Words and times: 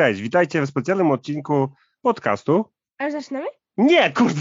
Cześć, 0.00 0.20
witajcie 0.20 0.62
w 0.62 0.66
specjalnym 0.68 1.10
odcinku 1.10 1.68
podcastu. 2.02 2.64
A 2.98 3.04
już 3.04 3.12
zaczynamy? 3.12 3.46
Nie, 3.76 4.10
kurde. 4.12 4.40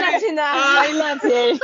Zaczyna. 0.00 0.52
Najlepiej. 0.74 1.58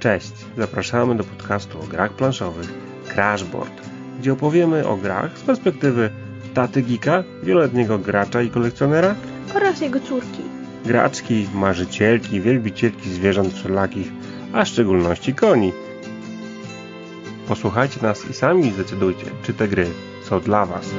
Cześć, 0.00 0.32
zapraszamy 0.56 1.14
do 1.16 1.24
podcastu 1.24 1.80
o 1.80 1.86
grach 1.86 2.12
planszowych 2.12 2.72
Crashboard, 3.14 3.82
gdzie 4.18 4.32
opowiemy 4.32 4.88
o 4.88 4.96
grach 4.96 5.38
z 5.38 5.42
perspektywy 5.42 6.10
taty 6.54 6.82
geeka, 6.82 7.24
wieloletniego 7.42 7.98
gracza 7.98 8.42
i 8.42 8.50
kolekcjonera, 8.50 9.14
Oraz 9.54 9.80
jego 9.80 10.00
córki. 10.00 10.42
graczki, 10.84 11.46
marzycielki, 11.54 12.40
wielbicielki 12.40 13.10
zwierząt 13.10 13.54
wszelakich, 13.54 14.12
a 14.52 14.64
w 14.64 14.68
szczególności 14.68 15.34
koni. 15.34 15.72
Posłuchajcie 17.48 18.00
nas 18.02 18.30
i 18.30 18.34
sami 18.34 18.70
zdecydujcie, 18.70 19.26
czy 19.42 19.54
te 19.54 19.68
gry 19.68 19.86
są 20.22 20.40
dla 20.40 20.66
Was. 20.66 20.90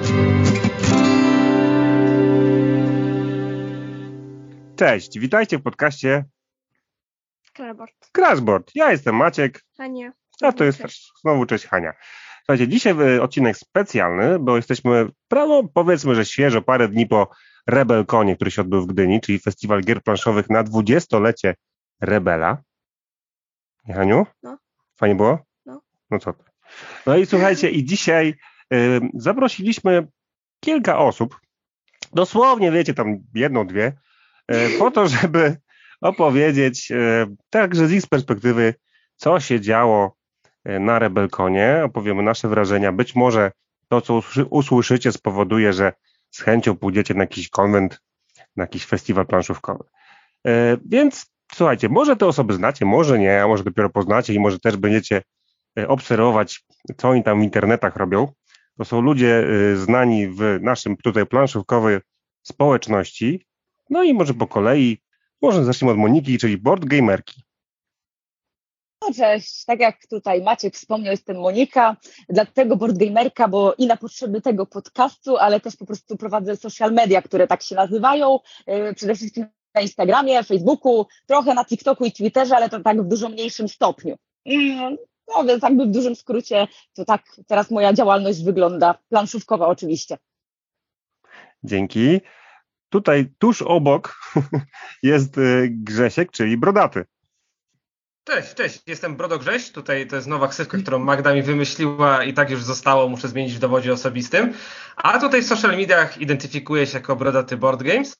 Cześć, 4.76 5.20
witajcie 5.20 5.58
w 5.58 5.62
podcaście 5.62 6.26
Scrabboard. 7.50 7.94
Crashboard. 8.12 8.72
Ja 8.76 8.92
jestem 8.92 9.16
Maciek, 9.16 9.62
A 9.78 9.88
nie. 9.88 10.12
a 10.42 10.52
to 10.52 10.64
jest 10.64 10.82
Cześć. 10.82 11.12
znowu 11.22 11.46
cześć 11.46 11.66
Hania. 11.68 11.94
Słuchajcie, 12.46 12.68
dzisiaj 12.68 13.16
y, 13.16 13.22
odcinek 13.22 13.58
specjalny, 13.58 14.40
bo 14.40 14.56
jesteśmy, 14.56 15.08
prawo 15.28 15.64
powiedzmy, 15.74 16.16
że 16.16 16.26
świeżo, 16.26 16.62
parę 16.62 16.88
dni 16.88 17.08
po 17.08 17.30
Rebelkonie, 17.68 18.36
który 18.36 18.52
się 18.52 18.62
odbył 18.62 18.82
w 18.82 18.88
Gdyni, 18.88 19.22
czyli 19.22 19.40
festiwal 19.40 19.82
gier 19.82 20.04
planszowych 20.04 20.50
na 20.50 20.64
dwudziestolecie 20.64 21.56
Rebela. 22.02 22.58
Nie, 23.88 23.94
Haniu? 23.96 24.26
No. 24.44 24.58
Fajnie 24.96 25.16
było? 25.16 25.40
No. 25.66 25.82
No 26.12 26.20
co 26.20 26.34
to? 26.34 26.44
No 27.06 27.18
i 27.18 27.26
słuchajcie, 27.26 27.70
i 27.72 27.86
dzisiaj 27.86 28.36
y, 28.74 29.02
zaprosiliśmy 29.14 30.08
kilka 30.60 30.98
osób, 30.98 31.40
dosłownie, 32.14 32.72
wiecie, 32.72 32.94
tam 32.94 33.18
jedną, 33.36 33.68
dwie, 33.68 33.94
y, 34.52 34.80
po 34.80 34.92
to, 34.92 35.08
żeby 35.08 35.58
opowiedzieć 36.02 36.92
y, 36.92 36.96
także 37.50 37.88
z 37.88 37.92
ich 37.92 38.08
perspektywy, 38.08 38.74
co 39.16 39.40
się 39.40 39.62
działo 39.62 40.16
y, 40.70 40.80
na 40.80 41.00
Rebelkonie. 41.00 41.82
Opowiemy 41.86 42.24
nasze 42.24 42.48
wrażenia. 42.48 42.92
Być 42.92 43.16
może 43.16 43.52
to, 43.88 44.02
co 44.02 44.14
usłyszy- 44.14 44.48
usłyszycie, 44.50 45.12
spowoduje, 45.12 45.74
że 45.74 45.94
z 46.30 46.42
chęcią 46.42 46.76
pójdziecie 46.78 47.14
na 47.14 47.24
jakiś 47.24 47.50
konwent, 47.50 48.02
na 48.56 48.64
jakiś 48.64 48.86
festiwal 48.86 49.26
planszówkowy. 49.26 49.84
Więc 50.86 51.33
słuchajcie, 51.56 51.90
może 51.90 52.16
te 52.16 52.26
osoby 52.26 52.54
znacie, 52.54 52.86
może 52.86 53.20
nie, 53.20 53.42
a 53.42 53.48
może 53.48 53.64
dopiero 53.64 53.90
poznacie 53.90 54.34
i 54.34 54.40
może 54.40 54.60
też 54.60 54.78
będziecie 54.78 55.22
y, 55.80 55.88
obserwować, 55.88 56.64
co 56.98 57.10
oni 57.10 57.24
tam 57.24 57.40
w 57.40 57.44
internetach 57.44 57.96
robią. 57.96 58.28
To 58.78 58.86
są 58.86 59.02
ludzie 59.02 59.44
y, 59.74 59.78
znani 59.78 60.28
w 60.28 60.60
naszym 60.62 60.98
tutaj 60.98 61.26
planszówkowej 61.26 62.00
społeczności. 62.44 63.46
No 63.90 64.04
i 64.04 64.14
może 64.14 64.34
po 64.34 64.48
kolei, 64.48 64.98
może 65.42 65.64
zacznijmy 65.66 65.92
od 65.92 65.98
Moniki, 65.98 66.38
czyli 66.38 66.58
board 66.58 66.86
gamerki. 66.86 67.44
No 69.02 69.14
cześć, 69.14 69.66
tak 69.66 69.80
jak 69.80 70.08
tutaj 70.10 70.42
Maciek 70.42 70.76
wspomniał, 70.76 71.12
jestem 71.12 71.38
Monika, 71.38 71.98
dlatego 72.30 72.76
boardgamerka, 72.76 73.48
bo 73.48 73.74
i 73.78 73.88
na 73.88 73.98
potrzeby 73.98 74.42
tego 74.42 74.66
podcastu, 74.66 75.38
ale 75.38 75.60
też 75.60 75.76
po 75.76 75.86
prostu 75.86 76.18
prowadzę 76.18 76.58
social 76.58 76.92
media, 76.94 77.22
które 77.22 77.48
tak 77.48 77.62
się 77.62 77.76
nazywają, 77.76 78.40
yy, 78.68 78.94
przede 78.94 79.16
wszystkim 79.16 79.46
na 79.76 79.82
Instagramie, 79.82 80.44
Facebooku, 80.44 81.08
trochę 81.28 81.54
na 81.54 81.66
TikToku 81.66 82.06
i 82.06 82.12
Twitterze, 82.12 82.56
ale 82.56 82.70
to 82.70 82.80
tak 82.80 83.02
w 83.02 83.08
dużo 83.08 83.30
mniejszym 83.30 83.70
stopniu. 83.70 84.16
Mm, 84.46 84.98
No 85.28 85.44
więc 85.44 85.64
jakby 85.64 85.86
w 85.86 85.92
dużym 85.92 86.16
skrócie 86.16 86.68
to 86.94 87.06
tak 87.06 87.24
teraz 87.48 87.72
moja 87.72 87.94
działalność 87.94 88.44
wygląda, 88.44 88.98
planszówkowa 89.10 89.68
oczywiście. 89.68 90.18
Dzięki. 91.64 92.22
Tutaj 92.90 93.34
tuż 93.40 93.62
obok 93.62 94.16
jest 95.04 95.38
y, 95.38 95.70
Grzesiek, 95.72 96.32
czyli 96.32 96.58
Brodaty. 96.58 97.06
Cześć, 98.24 98.54
cześć, 98.54 98.82
jestem 98.88 99.16
Brodo 99.16 99.40
Grześ. 99.40 99.72
Tutaj 99.72 100.08
to 100.08 100.16
jest 100.16 100.28
nowa 100.28 100.48
ksywka, 100.48 100.78
którą 100.78 101.00
Magda 101.00 101.34
mi 101.34 101.44
wymyśliła 101.44 102.24
i 102.24 102.34
tak 102.34 102.50
już 102.50 102.64
zostało, 102.64 103.10
muszę 103.10 103.28
zmienić 103.28 103.54
w 103.54 103.60
dowodzie 103.60 103.94
osobistym. 103.94 104.54
A 104.96 105.20
tutaj 105.20 105.42
w 105.42 105.48
social 105.48 105.72
mediach 105.72 106.18
identyfikuję 106.18 106.88
się 106.88 106.98
jako 106.98 107.16
Brodaty 107.16 107.58
Board 107.58 107.84
Games. 107.84 108.16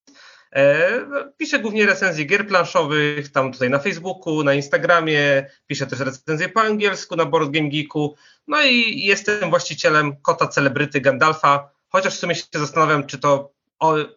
E, 0.56 0.90
no, 1.10 1.20
piszę 1.38 1.60
głównie 1.60 1.86
recenzje 1.86 2.26
gier 2.26 2.48
planszowych, 2.48 3.32
tam 3.32 3.52
tutaj 3.52 3.70
na 3.70 3.80
Facebooku, 3.80 4.44
na 4.44 4.54
Instagramie, 4.54 5.46
piszę 5.68 5.88
też 5.88 6.00
recenzje 6.00 6.50
po 6.50 6.62
angielsku 6.62 7.16
na 7.16 7.26
Board 7.26 7.52
Game 7.52 7.70
Geeku. 7.70 8.16
No 8.48 8.62
i 8.62 9.04
jestem 9.06 9.50
właścicielem 9.50 10.16
kota 10.16 10.48
celebryty 10.48 11.02
Gandalfa, 11.02 11.70
chociaż 11.90 12.16
w 12.16 12.20
sumie 12.20 12.36
się 12.36 12.44
zastanawiam, 12.54 13.08
czy 13.08 13.20
to 13.20 13.54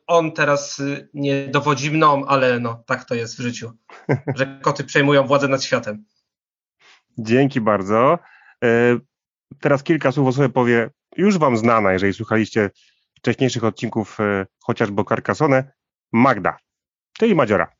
on 0.06 0.32
teraz 0.32 0.78
y, 0.78 1.08
nie 1.14 1.48
dowodzi 1.48 1.90
mną, 1.90 2.26
ale 2.26 2.60
no 2.60 2.82
tak 2.86 3.04
to 3.04 3.14
jest 3.14 3.38
w 3.38 3.40
życiu, 3.40 3.72
że 4.34 4.46
koty 4.62 4.84
przejmują 4.84 5.26
władzę 5.26 5.48
nad 5.48 5.64
światem. 5.64 6.04
Dzięki 7.18 7.60
bardzo. 7.60 8.18
E, 8.64 8.98
Teraz 9.60 9.82
kilka 9.82 10.12
słów 10.12 10.28
o 10.28 10.32
sobie 10.32 10.48
powie 10.48 10.90
już 11.16 11.38
Wam 11.38 11.56
znana, 11.56 11.92
jeżeli 11.92 12.12
słuchaliście 12.12 12.70
wcześniejszych 13.18 13.64
odcinków, 13.64 14.20
e, 14.20 14.46
chociażby 14.60 15.00
o 15.00 15.04
Carcassonne, 15.04 15.72
Magda, 16.12 16.56
czyli 17.18 17.34
Madziora. 17.34 17.72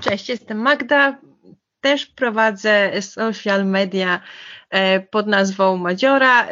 Cześć, 0.00 0.28
jestem 0.28 0.58
Magda. 0.58 1.18
Też 1.80 2.06
prowadzę 2.06 3.02
social 3.02 3.66
media 3.66 4.20
e, 4.70 5.00
pod 5.00 5.26
nazwą 5.26 5.76
Madziora. 5.76 6.46
e, 6.46 6.48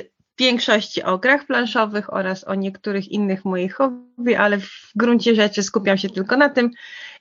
W 0.00 0.42
większości 0.42 1.02
o 1.02 1.18
grach 1.18 1.46
planszowych 1.46 2.12
oraz 2.12 2.44
o 2.44 2.54
niektórych 2.54 3.08
innych 3.08 3.44
moich 3.44 3.74
hobby, 3.74 4.36
ale 4.36 4.58
w 4.58 4.90
gruncie 4.94 5.34
rzeczy 5.34 5.62
skupiam 5.62 5.98
się 5.98 6.10
tylko 6.10 6.36
na 6.36 6.48
tym 6.48 6.70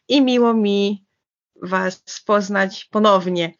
i 0.08 0.22
miło 0.22 0.54
mi 0.54 1.06
Was 1.62 2.04
poznać 2.26 2.86
ponownie. 2.92 3.54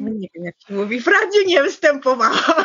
No 0.00 0.10
Nie 0.10 0.28
wiem, 0.34 0.44
jak 0.44 0.54
się 0.68 0.74
mówi, 0.74 1.00
w 1.00 1.06
radiu 1.06 1.40
nie 1.46 1.62
występowałam. 1.62 2.64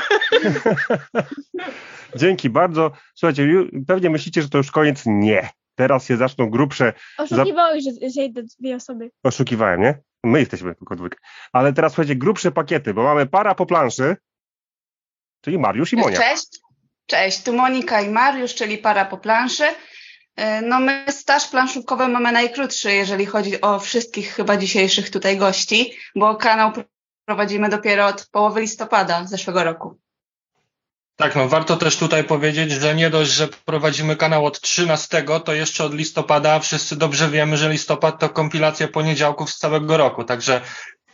Dzięki 2.16 2.50
bardzo. 2.50 2.92
Słuchajcie, 3.16 3.48
pewnie 3.88 4.10
myślicie, 4.10 4.42
że 4.42 4.50
to 4.50 4.58
już 4.58 4.72
koniec. 4.72 5.04
Nie. 5.06 5.50
Teraz 5.80 6.06
się 6.06 6.18
zaczną 6.18 6.50
grubsze. 6.50 6.94
Oszukiwałeś, 7.18 7.84
że, 7.84 8.10
że 8.10 8.22
idę 8.22 8.44
dwie 8.60 8.76
osoby. 8.76 9.12
Oszukiwałem, 9.24 9.82
nie? 9.82 10.02
My 10.24 10.40
jesteśmy 10.40 10.76
tylko 10.76 10.96
dwójka. 10.96 11.18
Ale 11.54 11.74
teraz 11.74 11.92
słuchajcie, 11.92 12.16
grubsze 12.16 12.52
pakiety, 12.52 12.94
bo 12.94 13.04
mamy 13.04 13.26
para 13.26 13.56
po 13.56 13.66
planszy, 13.66 14.18
czyli 15.42 15.60
Mariusz 15.60 15.94
i 15.94 15.96
Monia. 15.96 16.18
Cześć. 16.18 16.60
Cześć, 17.06 17.44
tu 17.44 17.54
Monika 17.54 18.02
i 18.02 18.10
Mariusz, 18.10 18.56
czyli 18.56 18.78
para 18.78 19.06
po 19.06 19.18
planszy. 19.18 19.64
E, 20.36 20.62
No 20.62 20.80
my 20.80 21.06
staż 21.10 21.48
planszówkowy 21.48 22.08
mamy 22.08 22.32
najkrótszy, 22.32 22.92
jeżeli 22.92 23.26
chodzi 23.26 23.62
o 23.62 23.80
wszystkich 23.80 24.34
chyba 24.34 24.58
dzisiejszych 24.58 25.10
tutaj 25.10 25.38
gości, 25.38 25.94
bo 26.16 26.36
kanał 26.36 26.72
prowadzimy 27.26 27.70
dopiero 27.70 28.06
od 28.06 28.28
połowy 28.32 28.62
listopada 28.62 29.26
zeszłego 29.26 29.64
roku. 29.64 30.00
Tak, 31.20 31.36
no 31.36 31.48
warto 31.48 31.78
też 31.78 31.98
tutaj 31.98 32.24
powiedzieć, 32.24 32.72
że 32.72 32.96
nie 32.96 33.10
dość, 33.10 33.32
że 33.32 33.48
prowadzimy 33.48 34.16
kanał 34.16 34.46
od 34.46 34.62
13, 34.62 35.26
to 35.46 35.54
jeszcze 35.54 35.84
od 35.84 35.94
listopada 35.94 36.60
wszyscy 36.60 36.96
dobrze 36.96 37.30
wiemy, 37.30 37.58
że 37.58 37.70
listopad 37.70 38.20
to 38.20 38.30
kompilacja 38.30 38.88
poniedziałków 38.88 39.50
z 39.50 39.58
całego 39.58 39.98
roku, 39.98 40.24
także 40.24 40.62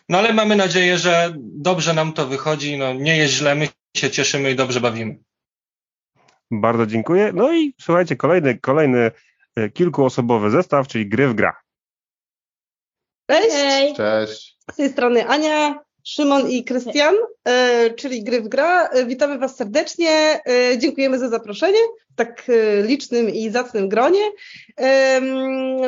no 0.09 0.17
ale 0.17 0.33
mamy 0.33 0.55
nadzieję, 0.55 0.97
że 0.97 1.33
dobrze 1.37 1.93
nam 1.93 2.13
to 2.13 2.27
wychodzi, 2.27 2.77
no 2.77 2.93
nie 2.93 3.17
jest 3.17 3.33
źle, 3.33 3.55
my 3.55 3.67
się 3.97 4.11
cieszymy 4.11 4.51
i 4.51 4.55
dobrze 4.55 4.81
bawimy. 4.81 5.17
Bardzo 6.51 6.85
dziękuję. 6.85 7.31
No 7.33 7.53
i 7.53 7.73
słuchajcie, 7.81 8.15
kolejny, 8.15 8.59
kolejny 8.59 9.11
e, 9.55 9.69
kilkuosobowy 9.69 10.51
zestaw, 10.51 10.87
czyli 10.87 11.09
gry 11.09 11.27
w 11.27 11.33
gra. 11.33 11.61
Cześć. 13.29 13.95
Cześć. 13.95 14.57
z 14.71 14.75
tej 14.75 14.89
strony 14.89 15.27
Ania, 15.27 15.84
Szymon 16.07 16.49
i 16.49 16.63
Krystian, 16.63 17.15
e, 17.47 17.89
czyli 17.89 18.23
Gry 18.23 18.41
w 18.41 18.47
Gra. 18.47 18.87
E, 18.87 19.05
Witamy 19.05 19.37
Was 19.37 19.55
serdecznie, 19.55 20.09
e, 20.09 20.77
dziękujemy 20.77 21.19
za 21.19 21.29
zaproszenie 21.29 21.79
w 22.11 22.15
tak 22.15 22.47
licznym 22.83 23.29
i 23.29 23.49
zacnym 23.49 23.89
gronie. 23.89 24.19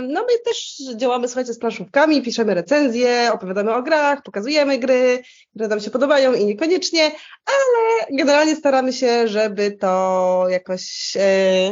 No 0.01 0.21
my 0.21 0.39
też 0.45 0.81
działamy, 0.95 1.27
słuchajcie, 1.27 1.53
z 1.53 1.59
planszówkami, 1.59 2.21
piszemy 2.21 2.53
recenzje, 2.53 3.29
opowiadamy 3.33 3.73
o 3.73 3.83
grach, 3.83 4.23
pokazujemy 4.23 4.77
gry, 4.77 5.21
które 5.49 5.67
nam 5.67 5.79
się 5.79 5.91
podobają 5.91 6.33
i 6.33 6.45
niekoniecznie, 6.45 7.11
ale 7.45 8.07
generalnie 8.17 8.55
staramy 8.55 8.93
się, 8.93 9.27
żeby 9.27 9.71
to 9.71 10.45
jakoś 10.49 11.11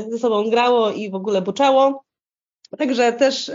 ze 0.10 0.18
sobą 0.20 0.50
grało 0.50 0.92
i 0.92 1.10
w 1.12 1.16
ogóle 1.16 1.42
buczało. 1.42 2.06
Także 2.78 3.14
też 3.14 3.46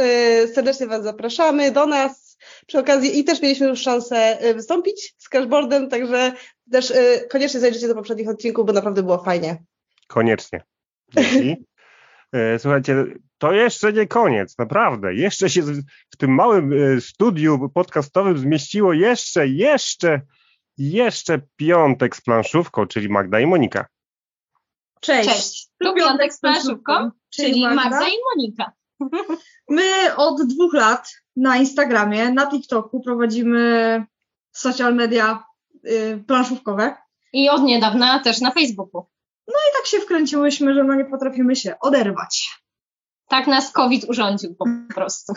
serdecznie 0.55 0.87
Was 0.87 1.03
zapraszamy 1.03 1.71
do 1.71 1.87
nas 1.87 2.30
przy 2.67 2.79
okazji 2.79 3.19
i 3.19 3.25
też 3.25 3.43
mieliśmy 3.43 3.67
już 3.67 3.83
szansę 3.83 4.41
e, 4.41 4.55
wystąpić 4.55 5.15
z 5.19 5.29
cashboardem, 5.29 5.89
także 5.89 6.33
też 6.73 6.91
e, 6.91 7.21
koniecznie 7.21 7.61
zajrzyjcie 7.61 7.89
do 7.89 7.95
poprzednich 7.95 8.29
odcinków, 8.29 8.67
bo 8.67 8.73
naprawdę 8.73 9.03
było 9.03 9.19
fajnie. 9.19 9.63
Koniecznie. 10.09 10.63
Dzięki. 11.17 11.57
E, 12.33 12.59
Słuchajcie, 12.59 13.05
to 13.39 13.53
jeszcze 13.53 13.93
nie 13.93 14.07
koniec, 14.07 14.59
naprawdę. 14.59 15.15
Jeszcze 15.15 15.51
się 15.51 15.63
w 16.11 16.17
tym 16.19 16.35
małym 16.35 16.73
e, 16.73 17.01
studiu 17.01 17.71
podcastowym 17.75 18.39
zmieściło 18.39 18.93
jeszcze, 18.93 19.49
jeszcze, 19.49 20.21
jeszcze 20.79 21.41
piątek 21.57 22.17
z 22.17 22.21
planszówką, 22.21 22.87
czyli 22.87 23.09
Magda 23.09 23.41
i 23.41 23.47
Monika. 23.47 23.87
Cześć. 25.01 25.29
Cześć, 25.29 25.69
tu 25.79 25.95
Piątek 25.95 26.35
z 26.35 26.41
planszówką, 26.41 27.11
czyli 27.31 27.63
Magda 27.63 28.09
i 28.09 28.17
Monika. 28.31 28.73
My 29.69 30.17
od 30.17 30.43
dwóch 30.55 30.75
lat 30.75 31.09
na 31.41 31.57
Instagramie, 31.57 32.31
na 32.33 32.51
TikToku 32.51 33.01
prowadzimy 33.01 34.05
social 34.53 34.95
media 34.95 35.45
y, 35.87 36.25
planszówkowe. 36.27 36.97
I 37.33 37.49
od 37.49 37.63
niedawna 37.63 38.19
też 38.21 38.41
na 38.41 38.51
Facebooku. 38.51 39.07
I 39.49 39.53
tak 39.79 39.87
się 39.87 39.99
wkręciłyśmy, 39.99 40.75
że 40.75 40.85
no 40.85 40.95
nie 40.95 41.05
potrafimy 41.05 41.57
się 41.57 41.75
oderwać. 41.81 42.51
Tak 43.29 43.47
nas 43.47 43.73
COVID 43.73 44.05
urządził 44.05 44.55
po 44.55 44.65
prostu. 44.95 45.33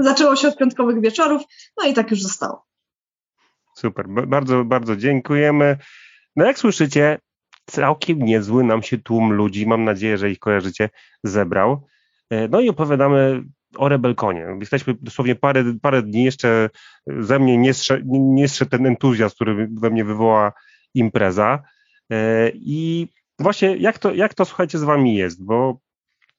Zaczęło 0.00 0.36
się 0.36 0.48
od 0.48 0.56
piątkowych 0.56 1.00
wieczorów, 1.00 1.42
no 1.76 1.88
i 1.88 1.94
tak 1.94 2.10
już 2.10 2.22
zostało. 2.22 2.66
Super, 3.76 4.08
b- 4.08 4.26
bardzo, 4.26 4.64
bardzo 4.64 4.96
dziękujemy. 4.96 5.76
No 6.36 6.46
jak 6.46 6.58
słyszycie, 6.58 7.18
całkiem 7.66 8.18
niezły 8.22 8.64
nam 8.64 8.82
się 8.82 8.98
tłum 8.98 9.32
ludzi, 9.32 9.66
mam 9.66 9.84
nadzieję, 9.84 10.18
że 10.18 10.30
ich 10.30 10.38
kojarzycie, 10.38 10.90
zebrał. 11.24 11.86
E, 12.30 12.48
No 12.48 12.60
i 12.60 12.68
opowiadamy 12.68 13.42
o 13.76 13.88
Rebelkonie. 13.88 14.46
Jesteśmy 14.60 14.94
dosłownie 15.00 15.34
parę, 15.34 15.64
parę 15.82 16.02
dni 16.02 16.24
jeszcze 16.24 16.70
ze 17.06 17.38
mnie 17.38 17.58
nie 17.58 17.72
zsze- 17.72 18.00
nie 18.06 18.48
zszedł 18.48 18.70
ten 18.70 18.86
entuzjazm, 18.86 19.34
który 19.34 19.68
we 19.72 19.90
mnie 19.90 20.04
wywoła 20.04 20.52
impreza. 20.94 21.62
E, 22.12 22.50
I 22.54 23.08
właśnie 23.38 23.76
jak 23.76 23.98
to, 23.98 24.14
jak 24.14 24.34
to 24.34 24.44
słuchajcie 24.44 24.78
z 24.78 24.82
wami 24.82 25.16
jest, 25.16 25.44
bo 25.44 25.78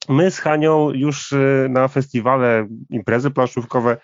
my 0.10 0.31
z 0.31 0.40
Hanią 0.40 0.90
już 0.90 1.34
e, 1.34 1.68
na 1.70 1.88
festiwale, 1.88 2.68
imprezy 2.90 3.32
planszówkowe 3.32 3.98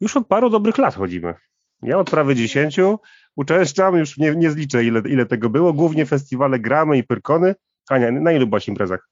już 0.00 0.16
od 0.16 0.26
paru 0.26 0.50
dobrych 0.50 0.78
lat 0.78 0.94
chodzimy. 0.94 1.34
Ja 1.82 1.98
od 1.98 2.10
prawie 2.10 2.34
dziesięciu 2.34 2.98
uczęszczam, 3.36 3.96
już 3.96 4.18
nie, 4.18 4.34
nie 4.36 4.50
zliczę 4.50 4.84
ile, 4.84 5.00
ile 5.00 5.26
tego 5.26 5.50
było, 5.50 5.72
głównie 5.72 6.06
festiwale 6.06 6.58
gramy 6.58 6.98
i 6.98 7.04
pyrkony. 7.04 7.54
Ania, 7.90 8.10
na 8.10 8.32
ilu 8.32 8.46
byłaś 8.46 8.68
imprezach? 8.68 9.08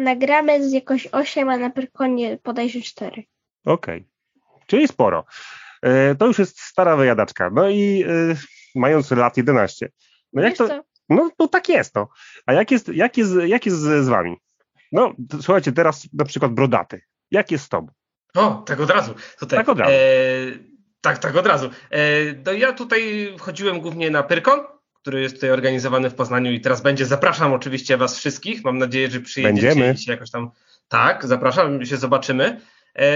Nagramy 0.00 0.68
z 0.68 0.72
jakoś 0.72 1.06
8, 1.06 1.48
a 1.48 1.56
na 1.56 1.70
Pyrkonie 1.70 2.38
podejrzę 2.42 2.80
4. 2.80 3.24
Okej, 3.64 4.06
czyli 4.66 4.88
sporo. 4.88 5.24
E, 5.82 6.14
to 6.14 6.26
już 6.26 6.38
jest 6.38 6.60
stara 6.60 6.96
wyjadaczka. 6.96 7.50
No 7.50 7.68
i 7.68 8.04
e, 8.08 8.36
mając 8.74 9.10
lat 9.10 9.36
11. 9.36 9.90
No 10.32 10.42
jak 10.42 10.50
Wiesz 10.50 10.58
to, 10.58 10.68
co? 10.68 10.82
no, 11.08 11.30
no 11.38 11.48
tak 11.48 11.68
jest 11.68 11.94
to. 11.94 12.08
A 12.46 12.52
jak 12.52 12.70
jest, 12.70 12.88
jak 12.88 13.16
jest, 13.16 13.32
jak 13.46 13.66
jest 13.66 13.78
z, 13.78 14.04
z 14.04 14.08
wami? 14.08 14.36
No, 14.92 15.14
to, 15.28 15.42
słuchajcie, 15.42 15.72
teraz 15.72 16.08
na 16.12 16.24
przykład 16.24 16.52
brodaty. 16.52 17.02
Jak 17.30 17.50
jest 17.50 17.64
z 17.64 17.68
tobą? 17.68 17.92
O, 18.34 18.62
tak 18.66 18.80
od 18.80 18.90
razu. 18.90 19.14
Tutaj. 19.38 19.58
Tak 19.58 19.68
od 19.68 19.78
razu. 19.78 19.92
E, 19.92 19.96
tak, 21.00 21.18
tak 21.18 21.36
od 21.36 21.46
razu. 21.46 21.70
E, 21.90 22.00
no 22.46 22.52
ja 22.52 22.72
tutaj 22.72 23.34
chodziłem 23.40 23.80
głównie 23.80 24.10
na 24.10 24.22
Pyrkon, 24.22 24.60
który 25.02 25.20
jest 25.20 25.34
tutaj 25.34 25.50
organizowany 25.50 26.10
w 26.10 26.14
Poznaniu 26.14 26.52
i 26.52 26.60
teraz 26.60 26.80
będzie. 26.80 27.06
Zapraszam 27.06 27.52
oczywiście 27.52 27.96
was 27.96 28.18
wszystkich. 28.18 28.64
Mam 28.64 28.78
nadzieję, 28.78 29.10
że 29.10 29.20
przyjedziecie 29.20 29.66
Będziemy. 29.66 29.94
i 29.94 29.98
się 29.98 30.12
jakoś 30.12 30.30
tam... 30.30 30.50
Tak, 30.88 31.26
zapraszam, 31.26 31.86
się 31.86 31.96
zobaczymy. 31.96 32.60
E, 32.96 33.08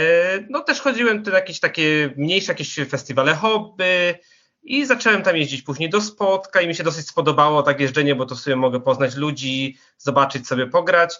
no 0.50 0.60
też 0.60 0.80
chodziłem 0.80 1.22
tu 1.22 1.30
na 1.30 1.36
jakieś 1.36 1.60
takie 1.60 2.14
mniejsze 2.16 2.52
jakieś 2.52 2.76
festiwale 2.88 3.34
hobby 3.34 4.14
i 4.62 4.86
zacząłem 4.86 5.22
tam 5.22 5.36
jeździć 5.36 5.62
później 5.62 5.90
do 5.90 6.00
spotkań 6.00 6.64
i 6.64 6.68
mi 6.68 6.74
się 6.74 6.84
dosyć 6.84 7.08
spodobało 7.08 7.62
tak 7.62 7.80
jeżdżenie, 7.80 8.14
bo 8.14 8.26
to 8.26 8.36
sobie 8.36 8.56
mogę 8.56 8.80
poznać 8.80 9.16
ludzi, 9.16 9.76
zobaczyć 9.98 10.46
sobie, 10.46 10.66
pograć. 10.66 11.14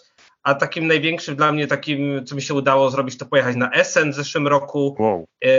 A 0.45 0.55
takim 0.55 0.87
największym 0.87 1.35
dla 1.35 1.51
mnie, 1.51 1.67
takim, 1.67 2.25
co 2.25 2.35
mi 2.35 2.41
się 2.41 2.53
udało 2.53 2.89
zrobić, 2.89 3.17
to 3.17 3.25
pojechać 3.25 3.55
na 3.55 3.71
Essen 3.71 4.11
w 4.11 4.15
zeszłym 4.15 4.47
roku. 4.47 4.95
Wow. 4.99 5.27
E, 5.43 5.49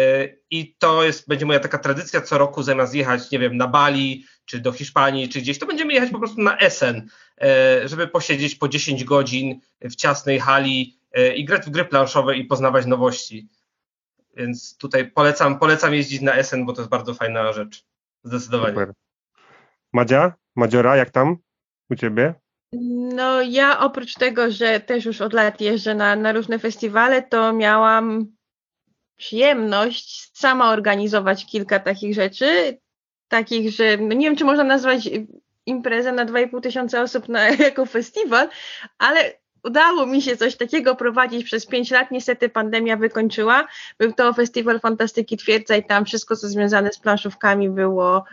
I 0.50 0.76
to 0.78 1.04
jest, 1.04 1.28
będzie 1.28 1.46
moja 1.46 1.60
taka 1.60 1.78
tradycja 1.78 2.20
co 2.20 2.38
roku, 2.38 2.62
zamiast 2.62 2.94
jechać, 2.94 3.30
nie 3.30 3.38
wiem, 3.38 3.56
na 3.56 3.68
Bali, 3.68 4.24
czy 4.44 4.60
do 4.60 4.72
Hiszpanii, 4.72 5.28
czy 5.28 5.40
gdzieś, 5.40 5.58
to 5.58 5.66
będziemy 5.66 5.92
jechać 5.92 6.10
po 6.10 6.18
prostu 6.18 6.42
na 6.42 6.58
Essen, 6.58 7.08
e, 7.40 7.88
żeby 7.88 8.08
posiedzieć 8.08 8.54
po 8.54 8.68
10 8.68 9.04
godzin 9.04 9.60
w 9.80 9.96
ciasnej 9.96 10.40
hali 10.40 10.98
e, 11.12 11.34
i 11.34 11.44
grać 11.44 11.66
w 11.66 11.70
gry 11.70 11.84
planszowe 11.84 12.36
i 12.36 12.44
poznawać 12.44 12.86
nowości. 12.86 13.48
Więc 14.36 14.76
tutaj 14.76 15.10
polecam, 15.10 15.58
polecam 15.58 15.94
jeździć 15.94 16.20
na 16.20 16.34
Essen, 16.34 16.66
bo 16.66 16.72
to 16.72 16.80
jest 16.80 16.90
bardzo 16.90 17.14
fajna 17.14 17.52
rzecz. 17.52 17.84
Zdecydowanie. 18.24 18.74
Super. 18.74 18.92
Madzia? 19.92 20.34
Madziora, 20.56 20.96
jak 20.96 21.10
tam 21.10 21.36
u 21.90 21.94
ciebie? 21.94 22.34
No 23.14 23.43
ja 23.43 23.81
oprócz 23.81 24.14
tego, 24.14 24.50
że 24.50 24.81
też 24.81 25.05
już 25.05 25.20
od 25.20 25.32
lat 25.32 25.61
jeżdżę 25.61 25.94
na, 25.94 26.17
na 26.17 26.32
różne 26.32 26.58
festiwale, 26.58 27.23
to 27.23 27.52
miałam 27.52 28.26
przyjemność 29.17 30.31
sama 30.38 30.70
organizować 30.73 31.46
kilka 31.46 31.78
takich 31.78 32.14
rzeczy, 32.14 32.78
takich, 33.28 33.70
że 33.70 33.96
no 33.96 34.14
nie 34.14 34.26
wiem, 34.26 34.37
czy 34.37 34.44
można 34.44 34.64
nazwać 34.64 35.08
imprezę 35.67 36.12
na 36.12 36.26
2,5 36.26 36.61
tysiąca 36.61 37.02
osób 37.02 37.28
na, 37.28 37.49
jako 37.69 37.87
festiwal, 37.87 38.49
ale 38.99 39.32
udało 39.64 40.06
mi 40.06 40.23
się 40.23 40.37
coś 40.37 40.56
takiego 40.56 40.96
prowadzić 40.96 41.44
przez 41.44 41.67
5 41.67 41.90
lat. 41.90 42.11
Niestety 42.11 42.49
pandemia 42.49 42.96
wykończyła. 42.96 43.69
Był 43.99 44.12
to 44.12 44.32
festiwal 44.32 44.81
fantastyki 44.81 45.37
Twierdza 45.37 45.76
i 45.76 45.84
tam 45.84 46.05
wszystko, 46.05 46.37
co 46.37 46.49
związane 46.49 46.93
z 46.93 46.99
planszówkami 46.99 47.70
było 47.70 48.25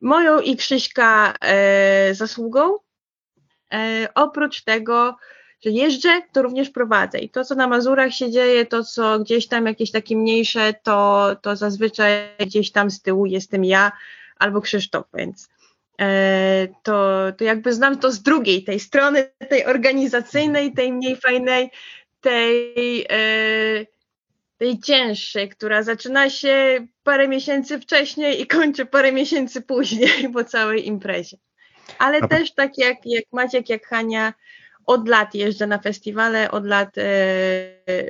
moją 0.00 0.40
i 0.40 0.56
Krzyśka 0.56 1.34
e, 1.40 2.14
zasługą. 2.14 2.76
E, 3.72 4.08
oprócz 4.14 4.62
tego, 4.62 5.16
że 5.64 5.70
jeżdżę, 5.70 6.22
to 6.32 6.42
również 6.42 6.70
prowadzę. 6.70 7.18
I 7.18 7.28
to, 7.28 7.44
co 7.44 7.54
na 7.54 7.68
Mazurach 7.68 8.12
się 8.12 8.30
dzieje, 8.30 8.66
to, 8.66 8.84
co 8.84 9.18
gdzieś 9.18 9.48
tam 9.48 9.66
jakieś 9.66 9.90
takie 9.90 10.16
mniejsze, 10.16 10.74
to, 10.82 11.28
to 11.42 11.56
zazwyczaj 11.56 12.12
gdzieś 12.38 12.72
tam 12.72 12.90
z 12.90 13.02
tyłu 13.02 13.26
jestem 13.26 13.64
ja 13.64 13.92
albo 14.36 14.60
Krzysztof, 14.60 15.06
więc 15.14 15.48
e, 16.00 16.68
to, 16.82 17.18
to 17.36 17.44
jakby 17.44 17.72
znam 17.72 17.98
to 17.98 18.12
z 18.12 18.22
drugiej, 18.22 18.64
tej 18.64 18.80
strony, 18.80 19.30
tej 19.48 19.66
organizacyjnej, 19.66 20.72
tej 20.72 20.92
mniej 20.92 21.16
fajnej, 21.16 21.70
tej, 22.20 23.06
e, 23.10 23.86
tej 24.58 24.80
cięższej, 24.80 25.48
która 25.48 25.82
zaczyna 25.82 26.30
się 26.30 26.86
parę 27.02 27.28
miesięcy 27.28 27.80
wcześniej 27.80 28.42
i 28.42 28.46
kończy 28.46 28.86
parę 28.86 29.12
miesięcy 29.12 29.62
później 29.62 30.30
po 30.34 30.44
całej 30.44 30.86
imprezie. 30.86 31.36
Ale 32.00 32.18
A- 32.18 32.28
też 32.28 32.54
tak 32.54 32.78
jak, 32.78 32.96
jak 33.04 33.24
Maciek, 33.32 33.68
jak 33.68 33.86
Hania, 33.86 34.32
od 34.86 35.08
lat 35.08 35.34
jeżdżę 35.34 35.66
na 35.66 35.78
festiwale, 35.78 36.50
od 36.50 36.66
lat 36.66 36.98
e, 36.98 37.04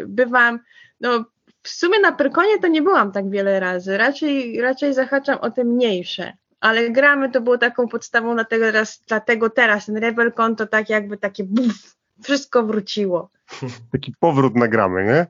bywam. 0.06 0.60
No, 1.00 1.24
w 1.62 1.68
sumie 1.68 2.00
na 2.00 2.12
Pyrkonie 2.12 2.58
to 2.58 2.68
nie 2.68 2.82
byłam 2.82 3.12
tak 3.12 3.30
wiele 3.30 3.60
razy, 3.60 3.98
raczej, 3.98 4.60
raczej 4.60 4.94
zahaczam 4.94 5.38
o 5.38 5.50
te 5.50 5.64
mniejsze. 5.64 6.32
Ale 6.60 6.90
gramy 6.90 7.30
to 7.30 7.40
było 7.40 7.58
taką 7.58 7.88
podstawą, 7.88 8.34
dlatego 8.34 8.64
teraz, 8.64 9.02
dlatego 9.08 9.50
teraz 9.50 9.86
ten 9.86 9.96
Rebelcon 9.96 10.56
to 10.56 10.66
tak 10.66 10.90
jakby 10.90 11.16
takie 11.16 11.44
buf, 11.44 11.96
wszystko 12.22 12.62
wróciło. 12.62 13.30
Taki 13.92 14.14
powrót 14.20 14.56
nagramy, 14.56 15.04
nie? 15.04 15.26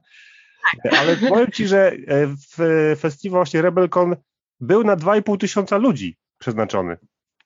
Ale 0.98 1.16
powiem 1.16 1.50
ci, 1.50 1.66
że 1.66 1.92
e, 1.92 2.26
w 2.26 2.96
festiwal 3.00 3.38
właśnie 3.38 3.62
Rebelcon 3.62 4.16
był 4.60 4.84
na 4.84 4.96
2,5 4.96 5.38
tysiąca 5.38 5.76
ludzi 5.76 6.16
przeznaczony. 6.38 6.96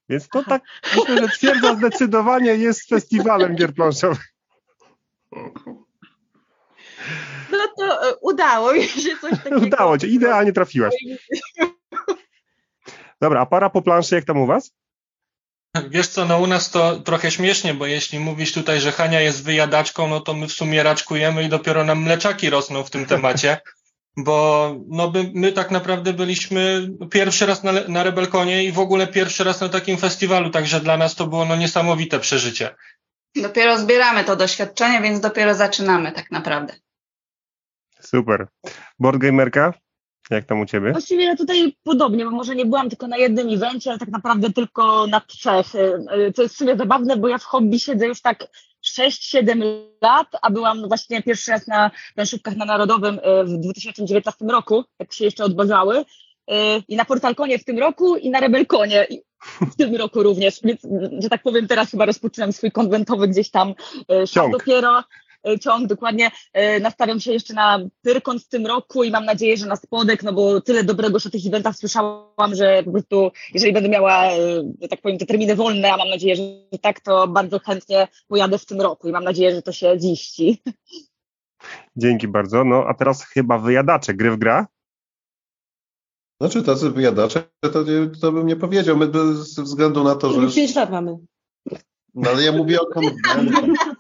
Więc 0.09 0.29
to 0.29 0.45
tak, 0.45 0.63
myślę, 0.97 1.19
że 1.19 1.29
twierdza 1.29 1.75
zdecydowanie 1.75 2.55
jest 2.55 2.89
festiwalem 2.89 3.57
gier 3.57 3.75
planszowych. 3.75 4.35
No 7.53 7.59
to 7.79 8.09
e, 8.11 8.17
udało 8.17 8.73
mi 8.73 8.85
się 8.85 9.17
coś 9.21 9.31
takiego. 9.31 9.57
Udało 9.57 9.99
cię, 9.99 10.07
idealnie 10.07 10.53
trafiłaś. 10.53 10.95
Dobra, 13.21 13.41
a 13.41 13.47
para 13.47 13.71
po 13.71 13.83
planszy 13.83 14.15
jak 14.15 14.25
tam 14.25 14.39
u 14.39 14.47
was? 14.47 14.73
Wiesz 15.89 16.09
co, 16.09 16.25
no 16.25 16.39
u 16.39 16.47
nas 16.47 16.71
to 16.71 17.01
trochę 17.01 17.31
śmiesznie, 17.31 17.75
bo 17.75 17.87
jeśli 17.87 18.21
mówisz 18.21 18.53
tutaj, 18.53 18.81
że 18.81 18.93
Hania 18.93 19.21
jest 19.21 19.45
wyjadaczką, 19.45 20.09
no 20.09 20.21
to 20.21 20.35
my 20.35 20.49
w 20.49 20.53
sumie 20.53 20.83
raczkujemy 20.83 21.45
i 21.45 21.49
dopiero 21.49 21.85
nam 21.85 22.03
mleczaki 22.03 22.51
rosną 22.51 22.85
w 22.85 22.91
tym 22.91 23.07
temacie, 23.07 23.61
bo 24.17 24.77
no 24.89 25.11
by, 25.11 25.31
my 25.35 25.53
tak 25.53 25.71
naprawdę 25.71 26.13
byliśmy 26.13 26.91
pierwszy 27.11 27.47
raz 27.47 27.63
na, 27.63 27.73
na 27.89 28.03
Rebelkonie 28.03 28.65
i 28.65 28.73
w 28.73 28.79
ogóle 28.79 29.07
pierwszy 29.07 29.45
raz 29.45 29.61
na 29.61 29.69
takim 29.69 29.97
festiwalu, 29.97 30.51
także 30.51 30.81
dla 30.81 30.97
nas 30.97 31.15
to 31.15 31.27
było 31.27 31.45
no 31.45 31.57
niesamowite 31.57 32.21
przeżycie. 32.21 32.75
Dopiero 33.37 33.79
zbieramy 33.79 34.25
to 34.25 34.37
doświadczenie, 34.37 35.01
więc 35.01 35.21
dopiero 35.21 35.55
zaczynamy 35.55 36.13
tak 36.13 36.31
naprawdę. 36.31 36.75
Super. 38.01 38.47
Boardgamerka? 38.99 39.75
Jak 40.31 40.45
tam 40.45 40.61
u 40.61 40.67
ciebie? 40.67 40.93
Właściwie 40.93 41.25
ja 41.25 41.37
tutaj 41.37 41.77
podobnie, 41.83 42.25
bo 42.25 42.31
może 42.31 42.55
nie 42.55 42.67
byłam 42.67 42.89
tylko 42.89 43.07
na 43.07 43.17
jednym 43.17 43.49
evencie, 43.55 43.91
ale 43.91 43.99
tak 43.99 44.09
naprawdę 44.09 44.53
tylko 44.53 45.07
na 45.07 45.21
trzech. 45.21 45.75
Y, 45.75 45.79
y, 46.29 46.33
Co 46.33 46.43
jest 46.43 46.55
w 46.55 46.59
sumie 46.59 46.77
zabawne, 46.77 47.17
bo 47.17 47.29
ja 47.29 47.39
w 47.39 47.45
hobby 47.45 47.81
siedzę 47.81 48.07
już 48.07 48.21
tak 48.21 48.47
6-7 48.99 49.63
lat, 50.03 50.27
a 50.43 50.51
byłam 50.51 50.89
właśnie 50.89 51.23
pierwszy 51.23 51.51
raz 51.51 51.67
na 51.67 51.91
planszówkach 52.15 52.57
na 52.57 52.65
Narodowym 52.65 53.15
y, 53.19 53.45
w 53.45 53.59
2019 53.59 54.45
roku, 54.45 54.85
jak 54.99 55.13
się 55.13 55.25
jeszcze 55.25 55.45
odbawiały. 55.45 55.99
Y, 55.99 56.05
I 56.89 56.97
na 56.97 57.05
Portalkonie 57.05 57.59
w 57.59 57.65
tym 57.65 57.79
roku 57.79 58.17
i 58.17 58.31
na 58.31 58.41
Rebelkonie 58.41 59.07
w 59.73 59.77
tym 59.77 59.97
roku 59.97 60.23
również, 60.23 60.61
więc, 60.63 60.81
że 61.19 61.29
tak 61.29 61.43
powiem, 61.43 61.69
teraz 61.69 61.91
chyba 61.91 62.07
rozpoczynam 62.07 62.53
swój 62.53 62.73
konwentowy 62.73 63.29
gdzieś 63.29 63.51
tam 63.51 63.75
szał 64.09 64.27
Ciąg. 64.27 64.53
dopiero. 64.53 65.03
E, 65.47 65.59
ciąg, 65.59 65.87
dokładnie 65.87 66.31
e, 66.53 66.81
nastawiam 66.81 67.21
się 67.21 67.33
jeszcze 67.33 67.55
na 67.55 67.79
Pyrkon 68.03 68.39
w 68.39 68.49
tym 68.49 68.67
roku 68.67 69.05
i 69.05 69.11
mam 69.11 69.25
nadzieję, 69.25 69.57
że 69.57 69.67
na 69.67 69.77
spodek, 69.77 70.23
no 70.23 70.33
bo 70.33 70.61
tyle 70.61 70.85
dobrego 70.85 71.17
już 71.17 71.27
o 71.27 71.31
tych 71.31 71.47
eventach 71.47 71.77
słyszałam, 71.77 72.55
że 72.55 72.83
po 72.83 72.93
prostu 72.93 73.31
jeżeli 73.55 73.73
będę 73.73 73.89
miała, 73.89 74.27
e, 74.27 74.39
że 74.83 74.89
tak 74.89 75.01
powiem, 75.01 75.19
te 75.19 75.27
terminy 75.27 75.57
wolne, 75.57 75.93
a 75.93 75.97
mam 75.97 76.09
nadzieję, 76.09 76.37
że 76.37 76.79
tak, 76.79 77.01
to 77.01 77.29
bardzo 77.29 77.59
chętnie 77.59 78.09
pojadę 78.29 78.59
w 78.59 78.67
tym 78.67 78.81
roku 78.81 79.09
i 79.09 79.13
mam 79.13 79.25
nadzieję, 79.25 79.55
że 79.55 79.63
to 79.63 79.73
się 79.73 80.01
ziści. 80.01 80.63
Dzięki 81.97 82.29
bardzo. 82.29 82.65
No 82.65 82.85
a 82.89 82.95
teraz 82.95 83.25
chyba 83.25 83.59
wyjadacze. 83.59 84.15
Gry 84.15 84.31
w 84.31 84.39
gra? 84.39 84.67
Znaczy 86.41 86.63
tacy 86.63 86.91
wyjadacze, 86.91 87.43
to, 87.61 87.85
to 88.21 88.33
bym 88.33 88.47
nie 88.47 88.57
powiedział. 88.57 88.97
My 88.97 89.07
by- 89.07 89.35
ze 89.35 89.63
względu 89.63 90.05
na 90.05 90.15
to, 90.15 90.33
że... 90.33 90.41
Już 90.41 90.55
5 90.55 90.75
lat 90.75 90.91
mamy. 90.91 91.17
No 92.15 92.31
ale 92.31 92.43
ja 92.43 92.53
mówię 92.53 92.81
o 92.81 92.87
konwentach. 92.87 93.37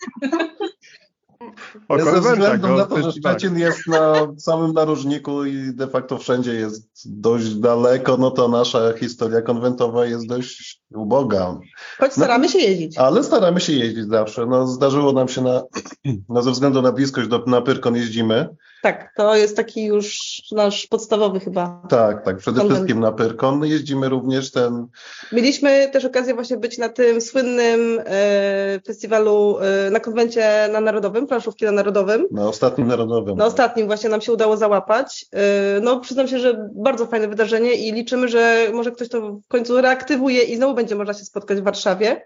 O 1.88 1.96
Ja 1.96 2.04
ze 2.04 2.20
względu 2.20 2.68
na 2.68 2.86
to, 2.86 2.96
że 2.96 3.02
festiwalach. 3.02 3.38
Szczecin 3.38 3.58
jest 3.58 3.86
na 3.86 4.14
samym 4.38 4.72
narożniku 4.72 5.44
i 5.44 5.74
de 5.74 5.88
facto 5.88 6.18
wszędzie 6.18 6.54
jest 6.54 6.88
dość 7.04 7.54
daleko, 7.54 8.16
no 8.16 8.30
to 8.30 8.48
nasza 8.48 8.92
historia 8.92 9.42
konwentowa 9.42 10.06
jest 10.06 10.26
dość 10.26 10.82
uboga. 10.94 11.58
Choć 11.98 12.12
staramy 12.12 12.48
się 12.48 12.58
jeździć. 12.58 12.98
Ale 12.98 13.24
staramy 13.24 13.60
się 13.60 13.72
jeździć 13.72 14.08
zawsze. 14.08 14.46
No, 14.46 14.66
zdarzyło 14.66 15.12
nam 15.12 15.28
się 15.28 15.42
na, 15.42 15.62
no 16.28 16.42
ze 16.42 16.50
względu 16.50 16.82
na 16.82 16.92
bliskość 16.92 17.28
do, 17.28 17.44
na 17.46 17.60
Pyrkon 17.60 17.96
jeździmy. 17.96 18.48
Tak, 18.84 19.12
to 19.16 19.36
jest 19.36 19.56
taki 19.56 19.84
już 19.84 20.18
nasz 20.52 20.86
podstawowy 20.86 21.40
chyba. 21.40 21.82
Tak, 21.88 22.24
tak, 22.24 22.36
przede 22.36 22.68
wszystkim 22.68 23.00
na 23.00 23.12
Pyrkon. 23.12 23.64
Jeździmy 23.64 24.08
również 24.08 24.50
ten, 24.50 24.86
Mieliśmy 25.32 25.88
też 25.92 26.04
okazję 26.04 26.34
właśnie 26.34 26.56
być 26.56 26.78
na 26.78 26.88
tym 26.88 27.20
słynnym 27.20 28.00
e, 28.06 28.80
festiwalu 28.86 29.58
e, 29.58 29.90
na 29.90 30.00
konwencie 30.00 30.68
na 30.72 30.80
Narodowym, 30.80 31.26
planszówki 31.26 31.64
na 31.64 31.72
Narodowym. 31.72 32.26
na 32.30 32.48
ostatnim 32.48 32.86
narodowym. 32.86 33.36
Na 33.36 33.46
ostatnim 33.46 33.86
właśnie 33.86 34.10
nam 34.10 34.20
się 34.20 34.32
udało 34.32 34.56
załapać. 34.56 35.26
E, 35.32 35.80
No 35.80 36.00
przyznam 36.00 36.28
się, 36.28 36.38
że 36.38 36.68
bardzo 36.74 37.06
fajne 37.06 37.28
wydarzenie 37.28 37.74
i 37.74 37.92
liczymy, 37.92 38.28
że 38.28 38.66
może 38.72 38.90
ktoś 38.92 39.08
to 39.08 39.20
w 39.32 39.48
końcu 39.48 39.80
reaktywuje 39.80 40.42
i 40.42 40.56
znowu 40.56 40.74
będzie 40.74 40.94
można 40.94 41.14
się 41.14 41.24
spotkać 41.24 41.60
w 41.60 41.64
Warszawie. 41.64 42.24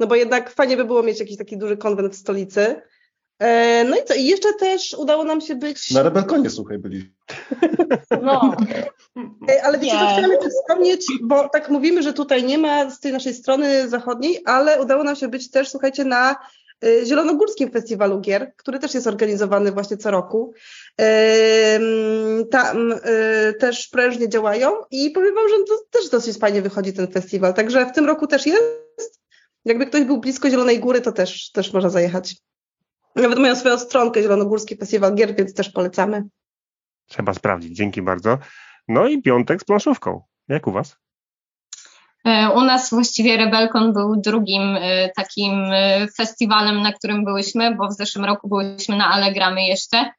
No 0.00 0.06
bo 0.06 0.14
jednak 0.14 0.50
fajnie 0.50 0.76
by 0.76 0.84
było 0.84 1.02
mieć 1.02 1.20
jakiś 1.20 1.36
taki 1.36 1.58
duży 1.58 1.76
konwent 1.76 2.12
w 2.14 2.18
stolicy. 2.18 2.82
E, 3.38 3.84
No 3.84 3.96
i 3.96 4.04
co? 4.04 4.14
I 4.14 4.24
jeszcze 4.24 4.54
też 4.54 4.94
udało 4.98 5.24
nam 5.24 5.40
się 5.40 5.54
być... 5.56 5.90
Na 5.90 6.02
Rebelkonie, 6.02 6.50
słuchaj, 6.50 6.78
byli. 6.78 7.12
No. 8.22 8.56
E, 9.48 9.62
Ale 9.64 9.78
wiecie, 9.78 9.98
co 9.98 10.06
chciałam 10.06 10.30
jeszcze 10.30 10.48
wspomnieć, 10.50 11.06
bo 11.22 11.48
tak 11.48 11.68
mówimy, 11.68 12.02
że 12.02 12.12
tutaj 12.12 12.44
nie 12.44 12.58
ma 12.58 12.90
z 12.90 13.00
tej 13.00 13.12
naszej 13.12 13.34
strony 13.34 13.88
zachodniej, 13.88 14.42
ale 14.44 14.82
udało 14.82 15.04
nam 15.04 15.16
się 15.16 15.28
być 15.28 15.50
też, 15.50 15.68
słuchajcie, 15.68 16.04
na 16.04 16.36
e, 16.84 17.06
Zielonogórskim 17.06 17.70
Festiwalu 17.70 18.20
Gier, 18.20 18.52
który 18.56 18.78
też 18.78 18.94
jest 18.94 19.06
organizowany 19.06 19.72
właśnie 19.72 19.96
co 19.96 20.10
roku. 20.10 20.52
Tam 22.50 22.94
też 23.60 23.88
prężnie 23.88 24.28
działają 24.28 24.70
i 24.90 25.10
powiem 25.10 25.34
wam, 25.34 25.48
że 25.48 25.54
to 25.68 25.84
też 25.90 26.08
dosyć 26.10 26.38
fajnie 26.38 26.62
wychodzi 26.62 26.92
ten 26.92 27.12
festiwal, 27.12 27.54
także 27.54 27.86
w 27.86 27.92
tym 27.92 28.06
roku 28.06 28.26
też 28.26 28.46
jest. 28.46 29.20
Jakby 29.64 29.86
ktoś 29.86 30.04
był 30.04 30.18
blisko 30.18 30.50
Zielonej 30.50 30.80
Góry, 30.80 31.00
to 31.00 31.12
też, 31.12 31.50
też 31.50 31.72
można 31.72 31.90
zajechać. 31.90 32.36
Nawet 33.16 33.38
mają 33.38 33.56
swoją 33.56 33.78
stronkę 33.78 34.22
Zielonogórski 34.22 34.76
Festiwal 34.76 35.14
Gier, 35.14 35.34
więc 35.36 35.54
też 35.54 35.70
polecamy. 35.70 36.22
Trzeba 37.06 37.34
sprawdzić. 37.34 37.76
Dzięki 37.76 38.02
bardzo. 38.02 38.38
No 38.88 39.06
i 39.08 39.22
piątek 39.22 39.60
z 39.60 39.64
planszówką. 39.64 40.22
Jak 40.48 40.66
u 40.66 40.72
was? 40.72 40.96
E, 42.24 42.50
U 42.50 42.60
nas 42.60 42.90
właściwie 42.90 43.36
Rebelkon 43.36 43.92
był 43.92 44.16
drugim 44.16 44.76
e, 44.80 45.08
takim 45.16 45.64
e, 45.72 46.06
festiwalem, 46.16 46.82
na 46.82 46.92
którym 46.92 47.24
byłyśmy, 47.24 47.74
bo 47.74 47.88
w 47.88 47.92
zeszłym 47.92 48.24
roku 48.24 48.48
byłyśmy 48.48 48.96
na 48.96 49.06
Allegramy 49.10 49.66
jeszcze. 49.66 50.10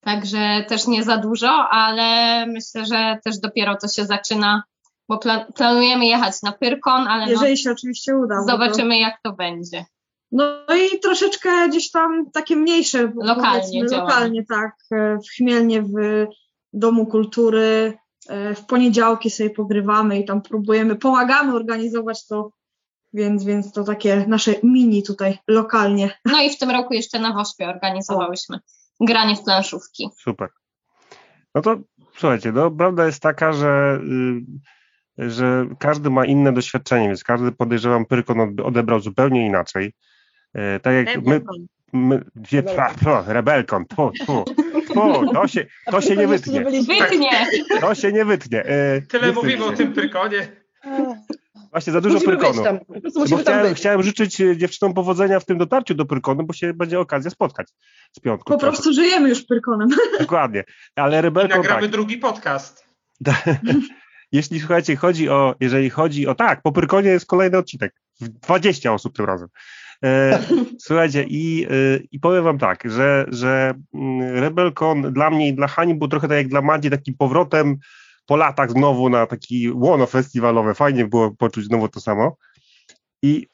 Także 0.00 0.64
też 0.68 0.86
nie 0.86 1.02
za 1.04 1.16
dużo, 1.16 1.50
ale 1.70 2.46
myślę, 2.46 2.86
że 2.86 3.18
też 3.24 3.38
dopiero 3.38 3.76
to 3.76 3.88
się 3.88 4.06
zaczyna, 4.06 4.62
bo 5.08 5.16
pla- 5.16 5.52
planujemy 5.56 6.06
jechać 6.06 6.42
na 6.42 6.52
Pyrkon, 6.52 7.08
ale 7.08 7.24
no, 7.26 7.30
Jeżeli 7.30 7.56
się 7.58 7.70
oczywiście 7.70 8.16
uda. 8.16 8.34
to- 8.36 8.46
zobaczymy 8.52 8.98
jak 8.98 9.20
to 9.24 9.32
będzie. 9.32 9.84
No 10.32 10.44
i 10.94 11.00
troszeczkę 11.00 11.68
gdzieś 11.68 11.90
tam 11.90 12.30
takie 12.30 12.56
mniejsze. 12.56 13.12
Lokalnie. 13.22 13.84
Lokalnie, 13.84 14.44
tak. 14.44 14.76
e, 14.92 15.18
W 15.18 15.28
Chmielnie, 15.36 15.82
w 15.82 16.26
Domu 16.72 17.06
Kultury. 17.06 17.92
e, 18.28 18.54
W 18.54 18.66
poniedziałki 18.66 19.30
sobie 19.30 19.50
pogrywamy 19.50 20.18
i 20.18 20.24
tam 20.24 20.42
próbujemy, 20.42 20.96
pomagamy 20.96 21.54
organizować 21.54 22.26
to. 22.26 22.50
Więc, 23.12 23.44
więc 23.44 23.72
to 23.72 23.84
takie 23.84 24.24
nasze 24.28 24.54
mini 24.62 25.02
tutaj 25.02 25.38
lokalnie. 25.48 26.18
No 26.24 26.42
i 26.42 26.50
w 26.50 26.58
tym 26.58 26.70
roku 26.70 26.94
jeszcze 26.94 27.18
na 27.18 27.32
Wośpie 27.32 27.68
organizowałyśmy 27.68 28.58
granie 29.00 29.36
w 29.36 29.42
planszówki. 29.44 30.08
Super. 30.20 30.48
No 31.54 31.62
to 31.62 31.76
słuchajcie, 32.18 32.52
no, 32.52 32.70
prawda 32.70 33.06
jest 33.06 33.22
taka, 33.22 33.52
że, 33.52 34.00
y, 35.20 35.30
że 35.30 35.66
każdy 35.78 36.10
ma 36.10 36.24
inne 36.26 36.52
doświadczenie, 36.52 37.06
więc 37.06 37.24
każdy 37.24 37.52
podejrzewam 37.52 38.06
Pyrkon 38.06 38.40
od- 38.40 38.60
odebrał 38.60 39.00
zupełnie 39.00 39.46
inaczej. 39.46 39.92
E, 40.58 40.80
tak 40.80 40.94
jak 40.94 41.06
my, 41.06 41.14
Rebelkon. 41.14 41.66
my 41.92 42.24
gdzie, 42.36 42.62
pra, 42.62 42.94
pro, 43.00 43.24
rebelkon, 43.26 43.84
tu, 43.86 44.10
tu, 44.26 44.44
tu, 44.94 45.32
to 45.34 45.48
się, 45.48 45.66
to 45.90 46.00
się 46.00 46.16
nie 46.16 46.26
wytnie. 46.26 46.64
Wytnie! 46.64 47.30
To 47.80 47.94
się 47.94 48.12
nie 48.12 48.24
wytnie. 48.24 48.64
E, 48.64 49.02
Tyle 49.02 49.26
nie 49.26 49.32
mówimy 49.32 49.64
o 49.64 49.72
tym 49.72 49.92
Pyrkonie. 49.92 50.48
Właśnie 51.70 51.92
za 51.92 52.00
dużo 52.00 52.14
Musimy 52.14 52.36
Pyrkonu. 52.36 52.64
tam. 52.64 52.78
Chciałem, 53.40 53.74
chciałem 53.74 54.02
życzyć 54.02 54.40
e, 54.40 54.56
dziewczynom 54.56 54.94
powodzenia 54.94 55.40
w 55.40 55.44
tym 55.44 55.58
dotarciu 55.58 55.94
do 55.94 56.06
Pyrkonu, 56.06 56.44
bo 56.44 56.52
się 56.52 56.74
będzie 56.74 57.00
okazja 57.00 57.30
spotkać 57.30 57.68
z 58.12 58.20
piątku. 58.20 58.52
Po 58.52 58.58
prostu 58.58 58.92
żyjemy 58.92 59.28
już 59.28 59.42
Pyrkonem. 59.44 59.88
Dokładnie. 60.20 60.64
Ale 60.96 61.18
I 61.18 61.22
rebelkon 61.22 61.56
nagramy 61.56 61.82
tak. 61.82 61.90
drugi 61.90 62.16
podcast. 62.18 62.86
Jeśli 64.32 64.60
słuchajcie, 64.60 64.96
chodzi 64.96 65.28
o, 65.28 65.54
jeżeli 65.60 65.90
chodzi 65.90 66.26
o, 66.26 66.34
tak, 66.34 66.62
po 66.62 66.72
Pyrkonie 66.72 67.10
jest 67.10 67.26
kolejny 67.26 67.58
odcinek. 67.58 67.94
20 68.20 68.92
osób 68.92 69.16
tym 69.16 69.24
razem. 69.24 69.48
E, 70.04 70.38
słuchajcie, 70.86 71.24
i, 71.28 71.66
e, 71.70 71.98
i 72.12 72.20
powiem 72.20 72.44
wam 72.44 72.58
tak, 72.58 72.90
że, 72.90 73.26
że 73.28 73.74
mm, 73.94 74.20
Rebelkon 74.34 75.12
dla 75.12 75.30
mnie 75.30 75.48
i 75.48 75.54
dla 75.54 75.68
Hani 75.68 75.94
był 75.94 76.08
trochę 76.08 76.28
tak 76.28 76.36
jak 76.36 76.48
dla 76.48 76.62
Madzi, 76.62 76.90
takim 76.90 77.14
powrotem 77.14 77.78
po 78.26 78.36
latach 78.36 78.70
znowu 78.70 79.08
na 79.08 79.26
taki 79.26 79.70
łono 79.70 80.06
festiwalowe. 80.06 80.74
Fajnie 80.74 81.06
było 81.06 81.30
poczuć 81.30 81.64
znowu 81.64 81.88
to 81.88 82.00
samo. 82.00 82.36
I 83.22 83.46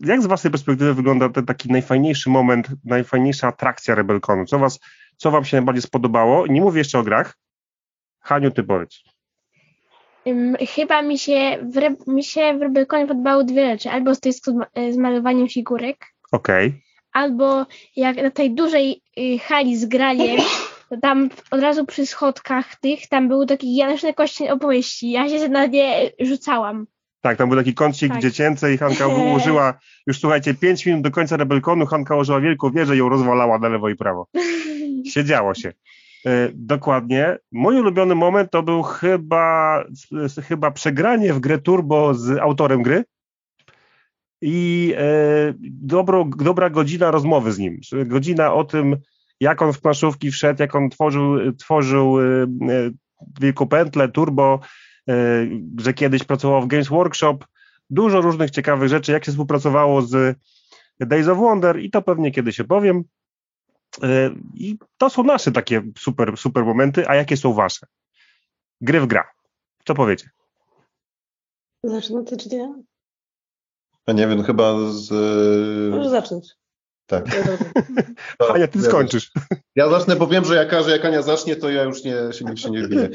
jak 0.00 0.22
z 0.22 0.26
waszej 0.26 0.50
perspektywy 0.50 0.94
wygląda 0.94 1.28
ten 1.28 1.46
taki 1.46 1.72
najfajniejszy 1.72 2.30
moment, 2.30 2.68
najfajniejsza 2.84 3.48
atrakcja 3.48 3.94
Rebelkonu? 3.94 4.44
Co, 4.46 4.58
was, 4.58 4.80
co 5.16 5.30
wam 5.30 5.44
się 5.44 5.56
najbardziej 5.56 5.82
spodobało? 5.82 6.46
Nie 6.46 6.60
mówię 6.60 6.78
jeszcze 6.78 6.98
o 6.98 7.02
grach. 7.02 7.36
Haniu, 8.20 8.50
ty 8.50 8.62
powiedz. 8.62 9.13
Chyba 10.74 11.02
mi 11.02 11.18
się, 11.18 11.58
w, 11.72 11.76
Re- 11.78 11.96
mi 12.06 12.24
się 12.24 12.58
w 12.58 12.62
Rebelkonie 12.62 13.06
podobały 13.06 13.44
dwie 13.44 13.70
rzeczy. 13.70 13.90
Albo 13.90 14.14
stoisko 14.14 14.50
z, 14.50 14.54
ma- 14.54 14.92
z 14.92 14.96
malowaniem 14.96 15.48
figurek, 15.48 16.06
Okej. 16.32 16.82
albo 17.12 17.66
jak 17.96 18.16
na 18.16 18.30
tej 18.30 18.54
dużej 18.54 19.02
y, 19.18 19.38
hali 19.38 19.76
z 19.76 19.84
graniem, 19.84 20.36
to 20.88 20.96
tam 21.02 21.28
od 21.50 21.60
razu 21.60 21.86
przy 21.86 22.06
schodkach 22.06 22.76
tych, 22.76 23.08
tam 23.08 23.28
był 23.28 23.46
taki 23.46 23.76
Janusz 23.76 24.02
na 24.02 24.12
kości 24.12 24.48
opowieści. 24.48 25.10
Ja 25.10 25.28
się 25.28 25.48
na 25.48 25.66
nie 25.66 26.10
rzucałam. 26.20 26.86
Tak, 27.20 27.38
tam 27.38 27.48
był 27.48 27.58
taki 27.58 27.74
kącik 27.74 28.12
Tak. 28.12 28.22
dziecięcy 28.22 28.74
i 28.74 28.78
Hanka 28.78 29.06
ułożyła, 29.28 29.78
już 30.06 30.20
słuchajcie, 30.20 30.54
pięć 30.54 30.86
minut 30.86 31.02
do 31.02 31.10
końca 31.10 31.36
Rebelkonu, 31.36 31.86
Hanka 31.86 32.14
ułożyła 32.14 32.40
wielką 32.40 32.70
wieżę 32.70 32.94
i 32.94 32.98
ją 32.98 33.08
rozwalała 33.08 33.58
na 33.58 33.68
lewo 33.68 33.88
i 33.88 33.96
prawo. 33.96 34.28
Siedziało 35.12 35.54
się. 35.54 35.72
E, 36.26 36.50
dokładnie. 36.54 37.38
Mój 37.52 37.80
ulubiony 37.80 38.14
moment 38.14 38.50
to 38.50 38.62
był 38.62 38.82
chyba, 38.82 39.84
chyba 40.48 40.70
przegranie 40.70 41.32
w 41.32 41.40
grę 41.40 41.58
Turbo 41.58 42.14
z 42.14 42.38
autorem 42.38 42.82
gry 42.82 43.04
i 44.42 44.94
e, 44.96 45.54
dobro, 45.60 46.24
dobra 46.38 46.70
godzina 46.70 47.10
rozmowy 47.10 47.52
z 47.52 47.58
nim. 47.58 47.80
Godzina 48.06 48.54
o 48.54 48.64
tym, 48.64 48.96
jak 49.40 49.62
on 49.62 49.72
w 49.72 49.80
planszówki 49.80 50.30
wszedł, 50.30 50.62
jak 50.62 50.74
on 50.74 50.90
tworzył, 50.90 51.52
tworzył 51.52 52.20
e, 52.20 52.24
wielką 53.40 53.68
pętlę, 53.68 54.08
turbo, 54.08 54.60
że 55.78 55.94
kiedyś 55.94 56.24
pracował 56.24 56.62
w 56.62 56.66
Games 56.66 56.88
Workshop. 56.88 57.38
Dużo 57.90 58.20
różnych 58.20 58.50
ciekawych 58.50 58.88
rzeczy, 58.88 59.12
jak 59.12 59.24
się 59.24 59.32
współpracowało 59.32 60.02
z 60.02 60.38
Days 61.00 61.28
of 61.28 61.38
Wonder 61.38 61.80
i 61.80 61.90
to 61.90 62.02
pewnie 62.02 62.30
kiedyś 62.30 62.60
opowiem. 62.60 62.96
E, 62.98 63.23
I 64.54 64.78
to 64.98 65.10
są 65.10 65.22
nasze 65.22 65.52
takie 65.52 65.82
super, 65.98 66.36
super 66.36 66.64
momenty, 66.64 67.08
a 67.08 67.14
jakie 67.14 67.36
są 67.36 67.52
wasze? 67.52 67.86
Gry 68.80 69.00
w 69.00 69.06
gra. 69.06 69.30
Co 69.86 69.94
powiecie? 69.94 70.30
Zaczynam 71.84 72.24
ty 72.24 72.36
czy 72.36 72.48
nie? 72.48 72.82
A 74.06 74.12
nie 74.12 74.28
wiem, 74.28 74.42
chyba 74.42 74.74
z... 74.90 75.10
Możesz 75.90 76.10
zacząć. 76.10 76.54
Tak. 77.06 77.24
Ania, 78.54 78.68
ty 78.72 78.78
Ja- 78.78 78.84
skończysz. 78.84 79.30
Ja 79.76 79.88
zacznę, 79.88 80.16
bo 80.16 80.26
wiem, 80.26 80.44
że 80.44 80.54
jak, 80.54 80.84
że 80.84 80.90
jak 80.90 81.04
Ania 81.04 81.22
zacznie, 81.22 81.56
to 81.56 81.70
ja 81.70 81.82
już 81.82 82.04
nie, 82.04 82.14
się, 82.32 82.44
nikt 82.44 82.58
się 82.58 82.70
nie 82.70 82.82
wbije. 82.82 83.08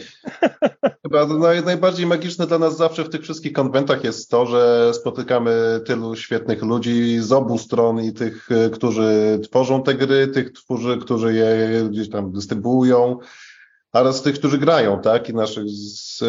Chyba 1.02 1.26
naj, 1.28 1.64
najbardziej 1.64 2.06
magiczne 2.06 2.48
dla 2.48 2.60
nas 2.60 2.78
zawsze 2.78 3.04
w 3.04 3.10
tych 3.10 3.22
wszystkich 3.22 3.54
konwentach 3.54 4.04
jest 4.04 4.30
to, 4.30 4.46
że 4.46 4.92
spotykamy 4.94 5.82
tylu 5.86 6.16
świetnych 6.16 6.64
ludzi 6.64 7.20
z 7.20 7.32
obu 7.32 7.58
stron 7.58 8.00
i 8.00 8.14
tych, 8.14 8.52
y, 8.52 8.70
którzy 8.70 9.40
tworzą 9.44 9.84
te 9.84 9.94
gry, 9.96 10.28
tych, 10.28 10.54
którzy, 10.54 10.98
którzy 10.98 11.34
je 11.34 11.70
gdzieś 11.90 12.10
tam 12.10 12.32
dystrybuują, 12.32 13.20
oraz 13.94 14.22
tych, 14.22 14.36
którzy 14.36 14.58
grają, 14.58 15.02
tak? 15.02 15.30
I 15.30 15.34
naszych, 15.34 15.70
z, 15.70 16.24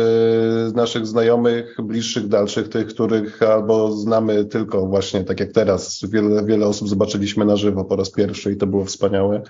naszych 0.74 1.06
znajomych, 1.06 1.76
bliższych, 1.82 2.28
dalszych, 2.28 2.68
tych, 2.68 2.86
których 2.86 3.42
albo 3.42 3.92
znamy 3.92 4.44
tylko 4.44 4.86
właśnie 4.86 5.24
tak 5.24 5.40
jak 5.40 5.52
teraz. 5.52 6.04
Wiele, 6.08 6.44
wiele 6.44 6.66
osób 6.66 6.88
zobaczyliśmy 6.88 7.44
na 7.44 7.56
żywo 7.56 7.84
po 7.84 7.96
raz 7.96 8.10
pierwszy 8.10 8.52
i 8.52 8.56
to 8.56 8.66
było 8.66 8.84
wspaniałe 8.84 9.42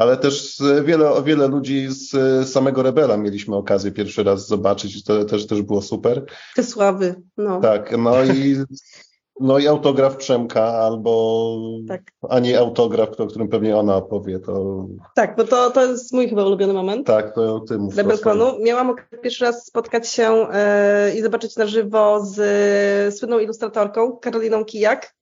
ale 0.00 0.16
też 0.16 0.62
wiele, 0.84 1.22
wiele 1.24 1.48
ludzi 1.48 1.86
z 1.88 2.48
samego 2.48 2.82
Rebela 2.82 3.16
mieliśmy 3.16 3.56
okazję 3.56 3.92
pierwszy 3.92 4.22
raz 4.22 4.46
zobaczyć 4.46 4.96
i 4.96 5.02
to 5.02 5.24
też, 5.24 5.46
też 5.46 5.62
było 5.62 5.82
super. 5.82 6.24
Te 6.56 6.64
sławy, 6.64 7.14
no. 7.36 7.60
Tak, 7.60 7.98
no 7.98 8.24
i, 8.24 8.56
no 9.40 9.58
i 9.58 9.66
autograf 9.68 10.16
Przemka 10.16 10.62
albo, 10.64 11.56
Tak. 11.88 12.02
a 12.28 12.38
nie 12.38 12.58
autograf, 12.58 13.20
o 13.20 13.26
którym 13.26 13.48
pewnie 13.48 13.76
ona 13.76 13.96
opowie, 13.96 14.38
to 14.38 14.86
Tak, 15.14 15.36
bo 15.36 15.44
to, 15.44 15.70
to 15.70 15.86
jest 15.86 16.12
mój 16.12 16.28
chyba 16.28 16.44
ulubiony 16.44 16.72
moment. 16.72 17.06
tak, 17.06 17.34
to 17.34 17.60
ty 17.60 17.78
mów. 17.78 17.96
Rebelkonu. 17.96 18.44
Miałam 18.60 18.90
okazję 18.90 19.18
pierwszy 19.18 19.44
raz 19.44 19.66
spotkać 19.66 20.08
się 20.08 20.46
e, 20.52 21.14
i 21.16 21.22
zobaczyć 21.22 21.56
na 21.56 21.66
żywo 21.66 22.24
z 22.24 22.38
e, 22.38 23.12
słynną 23.12 23.38
ilustratorką 23.38 24.16
Karoliną 24.16 24.64
Kijak, 24.64 25.14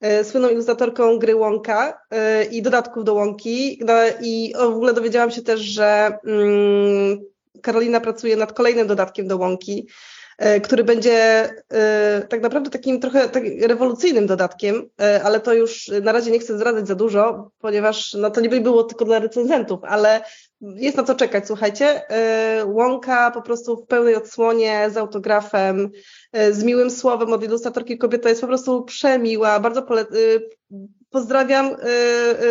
e, 0.00 0.24
słynną 0.24 0.48
ilustratorką 0.48 1.18
gry 1.18 1.36
Łąka 1.36 1.98
i 2.50 2.62
dodatków 2.62 3.04
do 3.04 3.14
Łąki. 3.14 3.78
No, 3.86 3.92
I 4.22 4.54
o, 4.54 4.70
w 4.70 4.74
ogóle 4.74 4.92
dowiedziałam 4.92 5.30
się 5.30 5.42
też, 5.42 5.60
że 5.60 6.18
mm, 6.26 7.20
Karolina 7.62 8.00
pracuje 8.00 8.36
nad 8.36 8.52
kolejnym 8.52 8.86
dodatkiem 8.86 9.28
do 9.28 9.36
Łąki, 9.36 9.88
który 10.62 10.84
będzie 10.84 11.14
e, 11.72 12.26
tak 12.28 12.42
naprawdę 12.42 12.70
takim 12.70 13.00
trochę 13.00 13.28
tak 13.28 13.42
rewolucyjnym 13.60 14.26
dodatkiem, 14.26 14.88
e, 15.00 15.22
ale 15.22 15.40
to 15.40 15.54
już 15.54 15.90
na 16.02 16.12
razie 16.12 16.30
nie 16.30 16.38
chcę 16.38 16.56
zdradzać 16.56 16.88
za 16.88 16.94
dużo, 16.94 17.50
ponieważ 17.58 18.14
no, 18.14 18.30
to 18.30 18.40
nie 18.40 18.48
by 18.48 18.60
było 18.60 18.84
tylko 18.84 19.04
dla 19.04 19.18
recenzentów, 19.18 19.80
ale 19.82 20.24
jest 20.60 20.96
na 20.96 21.02
co 21.02 21.14
czekać, 21.14 21.46
słuchajcie. 21.46 22.10
E, 22.10 22.64
Łąka 22.66 23.30
po 23.30 23.42
prostu 23.42 23.76
w 23.76 23.86
pełnej 23.86 24.14
odsłonie 24.16 24.90
z 24.90 24.96
autografem, 24.96 25.90
e, 26.32 26.52
z 26.52 26.64
miłym 26.64 26.90
słowem 26.90 27.32
od 27.32 27.44
ilustratorki 27.44 27.98
kobieta 27.98 28.28
jest 28.28 28.40
po 28.40 28.46
prostu 28.46 28.84
przemiła. 28.84 29.60
Bardzo 29.60 29.82
pole- 29.82 30.06
e, 30.06 30.40
pozdrawiam 31.10 31.66
e, 31.66 31.76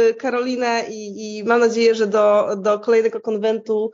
e, 0.10 0.14
Karolinę 0.14 0.84
i, 0.90 1.38
i 1.38 1.44
mam 1.44 1.60
nadzieję, 1.60 1.96
że 1.96 2.08
do, 2.08 2.56
do 2.58 2.80
kolejnego 2.80 3.22
konwentu, 3.22 3.92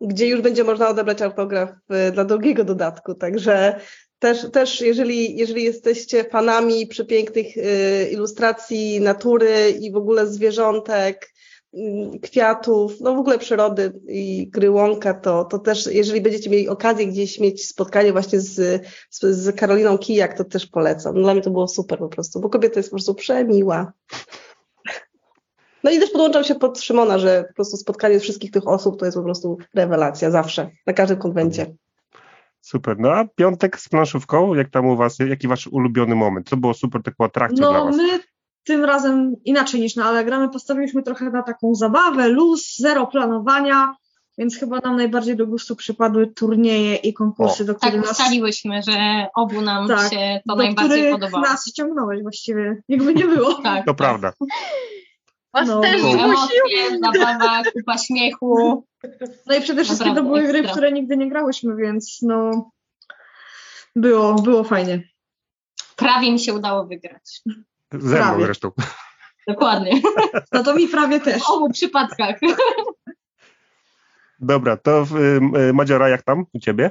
gdzie 0.00 0.28
już 0.28 0.40
będzie 0.40 0.64
można 0.64 0.88
odebrać 0.88 1.22
autograf 1.22 1.70
e, 1.88 2.12
dla 2.12 2.24
drugiego 2.24 2.64
dodatku. 2.64 3.14
Także 3.14 3.80
też, 4.18 4.50
też 4.50 4.80
jeżeli, 4.80 5.36
jeżeli 5.36 5.64
jesteście 5.64 6.24
fanami 6.24 6.86
przepięknych 6.86 7.46
e, 7.56 8.10
ilustracji 8.10 9.00
natury 9.00 9.70
i 9.80 9.92
w 9.92 9.96
ogóle 9.96 10.26
zwierzątek, 10.26 11.32
mm, 11.74 12.18
kwiatów, 12.20 13.00
no 13.00 13.14
w 13.14 13.18
ogóle 13.18 13.38
przyrody 13.38 13.92
i 14.08 14.48
gry 14.48 14.70
łąka, 14.70 15.14
to, 15.14 15.44
to 15.44 15.58
też, 15.58 15.86
jeżeli 15.86 16.20
będziecie 16.20 16.50
mieli 16.50 16.68
okazję 16.68 17.06
gdzieś 17.06 17.40
mieć 17.40 17.66
spotkanie 17.66 18.12
właśnie 18.12 18.40
z, 18.40 18.82
z, 19.10 19.20
z 19.20 19.56
Karoliną 19.56 19.98
Kijak, 19.98 20.36
to 20.36 20.44
też 20.44 20.66
polecam. 20.66 21.14
Dla 21.14 21.34
mnie 21.34 21.42
to 21.42 21.50
było 21.50 21.68
super 21.68 21.98
po 21.98 22.08
prostu, 22.08 22.40
bo 22.40 22.48
kobieta 22.48 22.80
jest 22.80 22.90
po 22.90 22.96
prostu 22.96 23.14
przemiła. 23.14 23.92
No 25.86 25.92
i 25.92 25.98
też 25.98 26.10
podłączam 26.10 26.44
się 26.44 26.54
pod 26.54 26.80
Szymona, 26.80 27.18
że 27.18 27.44
po 27.48 27.54
prostu 27.54 27.76
spotkanie 27.76 28.20
wszystkich 28.20 28.50
tych 28.50 28.68
osób 28.68 28.98
to 28.98 29.04
jest 29.04 29.16
po 29.16 29.22
prostu 29.24 29.58
rewelacja, 29.74 30.30
zawsze, 30.30 30.70
na 30.86 30.92
każdym 30.92 31.18
konwencie. 31.18 31.74
Super. 32.60 32.96
No 32.98 33.10
a 33.12 33.24
piątek 33.36 33.80
z 33.80 33.88
planszówką, 33.88 34.54
jak 34.54 34.70
tam 34.70 34.86
u 34.86 34.96
was, 34.96 35.18
jaki 35.18 35.48
wasz 35.48 35.66
ulubiony 35.66 36.14
moment? 36.14 36.48
Co 36.48 36.56
było 36.56 36.74
super 36.74 37.02
taką 37.02 37.24
atrakcją 37.24 37.56
dla 37.70 37.78
No 37.78 37.84
was? 37.84 37.96
my 37.96 38.20
tym 38.64 38.84
razem 38.84 39.34
inaczej 39.44 39.80
niż 39.80 39.96
na 39.96 40.04
Allegramy 40.04 40.48
postawiliśmy 40.48 41.02
trochę 41.02 41.30
na 41.30 41.42
taką 41.42 41.74
zabawę, 41.74 42.28
luz, 42.28 42.76
zero 42.78 43.06
planowania, 43.06 43.94
więc 44.38 44.56
chyba 44.56 44.78
nam 44.78 44.96
najbardziej 44.96 45.36
do 45.36 45.46
gustu 45.46 45.76
przypadły 45.76 46.26
turnieje 46.26 46.94
i 46.96 47.12
konkursy, 47.14 47.64
do 47.64 47.74
których 47.74 47.94
Tak 47.94 48.02
nas, 48.02 48.10
ustaliłyśmy, 48.20 48.82
że 48.82 49.26
obu 49.36 49.60
nam 49.62 49.88
Tak, 49.88 50.10
się 50.12 50.40
to 50.48 50.56
do 50.56 50.62
najbardziej 50.62 51.12
podobało. 51.12 51.44
nas 51.44 51.66
ściągnąłeś 51.68 52.22
właściwie, 52.22 52.82
jakby 52.88 53.14
nie 53.14 53.24
było. 53.24 53.54
Tak, 53.62 53.86
To 53.86 53.94
prawda. 53.94 54.32
Was 55.56 55.68
No. 55.68 55.80
też 55.80 56.02
Były 56.02 56.12
zmusił. 56.12 56.62
zabawa, 57.02 57.62
kupa 57.72 57.98
śmiechu. 57.98 58.84
No 59.46 59.56
i 59.56 59.60
przede 59.60 59.84
wszystkim 59.84 60.08
to 60.14 60.14
Naprawdę 60.14 60.28
były 60.40 60.42
gry, 60.42 60.52
w 60.52 60.56
ekstra. 60.56 60.72
które 60.72 60.92
nigdy 60.92 61.16
nie 61.16 61.28
grałyśmy, 61.30 61.76
więc 61.76 62.18
no 62.22 62.70
było, 63.96 64.34
było 64.34 64.64
fajnie. 64.64 65.02
Prawie 65.96 66.32
mi 66.32 66.40
się 66.40 66.54
udało 66.54 66.86
wygrać. 66.86 67.40
Ze 67.92 68.24
mną 68.24 68.40
zresztą. 68.40 68.70
Dokładnie. 69.48 70.00
No 70.52 70.62
to 70.64 70.74
mi 70.74 70.88
prawie 70.88 71.20
też. 71.20 71.42
W 71.42 71.50
obu 71.50 71.70
przypadkach. 71.72 72.36
Dobra, 74.40 74.76
to 74.76 75.04
w, 75.04 75.16
y, 75.16 75.72
Madziora, 75.74 76.08
jak 76.08 76.22
tam 76.22 76.46
u 76.52 76.58
ciebie? 76.58 76.90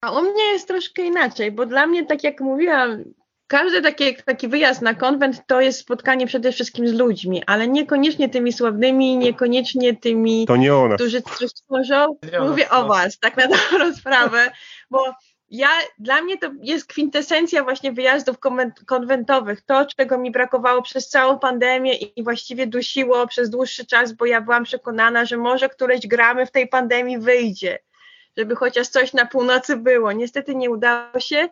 A 0.00 0.10
u 0.12 0.22
mnie 0.22 0.44
jest 0.44 0.68
troszkę 0.68 1.02
inaczej, 1.02 1.52
bo 1.52 1.66
dla 1.66 1.86
mnie, 1.86 2.06
tak 2.06 2.24
jak 2.24 2.40
mówiłam, 2.40 3.04
każdy 3.52 3.82
taki, 3.82 4.16
taki 4.16 4.48
wyjazd 4.48 4.82
na 4.82 4.94
konwent 4.94 5.46
to 5.46 5.60
jest 5.60 5.78
spotkanie 5.78 6.26
przede 6.26 6.52
wszystkim 6.52 6.88
z 6.88 6.92
ludźmi, 6.92 7.42
ale 7.46 7.68
niekoniecznie 7.68 8.28
tymi 8.28 8.52
sławnymi, 8.52 9.16
niekoniecznie 9.16 9.96
tymi, 9.96 10.46
To 10.46 10.56
nie 10.56 10.74
ona. 10.74 10.94
którzy 10.94 11.22
coś 11.22 11.52
tworzą. 11.54 12.16
Mówię 12.40 12.66
no. 12.72 12.78
o 12.78 12.88
was, 12.88 13.18
tak 13.18 13.36
na 13.36 13.46
dobrą 13.46 13.94
sprawę, 13.94 14.50
bo 14.90 15.14
ja, 15.50 15.68
dla 15.98 16.22
mnie 16.22 16.38
to 16.38 16.50
jest 16.62 16.86
kwintesencja 16.86 17.64
właśnie 17.64 17.92
wyjazdów 17.92 18.38
konwen- 18.38 18.84
konwentowych, 18.86 19.60
to 19.60 19.86
czego 19.86 20.18
mi 20.18 20.30
brakowało 20.30 20.82
przez 20.82 21.08
całą 21.08 21.38
pandemię 21.38 21.94
i 21.94 22.22
właściwie 22.22 22.66
dusiło 22.66 23.26
przez 23.26 23.50
dłuższy 23.50 23.86
czas, 23.86 24.12
bo 24.12 24.26
ja 24.26 24.40
byłam 24.40 24.64
przekonana, 24.64 25.24
że 25.24 25.36
może 25.36 25.68
któreś 25.68 26.06
gramy 26.06 26.46
w 26.46 26.50
tej 26.50 26.68
pandemii 26.68 27.18
wyjdzie, 27.18 27.78
żeby 28.36 28.56
chociaż 28.56 28.88
coś 28.88 29.12
na 29.12 29.26
północy 29.26 29.76
było. 29.76 30.12
Niestety 30.12 30.54
nie 30.54 30.70
udało 30.70 31.20
się. 31.20 31.48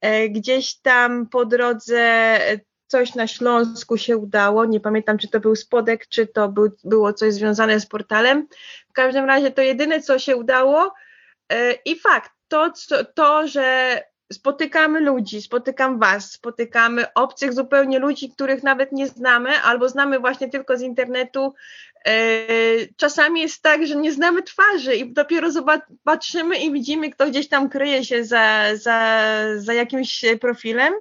E, 0.00 0.28
Gdzieś 0.28 0.74
tam 0.74 1.26
po 1.26 1.44
drodze 1.44 2.00
e, 2.00 2.60
coś 2.86 3.14
na 3.14 3.26
Śląsku 3.26 3.96
się 3.96 4.16
udało. 4.16 4.64
Nie 4.64 4.80
pamiętam, 4.80 5.18
czy 5.18 5.28
to 5.28 5.40
był 5.40 5.56
spodek, 5.56 6.08
czy 6.08 6.26
to 6.26 6.48
był, 6.48 6.70
było 6.84 7.12
coś 7.12 7.34
związane 7.34 7.80
z 7.80 7.86
portalem. 7.86 8.48
W 8.90 8.92
każdym 8.92 9.24
razie 9.24 9.50
to 9.50 9.62
jedyne, 9.62 10.02
co 10.02 10.18
się 10.18 10.36
udało. 10.36 10.94
E, 11.52 11.72
I 11.72 11.98
fakt, 11.98 12.30
to, 12.48 12.72
to 13.14 13.46
że 13.46 14.00
spotykamy 14.32 15.00
ludzi, 15.00 15.42
spotykam 15.42 15.98
Was, 15.98 16.32
spotykamy 16.32 17.12
obcych 17.14 17.52
zupełnie 17.52 17.98
ludzi, 17.98 18.30
których 18.30 18.62
nawet 18.62 18.92
nie 18.92 19.08
znamy, 19.08 19.50
albo 19.60 19.88
znamy 19.88 20.18
właśnie 20.18 20.48
tylko 20.48 20.76
z 20.76 20.82
internetu. 20.82 21.54
E, 22.06 22.46
Czasami 22.96 23.40
jest 23.40 23.62
tak, 23.62 23.86
że 23.86 23.96
nie 23.96 24.12
znamy 24.12 24.42
twarzy 24.42 24.96
i 24.96 25.12
dopiero 25.12 25.48
zobac- 25.50 25.96
patrzymy 26.04 26.58
i 26.58 26.72
widzimy, 26.72 27.10
kto 27.10 27.26
gdzieś 27.26 27.48
tam 27.48 27.68
kryje 27.68 28.04
się 28.04 28.24
za, 28.24 28.76
za, 28.76 29.22
za 29.56 29.74
jakimś 29.74 30.24
profilem, 30.40 30.94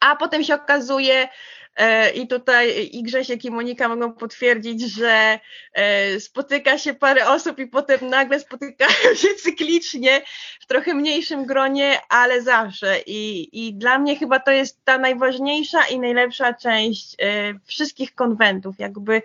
a 0.00 0.16
potem 0.16 0.44
się 0.44 0.54
okazuje, 0.54 1.28
e, 1.76 2.10
i 2.10 2.28
tutaj 2.28 2.88
i 2.92 3.02
Grzesiek 3.02 3.44
i 3.44 3.50
Monika 3.50 3.88
mogą 3.88 4.12
potwierdzić, 4.12 4.94
że 4.94 5.38
e, 5.72 6.20
spotyka 6.20 6.78
się 6.78 6.94
parę 6.94 7.28
osób 7.28 7.58
i 7.58 7.66
potem 7.66 8.10
nagle 8.10 8.40
spotykają 8.40 9.14
się 9.14 9.28
cyklicznie 9.42 10.22
w 10.60 10.66
trochę 10.66 10.94
mniejszym 10.94 11.46
gronie, 11.46 12.00
ale 12.08 12.42
zawsze. 12.42 13.00
I, 13.06 13.48
i 13.66 13.74
dla 13.74 13.98
mnie 13.98 14.16
chyba 14.16 14.40
to 14.40 14.50
jest 14.50 14.84
ta 14.84 14.98
najważniejsza 14.98 15.82
i 15.84 15.98
najlepsza 15.98 16.54
część 16.54 17.16
e, 17.18 17.54
wszystkich 17.66 18.14
konwentów. 18.14 18.78
Jakby 18.78 19.22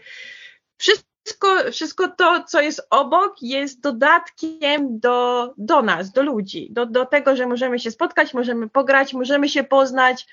wszystko, 0.79 1.71
wszystko 1.71 2.07
to, 2.07 2.43
co 2.43 2.61
jest 2.61 2.87
obok, 2.89 3.35
jest 3.41 3.81
dodatkiem 3.81 4.99
do, 4.99 5.53
do 5.57 5.81
nas, 5.81 6.11
do 6.11 6.23
ludzi, 6.23 6.67
do, 6.71 6.85
do 6.85 7.05
tego, 7.05 7.35
że 7.35 7.47
możemy 7.47 7.79
się 7.79 7.91
spotkać, 7.91 8.33
możemy 8.33 8.69
pograć, 8.69 9.13
możemy 9.13 9.49
się 9.49 9.63
poznać, 9.63 10.27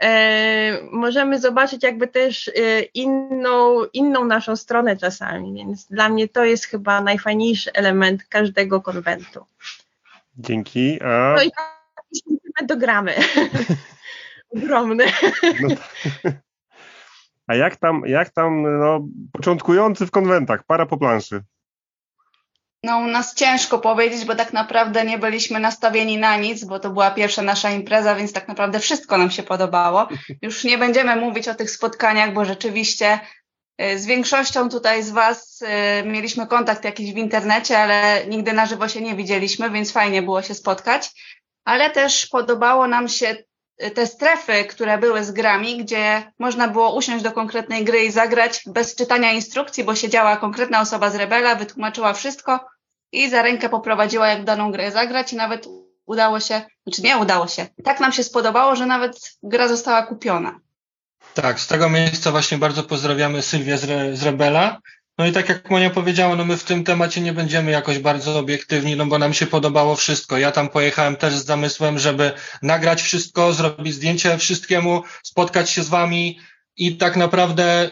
e, 0.00 0.82
możemy 0.92 1.38
zobaczyć 1.38 1.82
jakby 1.82 2.08
też 2.08 2.48
e, 2.48 2.82
inną, 2.82 3.84
inną 3.92 4.24
naszą 4.24 4.56
stronę 4.56 4.96
czasami, 4.96 5.54
więc 5.54 5.86
dla 5.86 6.08
mnie 6.08 6.28
to 6.28 6.44
jest 6.44 6.64
chyba 6.64 7.00
najfajniejszy 7.00 7.72
element 7.72 8.24
każdego 8.24 8.80
konwentu. 8.80 9.44
Dzięki. 10.38 11.02
A, 11.02 11.34
No 11.36 11.42
i 11.42 11.50
sentyment 12.14 12.68
do 12.68 12.76
gramy. 12.76 13.14
Ogromny. 14.56 15.04
no, 16.24 16.30
a 17.50 17.54
jak 17.54 17.76
tam, 17.76 18.02
jak 18.06 18.30
tam 18.30 18.78
no, 18.80 19.08
początkujący 19.32 20.06
w 20.06 20.10
konwentach, 20.10 20.64
para 20.64 20.86
po 20.86 20.96
planszy? 20.96 21.42
No 22.82 22.98
u 22.98 23.06
nas 23.06 23.34
ciężko 23.34 23.78
powiedzieć, 23.78 24.24
bo 24.24 24.34
tak 24.34 24.52
naprawdę 24.52 25.04
nie 25.04 25.18
byliśmy 25.18 25.60
nastawieni 25.60 26.18
na 26.18 26.36
nic, 26.36 26.64
bo 26.64 26.78
to 26.78 26.90
była 26.90 27.10
pierwsza 27.10 27.42
nasza 27.42 27.70
impreza, 27.70 28.14
więc 28.14 28.32
tak 28.32 28.48
naprawdę 28.48 28.80
wszystko 28.80 29.18
nam 29.18 29.30
się 29.30 29.42
podobało. 29.42 30.08
Już 30.42 30.64
nie 30.64 30.78
będziemy 30.78 31.16
mówić 31.16 31.48
o 31.48 31.54
tych 31.54 31.70
spotkaniach, 31.70 32.32
bo 32.32 32.44
rzeczywiście 32.44 33.20
y, 33.82 33.98
z 33.98 34.06
większością 34.06 34.68
tutaj 34.68 35.02
z 35.02 35.10
Was 35.10 35.62
y, 35.62 36.08
mieliśmy 36.08 36.46
kontakt 36.46 36.84
jakiś 36.84 37.14
w 37.14 37.16
internecie, 37.16 37.78
ale 37.78 38.26
nigdy 38.26 38.52
na 38.52 38.66
żywo 38.66 38.88
się 38.88 39.00
nie 39.00 39.16
widzieliśmy, 39.16 39.70
więc 39.70 39.92
fajnie 39.92 40.22
było 40.22 40.42
się 40.42 40.54
spotkać. 40.54 41.10
Ale 41.64 41.90
też 41.90 42.26
podobało 42.26 42.88
nam 42.88 43.08
się 43.08 43.36
te 43.94 44.06
strefy, 44.06 44.64
które 44.64 44.98
były 44.98 45.24
z 45.24 45.30
grami, 45.30 45.84
gdzie 45.84 46.32
można 46.38 46.68
było 46.68 46.96
usiąść 46.96 47.24
do 47.24 47.32
konkretnej 47.32 47.84
gry 47.84 48.04
i 48.04 48.10
zagrać 48.10 48.62
bez 48.66 48.94
czytania 48.94 49.32
instrukcji, 49.32 49.84
bo 49.84 49.94
siedziała 49.94 50.36
konkretna 50.36 50.80
osoba 50.80 51.10
z 51.10 51.14
Rebela, 51.14 51.54
wytłumaczyła 51.54 52.12
wszystko 52.12 52.66
i 53.12 53.30
za 53.30 53.42
rękę 53.42 53.68
poprowadziła, 53.68 54.28
jak 54.28 54.44
daną 54.44 54.72
grę 54.72 54.92
zagrać 54.92 55.32
i 55.32 55.36
nawet 55.36 55.66
udało 56.06 56.40
się, 56.40 56.62
znaczy 56.86 57.02
nie 57.02 57.16
udało 57.16 57.48
się, 57.48 57.66
tak 57.84 58.00
nam 58.00 58.12
się 58.12 58.24
spodobało, 58.24 58.76
że 58.76 58.86
nawet 58.86 59.36
gra 59.42 59.68
została 59.68 60.02
kupiona. 60.02 60.60
Tak, 61.34 61.60
z 61.60 61.66
tego 61.66 61.88
miejsca 61.88 62.30
właśnie 62.30 62.58
bardzo 62.58 62.82
pozdrawiamy 62.82 63.42
Sylwię 63.42 63.78
z, 63.78 63.84
Re, 63.84 64.16
z 64.16 64.22
Rebela. 64.22 64.80
No 65.20 65.26
i 65.26 65.32
tak 65.32 65.48
jak 65.48 65.70
Monia 65.70 65.90
powiedziała, 65.90 66.36
no 66.36 66.44
my 66.44 66.56
w 66.56 66.64
tym 66.64 66.84
temacie 66.84 67.20
nie 67.20 67.32
będziemy 67.32 67.70
jakoś 67.70 67.98
bardzo 67.98 68.38
obiektywni, 68.38 68.96
no 68.96 69.06
bo 69.06 69.18
nam 69.18 69.34
się 69.34 69.46
podobało 69.46 69.96
wszystko. 69.96 70.38
Ja 70.38 70.52
tam 70.52 70.68
pojechałem 70.68 71.16
też 71.16 71.34
z 71.34 71.44
zamysłem, 71.44 71.98
żeby 71.98 72.32
nagrać 72.62 73.02
wszystko, 73.02 73.52
zrobić 73.52 73.94
zdjęcie 73.94 74.38
wszystkiemu, 74.38 75.02
spotkać 75.22 75.70
się 75.70 75.82
z 75.82 75.88
wami 75.88 76.38
i 76.76 76.96
tak 76.96 77.16
naprawdę 77.16 77.90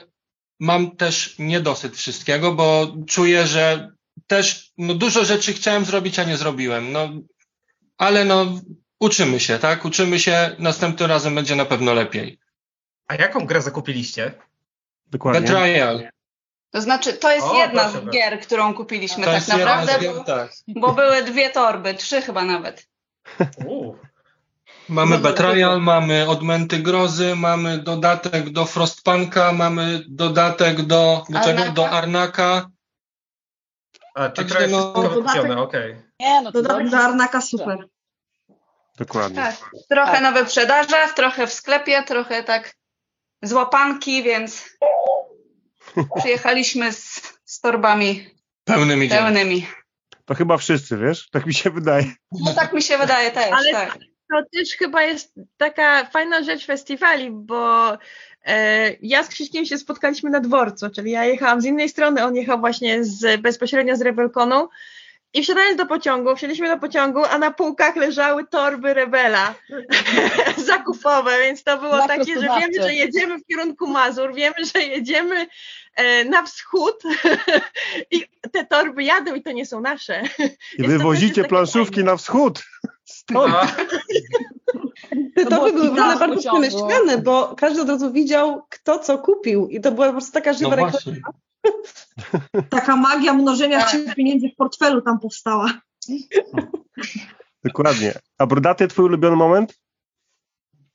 mam 0.60 0.96
też 0.96 1.34
niedosyt 1.38 1.96
wszystkiego, 1.96 2.54
bo 2.54 2.94
czuję, 3.06 3.46
że 3.46 3.92
też 4.26 4.72
no, 4.78 4.94
dużo 4.94 5.24
rzeczy 5.24 5.52
chciałem 5.52 5.84
zrobić, 5.84 6.18
a 6.18 6.24
nie 6.24 6.36
zrobiłem. 6.36 6.92
No, 6.92 7.08
ale 7.98 8.24
no, 8.24 8.60
uczymy 9.00 9.40
się, 9.40 9.58
tak? 9.58 9.84
Uczymy 9.84 10.18
się, 10.18 10.56
następnym 10.58 11.10
razem 11.10 11.34
będzie 11.34 11.56
na 11.56 11.64
pewno 11.64 11.94
lepiej. 11.94 12.38
A 13.06 13.14
jaką 13.14 13.46
grę 13.46 13.62
zakupiliście? 13.62 14.32
Dokładnie. 15.06 15.40
Betrayal. 15.40 16.08
To 16.70 16.80
znaczy, 16.80 17.12
to 17.12 17.32
jest 17.32 17.46
O, 17.46 17.54
jedna 17.54 17.88
z 17.88 17.92
bardzo. 17.92 18.10
gier, 18.10 18.40
którą 18.40 18.74
kupiliśmy 18.74 19.24
To 19.24 19.30
tak 19.32 19.48
naprawdę, 19.48 19.98
gier, 19.98 20.14
bo, 20.14 20.24
tak. 20.24 20.52
bo 20.68 20.92
były 20.92 21.22
dwie 21.22 21.50
torby, 21.50 21.94
trzy 21.94 22.22
chyba 22.22 22.44
nawet. 22.44 22.86
Mamy 24.88 25.18
Betrayal, 25.18 25.80
mamy 25.80 26.28
Odmęty 26.28 26.78
Grozy, 26.78 27.36
mamy 27.36 27.78
dodatek 27.78 28.50
do 28.50 28.64
Frostpunka, 28.64 29.52
mamy 29.52 30.00
dodatek 30.08 30.82
do, 30.82 31.24
do, 31.28 31.40
czego? 31.40 31.50
Arnaka? 31.60 31.72
do 31.72 31.90
Arnaka. 31.90 32.70
A, 34.14 34.28
czy 34.28 34.44
prawie 34.44 34.68
no- 34.68 34.92
Dodatek-. 34.92 35.96
Nie, 36.20 36.40
no 36.42 36.52
dobrze. 36.52 36.90
do 36.90 36.98
Arnaka 36.98 37.40
super. 37.40 37.78
Dokładnie. 38.98 39.36
Tak. 39.36 39.56
Trochę 39.88 40.12
Tak. 40.12 40.22
na 40.22 40.32
wyprzedażach, 40.32 41.12
trochę 41.14 41.46
w 41.46 41.52
sklepie, 41.52 42.02
trochę 42.02 42.42
tak 42.42 42.74
z 43.42 43.52
łapanki, 43.52 44.22
więc 44.22 44.64
przyjechaliśmy 46.18 46.92
z, 46.92 47.22
z 47.44 47.60
torbami 47.60 48.38
Pełnymi 48.68 49.08
pełnymi. 49.08 49.66
To 50.24 50.34
chyba 50.34 50.56
wszyscy, 50.56 50.96
wiesz? 50.96 51.28
Tak 51.30 51.46
mi 51.46 51.54
się 51.54 51.70
wydaje. 51.70 52.04
No 52.32 52.54
tak 52.54 52.72
mi 52.72 52.82
się 52.82 52.98
wydaje 52.98 53.30
też, 53.30 53.52
Ale 53.52 53.72
tak. 53.72 53.98
To 54.30 54.42
też 54.52 54.76
chyba 54.78 55.02
jest 55.02 55.34
taka 55.56 56.04
fajna 56.04 56.42
rzecz 56.42 56.66
festiwali, 56.66 57.30
bo 57.30 57.92
e, 58.44 58.92
ja 59.02 59.22
z 59.22 59.28
Krzyśkiem 59.28 59.64
się 59.64 59.78
spotkaliśmy 59.78 60.30
na 60.30 60.40
dworcu, 60.40 60.90
czyli 60.90 61.10
ja 61.10 61.24
jechałam 61.24 61.60
z 61.60 61.64
innej 61.64 61.88
strony, 61.88 62.24
on 62.24 62.36
jechał 62.36 62.60
właśnie 62.60 63.04
z, 63.04 63.40
bezpośrednio 63.40 63.96
z 63.96 64.02
Rebelkoną 64.02 64.68
i 65.34 65.42
wsiadając 65.42 65.76
do 65.78 65.86
pociągu, 65.86 66.36
wsiedliśmy 66.36 66.68
do 66.68 66.78
pociągu, 66.78 67.24
a 67.24 67.38
na 67.38 67.50
półkach 67.50 67.96
leżały 67.96 68.46
torby 68.46 68.94
Rebela 68.94 69.54
zakupowe, 70.66 71.38
więc 71.42 71.64
to 71.64 71.78
było 71.78 72.06
takie, 72.06 72.34
że 72.34 72.48
wiemy, 72.60 72.82
że 72.82 72.94
jedziemy 72.94 73.38
w 73.38 73.46
kierunku 73.46 73.86
Mazur, 73.86 74.34
wiemy, 74.34 74.64
że 74.74 74.82
jedziemy 74.82 75.46
na 76.30 76.42
wschód 76.42 77.02
i 78.10 78.24
te 78.52 78.66
torby 78.66 79.04
jadą 79.04 79.34
i 79.34 79.42
to 79.42 79.52
nie 79.52 79.66
są 79.66 79.80
nasze. 79.80 80.22
I 80.78 80.82
Jest 80.82 80.88
wywozicie 80.90 81.44
planszówki 81.44 81.94
fajne. 81.94 82.10
na 82.10 82.16
wschód. 82.16 82.62
Stąd. 83.04 83.54
A, 83.54 83.66
Te 85.36 85.44
To 85.44 85.50
torby 85.50 85.72
było 85.72 85.84
były 85.84 85.96
bardzo 85.96 86.18
pociągu. 86.28 86.40
przemyślane, 86.60 87.18
bo 87.18 87.54
każdy 87.56 87.82
od 87.82 87.88
razu 87.88 88.12
widział, 88.12 88.62
kto 88.70 88.98
co 88.98 89.18
kupił. 89.18 89.68
I 89.68 89.80
to 89.80 89.92
była 89.92 90.06
po 90.06 90.12
prostu 90.12 90.32
taka 90.32 90.52
żywa 90.52 90.76
No 90.76 90.76
reklama. 90.76 91.18
Taka 92.70 92.96
magia 92.96 93.34
mnożenia 93.34 93.80
Tak. 93.80 93.90
się 93.90 93.98
pieniędzy 94.16 94.48
w 94.48 94.56
portfelu 94.56 95.02
tam 95.02 95.20
powstała. 95.20 95.72
Dokładnie. 97.64 98.12
A 98.38 98.46
Brodaty, 98.46 98.88
twój 98.88 99.04
ulubiony 99.04 99.36
moment? 99.36 99.78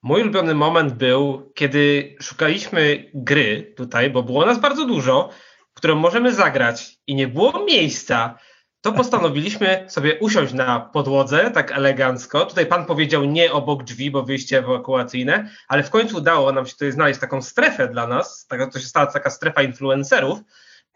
Mój 0.03 0.21
ulubiony 0.21 0.55
moment 0.55 0.93
był, 0.93 1.51
kiedy 1.55 2.15
szukaliśmy 2.21 3.09
gry 3.13 3.73
tutaj, 3.75 4.09
bo 4.09 4.23
było 4.23 4.45
nas 4.45 4.59
bardzo 4.59 4.85
dużo, 4.85 5.29
którą 5.73 5.95
możemy 5.95 6.33
zagrać 6.33 6.97
i 7.07 7.15
nie 7.15 7.27
było 7.27 7.65
miejsca, 7.65 8.37
to 8.81 8.91
postanowiliśmy 8.91 9.85
sobie 9.89 10.19
usiąść 10.19 10.53
na 10.53 10.79
podłodze, 10.79 11.51
tak 11.51 11.71
elegancko. 11.71 12.45
Tutaj 12.45 12.65
pan 12.65 12.85
powiedział 12.85 13.25
nie 13.25 13.51
obok 13.51 13.83
drzwi, 13.83 14.11
bo 14.11 14.23
wyjście 14.23 14.57
ewakuacyjne, 14.57 15.49
ale 15.67 15.83
w 15.83 15.89
końcu 15.89 16.17
udało 16.17 16.51
nam 16.51 16.65
się 16.65 16.73
tutaj 16.73 16.91
znaleźć 16.91 17.19
taką 17.19 17.41
strefę 17.41 17.87
dla 17.87 18.07
nas, 18.07 18.47
taka, 18.47 18.67
to 18.67 18.79
się 18.79 18.87
stała 18.87 19.05
taka 19.05 19.29
strefa 19.29 19.63
influencerów. 19.63 20.39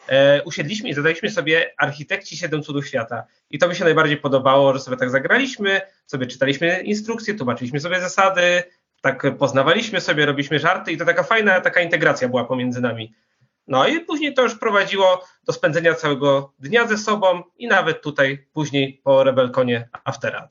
E, 0.07 0.43
usiedliśmy 0.43 0.89
i 0.89 0.93
zadaliśmy 0.93 1.31
sobie 1.31 1.73
architekci 1.77 2.37
siedem 2.37 2.63
cudów 2.63 2.87
świata. 2.87 3.23
I 3.49 3.59
to 3.59 3.67
mi 3.67 3.75
się 3.75 3.83
najbardziej 3.83 4.17
podobało, 4.17 4.73
że 4.73 4.79
sobie 4.79 4.97
tak 4.97 5.09
zagraliśmy, 5.09 5.81
sobie 6.05 6.25
czytaliśmy 6.25 6.81
instrukcje, 6.81 7.33
tłumaczyliśmy 7.33 7.79
sobie 7.79 8.01
zasady, 8.01 8.63
tak 9.13 9.37
poznawaliśmy 9.37 10.01
sobie, 10.01 10.25
robiliśmy 10.25 10.59
żarty 10.59 10.91
i 10.91 10.97
to 10.97 11.05
taka 11.05 11.23
fajna 11.23 11.61
taka 11.61 11.81
integracja 11.81 12.29
była 12.29 12.45
pomiędzy 12.45 12.81
nami. 12.81 13.13
No 13.67 13.87
i 13.87 13.99
później 13.99 14.33
to 14.33 14.43
już 14.43 14.55
prowadziło 14.55 15.23
do 15.43 15.53
spędzenia 15.53 15.93
całego 15.93 16.53
dnia 16.59 16.87
ze 16.87 16.97
sobą 16.97 17.43
i 17.57 17.67
nawet 17.67 18.01
tutaj 18.01 18.47
później 18.53 19.01
po 19.03 19.23
Rebelkonie 19.23 19.89
aftera. 20.03 20.47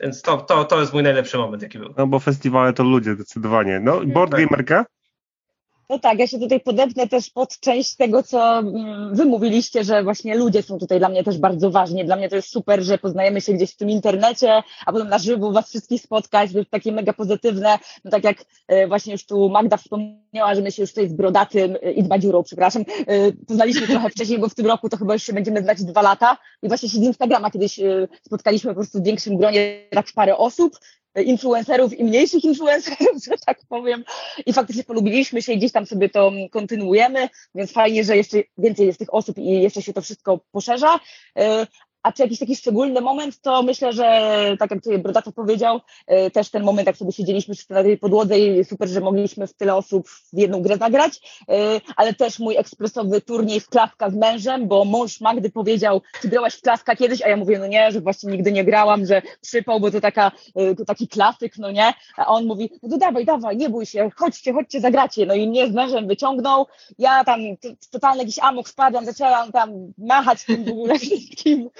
Więc 0.00 0.22
to, 0.22 0.36
to, 0.36 0.64
to 0.64 0.80
jest 0.80 0.92
mój 0.92 1.02
najlepszy 1.02 1.38
moment, 1.38 1.62
jaki 1.62 1.78
był. 1.78 1.94
No 1.96 2.06
bo 2.06 2.18
festiwale 2.18 2.72
to 2.72 2.82
ludzie 2.82 3.14
zdecydowanie. 3.14 3.80
No, 3.80 4.00
board 4.06 4.30
Tak. 4.30 4.40
gamerka? 4.40 4.84
No 5.90 5.98
tak, 5.98 6.18
ja 6.18 6.26
się 6.26 6.38
tutaj 6.38 6.60
podepnę 6.60 7.08
też 7.08 7.30
pod 7.30 7.60
część 7.60 7.96
tego, 7.96 8.22
co 8.22 8.58
mm, 8.58 9.14
wy 9.14 9.24
mówiliście, 9.24 9.84
że 9.84 10.02
właśnie 10.02 10.34
ludzie 10.34 10.62
są 10.62 10.78
tutaj 10.78 10.98
dla 10.98 11.08
mnie 11.08 11.24
też 11.24 11.38
bardzo 11.38 11.70
ważni. 11.70 12.04
Dla 12.04 12.16
mnie 12.16 12.28
to 12.28 12.36
jest 12.36 12.48
super, 12.48 12.82
że 12.82 12.98
poznajemy 12.98 13.40
się 13.40 13.52
gdzieś 13.52 13.70
w 13.70 13.76
tym 13.76 13.90
internecie, 13.90 14.62
a 14.86 14.92
potem 14.92 15.08
na 15.08 15.18
żywo 15.18 15.52
was 15.52 15.68
wszystkich 15.68 16.02
spotkać, 16.02 16.52
to 16.52 16.58
jest 16.58 16.70
takie 16.70 16.92
mega 16.92 17.12
pozytywne. 17.12 17.78
No 18.04 18.10
tak 18.10 18.24
jak 18.24 18.44
e, 18.66 18.88
właśnie 18.88 19.12
już 19.12 19.26
tu 19.26 19.48
Magda 19.48 19.76
wspomniała, 19.76 20.54
że 20.54 20.62
my 20.62 20.72
się 20.72 20.82
już 20.82 20.90
tutaj 20.90 21.08
z 21.08 21.12
Brodatym 21.12 21.76
e, 21.82 21.92
i 21.92 22.02
Dbadziurą, 22.02 22.42
przepraszam, 22.42 22.84
e, 23.06 23.32
poznaliśmy 23.32 23.86
trochę 23.96 24.10
wcześniej, 24.10 24.38
bo 24.38 24.48
w 24.48 24.54
tym 24.54 24.66
roku 24.66 24.88
to 24.88 24.96
chyba 24.96 25.12
już 25.12 25.22
się 25.22 25.32
będziemy 25.32 25.62
znać 25.62 25.82
dwa 25.82 26.02
lata. 26.02 26.36
I 26.62 26.68
właśnie 26.68 26.88
się 26.88 26.98
z 26.98 27.02
Instagrama 27.02 27.50
kiedyś 27.50 27.80
spotkaliśmy 28.22 28.70
po 28.70 28.74
prostu 28.74 29.00
w 29.00 29.04
większym 29.04 29.36
gronie, 29.36 29.88
tak 29.90 30.06
parę 30.14 30.36
osób 30.36 30.78
influencerów 31.22 31.98
i 31.98 32.04
mniejszych 32.04 32.44
influencerów, 32.44 33.24
że 33.30 33.34
tak 33.46 33.58
powiem. 33.68 34.04
I 34.46 34.52
faktycznie 34.52 34.84
polubiliśmy 34.84 35.42
się 35.42 35.52
i 35.52 35.58
gdzieś 35.58 35.72
tam 35.72 35.86
sobie 35.86 36.08
to 36.08 36.32
kontynuujemy, 36.50 37.28
więc 37.54 37.72
fajnie, 37.72 38.04
że 38.04 38.16
jeszcze 38.16 38.38
więcej 38.58 38.86
jest 38.86 38.98
tych 38.98 39.14
osób 39.14 39.38
i 39.38 39.62
jeszcze 39.62 39.82
się 39.82 39.92
to 39.92 40.02
wszystko 40.02 40.40
poszerza. 40.52 41.00
A 42.02 42.12
czy 42.12 42.22
jakiś 42.22 42.38
taki 42.38 42.56
szczególny 42.56 43.00
moment, 43.00 43.40
to 43.40 43.62
myślę, 43.62 43.92
że 43.92 44.30
tak 44.58 44.70
jak 44.70 44.82
tutaj 44.82 44.98
Brodato 44.98 45.32
powiedział, 45.32 45.80
e, 46.06 46.30
też 46.30 46.50
ten 46.50 46.64
moment, 46.64 46.86
jak 46.86 46.96
sobie 46.96 47.12
siedzieliśmy 47.12 47.54
na 47.70 47.82
tej 47.82 47.98
podłodze 47.98 48.38
i 48.38 48.64
super, 48.64 48.88
że 48.88 49.00
mogliśmy 49.00 49.46
w 49.46 49.54
tyle 49.54 49.74
osób 49.74 50.08
w 50.08 50.28
jedną 50.32 50.62
grę 50.62 50.76
zagrać, 50.76 51.42
e, 51.48 51.80
ale 51.96 52.14
też 52.14 52.38
mój 52.38 52.56
ekspresowy 52.56 53.20
turniej 53.20 53.60
w 53.60 53.68
klaska 53.68 54.10
z 54.10 54.14
mężem, 54.14 54.68
bo 54.68 54.84
mąż 54.84 55.20
Magdy 55.20 55.50
powiedział, 55.50 56.02
czy 56.22 56.28
grałaś 56.28 56.54
w 56.54 56.62
klaska 56.62 56.96
kiedyś, 56.96 57.22
a 57.22 57.28
ja 57.28 57.36
mówię, 57.36 57.58
no 57.58 57.66
nie, 57.66 57.92
że 57.92 58.00
właśnie 58.00 58.32
nigdy 58.32 58.52
nie 58.52 58.64
grałam, 58.64 59.06
że 59.06 59.22
przypał, 59.40 59.80
bo 59.80 59.90
to, 59.90 60.00
taka, 60.00 60.32
e, 60.54 60.74
to 60.74 60.84
taki 60.84 61.08
klasyk, 61.08 61.58
no 61.58 61.70
nie, 61.70 61.94
a 62.16 62.26
on 62.26 62.46
mówi, 62.46 62.70
no 62.82 62.88
to 62.88 62.98
dawaj, 62.98 63.24
dawaj, 63.24 63.56
nie 63.56 63.70
bój 63.70 63.86
się, 63.86 64.10
chodźcie, 64.16 64.52
chodźcie, 64.52 64.80
zagracie, 64.80 65.26
no 65.26 65.34
i 65.34 65.48
mnie 65.48 65.68
z 65.68 65.72
mężem 65.72 66.06
wyciągnął, 66.06 66.66
ja 66.98 67.24
tam 67.24 67.40
totalny 67.90 68.18
jakiś 68.18 68.38
amok 68.38 68.68
wpadłam, 68.68 69.04
zaczęłam 69.04 69.52
tam 69.52 69.92
machać 69.98 70.44
tym 70.44 70.64
w 70.64 70.68
ogóle 70.68 70.98
wszystkim, 71.08 71.70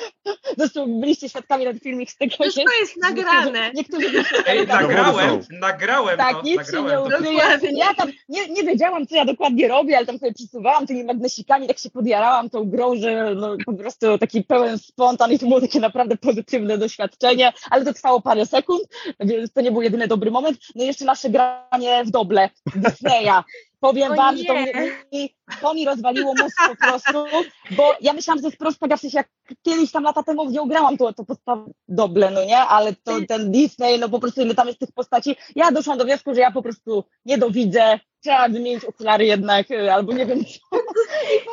zresztą 0.59 1.01
byliście 1.01 1.29
świadkami 1.29 1.65
ten 1.65 1.81
filmik 1.81 2.11
z 2.11 2.17
tego, 2.17 2.35
Wszystko 2.35 2.63
że 2.73 2.81
jest 2.81 2.97
nagrane. 2.97 3.71
niektórzy, 3.75 4.07
niektórzy 4.13 4.47
Ej, 4.47 4.67
nagrałem, 4.67 5.41
nagrałem 5.51 6.19
tak, 6.19 6.33
to, 6.37 6.43
nic 6.43 6.71
się 6.71 6.77
nagrałem 6.83 7.05
nie 7.05 7.11
to. 7.11 7.17
ukryje. 7.17 7.79
Ja 7.79 7.95
tam 7.95 8.09
nie, 8.29 8.49
nie 8.49 8.63
wiedziałam, 8.63 9.07
co 9.07 9.17
ja 9.17 9.25
dokładnie 9.25 9.69
robię, 9.69 9.97
ale 9.97 10.07
tam 10.07 10.19
sobie 10.19 10.33
przesuwałam 10.35 10.87
tymi 10.87 11.05
magnesikami, 11.05 11.67
tak 11.69 11.79
się 11.79 11.91
podjarałam 11.91 12.51
tą 12.51 12.71
grą, 12.71 12.97
że 12.97 13.35
no, 13.35 13.57
po 13.67 13.73
prostu 13.73 14.19
taki 14.19 14.45
pełen 14.45 14.79
spontan 14.79 15.33
i 15.33 15.39
to 15.39 15.47
było 15.47 15.61
takie 15.61 15.81
naprawdę 15.81 16.17
pozytywne 16.17 16.79
doświadczenie, 16.79 17.53
ale 17.71 17.85
to 17.85 17.93
trwało 17.95 18.21
parę 18.21 18.47
sekund, 18.47 18.83
więc 19.21 19.53
to 19.53 19.61
nie 19.61 19.73
był 19.73 19.83
jedyny 19.83 20.09
dobry 20.09 20.31
moment. 20.31 20.59
No 20.75 20.85
i 20.85 20.87
jeszcze 20.87 21.05
nasze 21.05 21.31
granie 21.31 22.05
w 22.05 22.11
doble 22.11 22.51
Disneya. 22.77 23.43
Powiem 23.81 24.13
O 24.13 24.15
wam, 24.17 24.37
że 24.37 24.45
to 24.45 24.55
nie. 24.55 24.93
mi, 25.13 25.35
to 25.61 25.75
mi 25.75 25.87
rozwaliło 25.87 26.35
mózg 26.43 26.57
po 26.69 26.77
prostu, 26.87 27.25
bo 27.71 27.95
ja 28.01 28.13
myślałam, 28.13 28.39
że 28.39 28.43
to 28.43 28.49
jest 28.49 28.59
prosta 28.59 28.89
gra, 28.89 28.97
w 28.97 29.01
sensie 29.01 29.19
jak 29.19 29.29
kiedyś 29.63 29.93
tam 29.93 30.03
lata 30.03 30.23
temu 30.23 30.47
w 30.49 30.53
nią 30.53 30.69
grałam, 30.69 30.97
to, 30.97 31.13
to 31.13 31.25
podstaw 31.25 31.59
doble, 31.89 32.31
no 32.31 32.45
nie, 32.45 32.59
ale 32.59 32.93
to 32.93 33.13
ten 33.29 33.51
Disney, 33.51 33.99
no 33.99 34.09
po 34.09 34.19
prostu 34.21 34.41
ile 34.43 34.55
tam 34.55 34.67
jest 34.69 34.79
tych 34.81 34.93
postaci, 34.93 35.37
ja 35.57 35.73
doszłam 35.73 35.99
do 35.99 36.05
wniosku, 36.05 36.35
że 36.35 36.41
ja 36.41 36.51
po 36.51 36.63
prostu 36.63 37.05
nie 37.25 37.39
dowidzę, 37.39 38.01
trzeba 38.21 38.49
wymienić 38.49 38.85
okulary 38.85 39.27
jednak, 39.27 39.71
y, 39.71 39.93
albo 39.93 40.13
nie 40.13 40.27
wiem 40.27 40.45
co. 40.45 40.79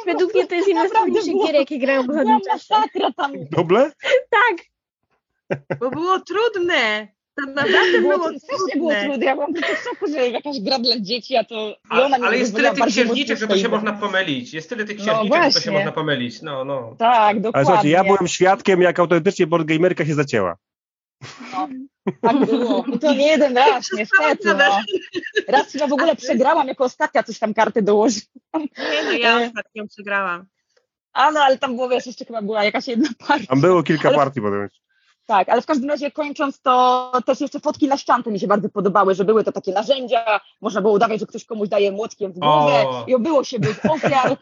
Według 0.05 0.33
mnie 0.33 0.47
to 0.47 0.55
jest 0.55 0.67
jedna 0.67 0.87
z 0.89 0.91
trudniejszych 0.91 1.33
gier, 1.45 1.55
jakie 1.55 1.79
grają 1.79 2.03
w 2.03 2.09
ostatnim 2.09 2.39
czasie. 2.41 2.65
masakra 2.69 3.11
tam. 3.17 3.33
Doble? 3.51 3.91
Tak, 4.29 4.57
Bo 5.79 5.89
było 5.89 6.19
trudne. 6.19 7.14
To 7.35 7.51
naprawdę 7.51 8.01
Było, 8.01 8.17
było 8.17 8.39
strasznie 8.39 8.75
było 8.75 8.91
trudne. 8.95 9.25
ja 9.25 9.33
byłam 9.35 9.53
prostu 9.53 9.75
w 9.75 9.83
szoku, 9.83 10.07
że 10.11 10.29
jakaś 10.29 10.59
gra 10.59 10.79
dla 10.79 10.99
dzieci, 10.99 11.35
a 11.35 11.43
to... 11.43 11.75
A, 11.89 12.01
ona 12.01 12.17
mi 12.17 12.25
ale 12.25 12.37
jest 12.37 12.55
tyle 12.55 12.73
tych 12.75 12.85
księżniczek, 12.85 13.37
że 13.37 13.47
to 13.47 13.57
się 13.57 13.69
można 13.69 13.93
pomylić. 13.93 14.53
Jest 14.53 14.69
tyle 14.69 14.85
tych 14.85 14.97
No 14.97 15.03
księżniczek, 15.03 15.43
że 15.43 15.51
to 15.51 15.59
się 15.61 15.71
można 15.71 15.91
pomylić. 15.91 16.41
No, 16.41 16.65
no. 16.65 16.95
Tak, 16.99 17.41
dokładnie. 17.41 17.55
Ale 17.57 17.65
słuchajcie, 17.65 17.89
ja 17.89 18.03
byłem 18.03 18.27
świadkiem, 18.27 18.81
jak 18.81 18.99
autentycznie 18.99 19.47
boardgamerka 19.47 20.05
się 20.05 20.13
zacięła. 20.13 20.57
Tak 22.21 22.45
było. 22.45 22.85
I 22.93 22.99
to 22.99 23.13
nie 23.13 23.27
jeden 23.27 23.57
raz, 23.57 23.85
niestety. 23.97 24.53
No. 24.53 24.79
Raz 25.47 25.71
chyba 25.71 25.87
w 25.87 25.93
ogóle 25.93 26.15
przegrałam, 26.15 26.67
jako 26.67 26.83
ostatnia 26.83 27.23
coś 27.23 27.39
tam 27.39 27.53
karty 27.53 27.81
dołożyłam. 27.81 28.27
Nie, 28.53 29.03
no 29.05 29.11
ja 29.11 29.37
ostatnio 29.47 29.87
przegrałam. 29.87 30.45
A 31.13 31.31
no, 31.31 31.39
ale 31.39 31.57
tam 31.57 31.75
było, 31.75 31.89
wiesz, 31.89 32.05
jeszcze 32.05 32.25
chyba 32.25 32.41
była 32.41 32.63
jakaś 32.63 32.87
jedna 32.87 33.09
partia. 33.27 33.47
Tam 33.47 33.61
było 33.61 33.83
kilka 33.83 34.07
Ale- 34.09 34.17
partii 34.17 34.41
potem. 34.41 34.69
Tak, 35.27 35.49
ale 35.49 35.61
w 35.61 35.65
każdym 35.65 35.89
razie 35.89 36.11
kończąc 36.11 36.61
to 36.61 37.11
też 37.25 37.41
jeszcze 37.41 37.59
fotki 37.59 37.87
na 37.87 37.97
ściance 37.97 38.31
mi 38.31 38.39
się 38.39 38.47
bardzo 38.47 38.69
podobały, 38.69 39.15
że 39.15 39.25
były 39.25 39.43
to 39.43 39.51
takie 39.51 39.71
narzędzia, 39.71 40.39
można 40.61 40.81
było 40.81 40.93
udawać, 40.93 41.19
że 41.19 41.25
ktoś 41.25 41.45
komuś 41.45 41.69
daje 41.69 41.91
młotkiem 41.91 42.31
w 42.33 42.39
głowę 42.39 42.73
O. 42.87 43.05
i 43.07 43.19
było 43.19 43.43
się 43.43 43.59
bez 43.59 43.85
ofiar, 43.89 44.31
y, 44.31 44.37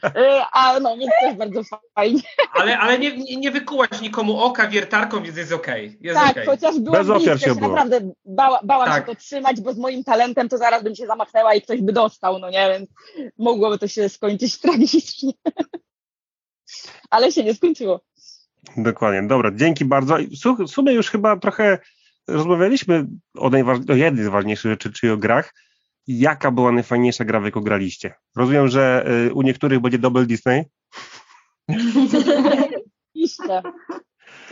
a 0.52 0.80
no, 0.80 0.98
więc 0.98 1.12
to 1.22 1.26
jest 1.26 1.38
bardzo 1.38 1.62
fajnie. 1.96 2.22
Ale, 2.54 2.80
ale 2.80 3.00
nie, 3.00 3.18
nie, 3.18 3.36
nie 3.36 3.52
wykułaś 3.52 4.02
nikomu 4.02 4.40
oka 4.44 4.68
wiertarką, 4.68 5.24
więc 5.24 5.38
jest 5.38 5.52
okej. 5.52 5.98
Jest 6.02 6.20
tak, 6.20 6.32
okej. 6.32 6.46
chociaż 6.46 6.80
była 6.80 6.98
Bez 6.98 7.10
ofiar 7.10 7.40
się 7.40 7.46
się 7.46 7.52
obyło. 7.52 7.68
naprawdę 7.68 8.12
bała, 8.26 8.60
bałam 8.64 8.88
Tak. 8.88 9.08
się 9.08 9.16
to 9.16 9.22
trzymać, 9.22 9.62
bo 9.62 9.74
z 9.74 9.78
moim 9.78 10.04
talentem 10.04 10.50
to 10.50 10.58
zaraz 10.58 10.84
bym 10.84 10.96
się 10.96 11.08
zamachnęła 11.08 11.54
i 11.54 11.62
ktoś 11.62 11.82
by 11.82 11.94
dostał, 11.94 12.40
no 12.40 12.50
nie, 12.50 12.70
więc 12.70 12.90
mogłoby 13.38 13.80
to 13.80 13.88
się 13.88 14.10
skończyć 14.10 14.58
tragicznie. 14.62 15.32
Ale 17.10 17.32
się 17.32 17.44
nie 17.44 17.54
skończyło. 17.54 18.02
Dokładnie. 18.78 19.24
Dobra, 19.28 19.52
dzięki 19.56 19.86
bardzo. 19.86 20.18
W 20.60 20.68
sumie 20.70 20.94
już 20.94 21.10
chyba 21.10 21.38
trochę 21.38 21.78
rozmawialiśmy 22.28 23.06
o, 23.38 23.50
najważ- 23.50 23.92
o 23.92 23.96
jednej 23.96 24.26
z 24.26 24.28
ważniejszych 24.28 24.72
rzeczy, 24.72 24.92
czyli 24.92 25.14
o 25.14 25.18
grach. 25.18 25.54
Jaka 26.08 26.52
była 26.52 26.72
najfajniejsza 26.72 27.26
gra, 27.26 27.40
w 27.40 27.46
jaką 27.46 27.62
graliście? 27.62 28.14
Rozumiem, 28.36 28.68
że 28.68 29.06
y, 29.30 29.34
u 29.34 29.42
niektórych 29.42 29.80
będzie 29.80 29.98
Double 30.00 30.26
Disney. 30.26 30.64
Oczywiście. 31.70 33.62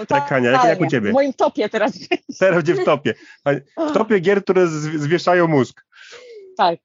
Tak, 0.07 0.31
Ania, 0.31 0.51
jak- 0.51 0.63
jak 0.63 0.81
u 0.81 0.87
ciebie? 0.87 1.09
W 1.09 1.13
moim 1.13 1.33
topie 1.33 1.69
teraz. 1.69 1.93
Teraz 2.39 2.55
będzie 2.55 2.75
w 2.75 2.85
topie. 2.85 3.13
W 3.77 3.91
topie 3.93 4.19
gier, 4.19 4.43
które 4.43 4.67
zwieszają 4.67 5.47
mózg. 5.47 5.85
Tak. 6.57 6.79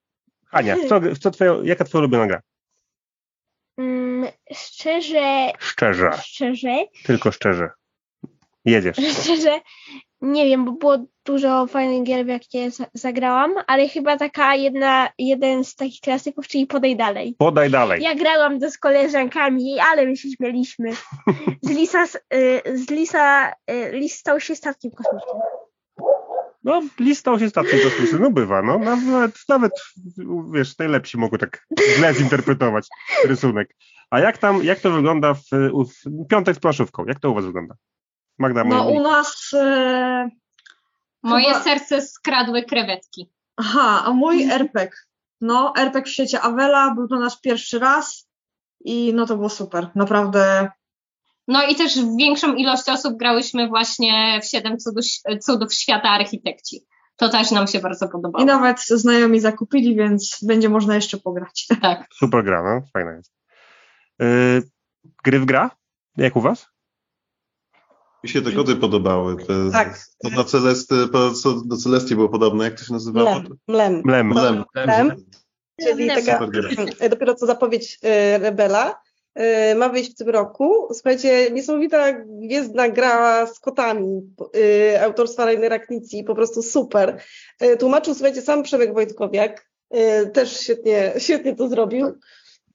Ania, 0.51 0.77
w 0.77 0.89
co, 0.89 1.01
co 1.21 1.31
twoja, 1.31 1.55
jaka 1.63 1.85
twoja 1.85 2.01
ulubiona 2.01 2.27
gra? 2.27 2.41
Mm, 3.79 4.27
szczerze, 4.53 5.53
Szczerze, 5.59 6.11
szczerze, 6.25 6.77
tylko 7.05 7.33
szczerze. 7.33 7.71
Jedziesz. 8.65 8.97
szczerze, 9.23 9.61
nie 10.21 10.45
wiem, 10.47 10.65
bo 10.65 10.73
było 10.73 10.97
dużo 11.25 11.67
fajnych 11.67 12.03
gier, 12.03 12.25
w 12.25 12.29
jakie 12.29 12.71
za- 12.71 12.87
zagrałam, 12.95 13.55
ale 13.67 13.89
chyba 13.89 14.17
taka 14.17 14.55
jedna, 14.55 15.09
jeden 15.19 15.65
z 15.65 15.75
takich 15.75 16.01
klasyków, 16.01 16.49
czyli 16.49 16.67
Podej 16.67 16.97
Dalej. 16.97 17.35
Podaj 17.39 17.71
dalej. 17.71 18.03
Ja 18.03 18.15
grałam 18.15 18.61
to 18.61 18.71
z 18.71 18.79
koleżankami, 18.79 19.77
ale 19.81 20.07
my 20.07 20.17
się 20.17 20.29
śmieliśmy. 20.31 20.91
Z 21.63 21.71
Lisa, 21.71 22.07
z, 22.07 22.15
y, 22.15 22.63
z 22.79 22.91
Lisa, 22.91 23.53
y, 23.71 23.91
Lis 23.93 24.15
stał 24.19 24.41
się 24.41 24.57
statkiem 24.57 24.91
kosmicznym. 24.91 25.37
No, 26.67 26.83
listał 27.01 27.39
się 27.39 27.49
statkiem 27.51 27.81
kosmicznym, 27.85 28.23
no 28.23 28.31
bywa, 28.31 28.63
no. 28.63 28.79
Nawet, 28.79 29.35
nawet, 29.49 29.73
wiesz, 30.53 30.79
najlepsi 30.79 31.19
mogą 31.19 31.39
tak 31.39 31.67
źle 31.97 32.15
zinterpretować 32.15 32.89
rysunek. 33.25 33.77
A 34.11 34.21
jak 34.21 34.39
tam, 34.39 34.65
jak 34.65 34.81
to 34.81 34.91
wygląda 34.91 35.35
w, 35.35 35.43
w 35.51 36.27
piątek 36.29 36.57
z 36.57 36.59
planszówką? 36.59 37.05
Jak 37.05 37.21
to 37.21 37.31
u 37.31 37.35
was 37.35 37.45
wygląda? 37.45 37.75
Magda, 38.39 38.65
No 38.65 38.89
u 38.89 39.03
nas... 39.03 39.51
E... 39.55 40.29
Moje 41.23 41.47
Chyba- 41.49 41.63
serce 41.63 42.03
skradły 42.03 42.63
krewetki. 42.63 43.31
Aha, 43.57 44.03
a 44.05 44.13
mój 44.13 44.51
RPG. 44.51 44.91
No, 45.41 45.73
RPG 45.79 46.11
w 46.11 46.15
świecie 46.15 46.41
Avela 46.41 46.95
był 46.95 47.09
to 47.09 47.19
nasz 47.19 47.41
pierwszy 47.41 47.79
raz 47.79 48.29
i 48.85 49.13
no 49.15 49.27
to 49.27 49.37
było 49.37 49.49
super. 49.49 49.89
Naprawdę 49.95 50.71
No 51.49 51.67
i 51.69 51.75
też 51.75 51.99
większą 52.19 52.55
ilość 52.55 52.89
osób 52.89 53.17
grałyśmy 53.19 53.69
właśnie 53.69 54.41
w 54.43 54.47
Siedem 54.47 54.79
cudów, 54.79 55.05
cudów 55.43 55.75
świata 55.75 56.09
architekci. 56.11 56.87
To 57.17 57.29
też 57.29 57.51
nam 57.51 57.67
się 57.67 57.79
bardzo 57.79 58.09
podobało. 58.09 58.43
i 58.43 58.47
nawet 58.47 58.81
znajomi 58.81 59.41
zakupili, 59.41 59.97
więc 59.97 60.39
będzie 60.43 60.69
można 60.69 60.95
jeszcze 60.95 61.17
pograć. 61.19 61.67
Tak. 61.83 62.07
super 62.19 62.45
gra, 62.45 62.63
no, 62.63 62.87
fajna 62.93 63.13
jest. 63.13 63.33
Yy, 64.19 64.63
gry 65.25 65.41
w 65.41 65.45
gra? 65.45 65.71
Jak 66.17 66.37
u 66.37 66.41
was? 66.41 66.67
Mi 68.25 68.31
się 68.31 68.43
te 68.43 68.53
kody 68.53 68.77
podobały. 68.77 69.37
Te, 69.37 69.71
Tak. 69.73 69.99
To 70.23 70.31
na 70.31 70.45
Celesty, 70.45 71.09
po- 71.09 71.31
co 71.31 71.53
do 71.65 71.77
Celestii 71.77 72.15
było 72.15 72.29
podobne, 72.29 72.65
jak 72.65 72.79
to 72.79 72.85
się 72.85 72.93
nazywało? 72.93 73.31
Mlem. 73.31 73.59
Mlem. 73.69 74.03
Mlem. 74.05 74.27
Mlem. 74.29 74.65
Mlem. 74.87 75.17
Czyli 75.81 76.05
Mlem. 76.05 76.25
taka, 76.25 76.47
dopiero 77.11 77.35
co 77.35 77.47
zapowiedź 77.47 77.99
e, 78.03 78.39
Rebela. 78.39 79.01
E, 79.37 79.75
Ma 79.75 79.89
wyjść 79.89 80.13
w 80.13 80.15
tym 80.15 80.29
roku. 80.29 80.89
Słuchajcie, 80.95 81.51
niesamowita 81.51 82.13
gwiezdna 82.13 82.89
gra 82.89 83.47
z 83.47 83.61
kotami 83.61 84.23
e, 84.95 85.03
autorstwa 85.05 85.45
Rainera 85.45 85.79
Knici, 85.79 86.25
po 86.25 86.35
prostu 86.35 86.63
super. 86.63 87.21
E, 87.61 87.77
Tłumaczył, 87.77 88.15
słuchajcie, 88.15 88.43
sam 88.43 88.63
Przemek 88.63 88.95
Wojtkowiak, 88.95 89.67
e, 89.91 90.27
też 90.27 90.61
świetnie, 90.61 91.13
świetnie 91.19 91.57
to 91.57 91.69
zrobił. 91.69 92.07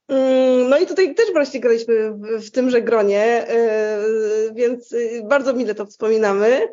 Mm, 0.08 0.68
No 0.68 0.78
i 0.78 0.86
tutaj 0.86 1.14
też 1.14 1.32
właśnie 1.32 1.60
graliśmy 1.60 2.12
w, 2.12 2.46
w 2.46 2.50
tymże 2.50 2.82
gronie, 2.82 3.46
więc 4.54 4.94
bardzo 5.24 5.52
mile 5.52 5.74
to 5.74 5.86
wspominamy. 5.86 6.68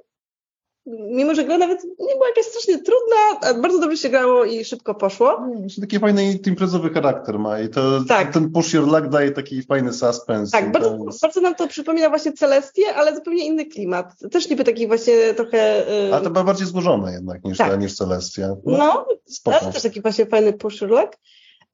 Mimo, 0.89 1.36
że 1.36 1.43
gra 1.43 1.58
nawet 1.58 1.84
nie 1.84 2.13
była 2.15 2.28
jakaś 2.28 2.45
strasznie 2.45 2.78
trudna, 2.84 3.52
bardzo 3.62 3.80
dobrze 3.80 3.97
się 3.97 4.10
grało 4.10 4.45
i 4.45 4.65
szybko 4.65 4.95
poszło. 4.95 5.47
Jeszcze 5.63 5.82
taki 5.82 5.99
fajny 5.99 6.34
imprezowy 6.47 6.89
charakter 6.89 7.39
ma 7.39 7.60
i 7.60 7.69
to, 7.69 7.82
Tak. 8.08 8.34
ten 8.34 8.52
push 8.52 8.73
your 8.73 8.88
luck 8.88 9.08
daje 9.08 9.32
taki 9.32 9.63
fajny 9.63 9.93
suspense. 9.93 10.52
Tak, 10.52 10.71
bardzo, 10.71 10.97
jest- 11.08 11.21
bardzo 11.21 11.41
nam 11.41 11.56
to 11.56 11.67
przypomina 11.67 12.10
właśnie 12.10 12.34
Celestię, 12.34 12.95
ale 12.95 13.15
zupełnie 13.15 13.45
inny 13.45 13.65
klimat. 13.65 14.13
Też 14.32 14.49
niby 14.49 14.63
taki 14.63 14.88
właśnie 14.88 15.34
trochę... 15.34 15.89
y, 16.10 16.15
A 16.15 16.21
to 16.21 16.30
była 16.30 16.43
bardziej 16.43 16.67
złożone 16.67 17.12
jednak 17.12 17.43
niż, 17.43 17.58
Tak. 17.58 17.69
ta, 17.69 17.75
niż 17.75 17.95
Celestia. 17.95 18.56
No, 18.65 19.06
spoko. 19.25 19.58
ale 19.62 19.73
też 19.73 19.84
taki 19.84 20.02
właśnie 20.02 20.25
fajny 20.25 20.54
push 20.54 20.82
your 20.82 20.89
luck. 20.91 21.17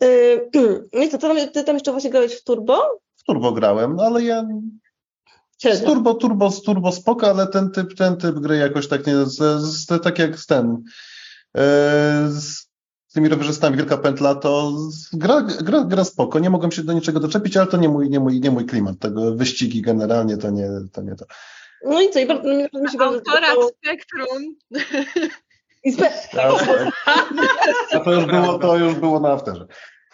Y, 0.03 0.49
No 0.93 1.03
i 1.03 1.09
co, 1.09 1.17
ty 1.17 1.27
tam, 1.27 1.37
ty 1.53 1.63
tam 1.63 1.75
jeszcze 1.75 1.91
właśnie 1.91 2.09
grałeś 2.09 2.33
w 2.35 2.43
Turbo? 2.43 2.81
W 3.15 3.23
turbo 3.23 3.51
grałem, 3.51 3.95
no 3.95 4.03
ale 4.03 4.23
ja 4.23 4.47
z 5.59 5.83
turbo, 5.83 6.13
turbo, 6.13 6.51
z 6.51 6.61
turbo 6.61 6.91
spoko, 6.91 7.29
ale 7.29 7.47
ten 7.47 7.71
typ, 7.71 7.95
ten 7.95 8.17
typ 8.17 8.35
gry 8.35 8.57
jakoś 8.57 8.87
tak 8.87 9.07
nie, 9.07 9.25
z, 9.25 9.61
z, 9.61 10.01
tak 10.01 10.19
jak 10.19 10.39
z 10.39 10.45
ten, 10.45 10.83
e, 11.57 11.61
z 12.29 12.69
tymi 13.13 13.29
rowerzystami 13.29 13.77
Wielka 13.77 13.97
Pętla, 13.97 14.35
to 14.35 14.73
gra, 15.13 15.41
gra, 15.41 15.83
gra 15.83 16.03
spoko, 16.03 16.39
nie 16.39 16.49
mogłem 16.49 16.71
się 16.71 16.83
do 16.83 16.93
niczego 16.93 17.19
doczepić, 17.19 17.57
ale 17.57 17.67
to 17.67 17.77
nie 17.77 17.89
mój, 17.89 18.09
nie 18.09 18.19
mój, 18.19 18.39
nie 18.39 18.51
mój 18.51 18.65
klimat, 18.65 18.99
tego 18.99 19.35
wyścigi 19.35 19.81
generalnie 19.81 20.37
to 20.37 20.49
nie, 20.49 20.69
to 20.91 21.01
nie 21.01 21.15
to. 21.15 21.25
No 21.85 22.01
i 22.01 22.09
co, 22.09 22.19
i 22.19 22.25
bardzo, 22.25 22.49
mi 22.49 22.55
mi 22.57 22.91
się 22.91 22.97
bardzo 22.97 23.17
Autora 23.17 23.47
podobało. 23.47 23.69
Spektrum. 23.69 24.55
I 25.83 25.93
spe- 25.93 26.09
A 27.93 27.99
to 27.99 28.13
już 28.13 28.25
było, 28.25 28.59
to 28.59 28.77
już 28.77 28.95
było 28.95 29.19
na 29.19 29.29
afterze. 29.31 29.67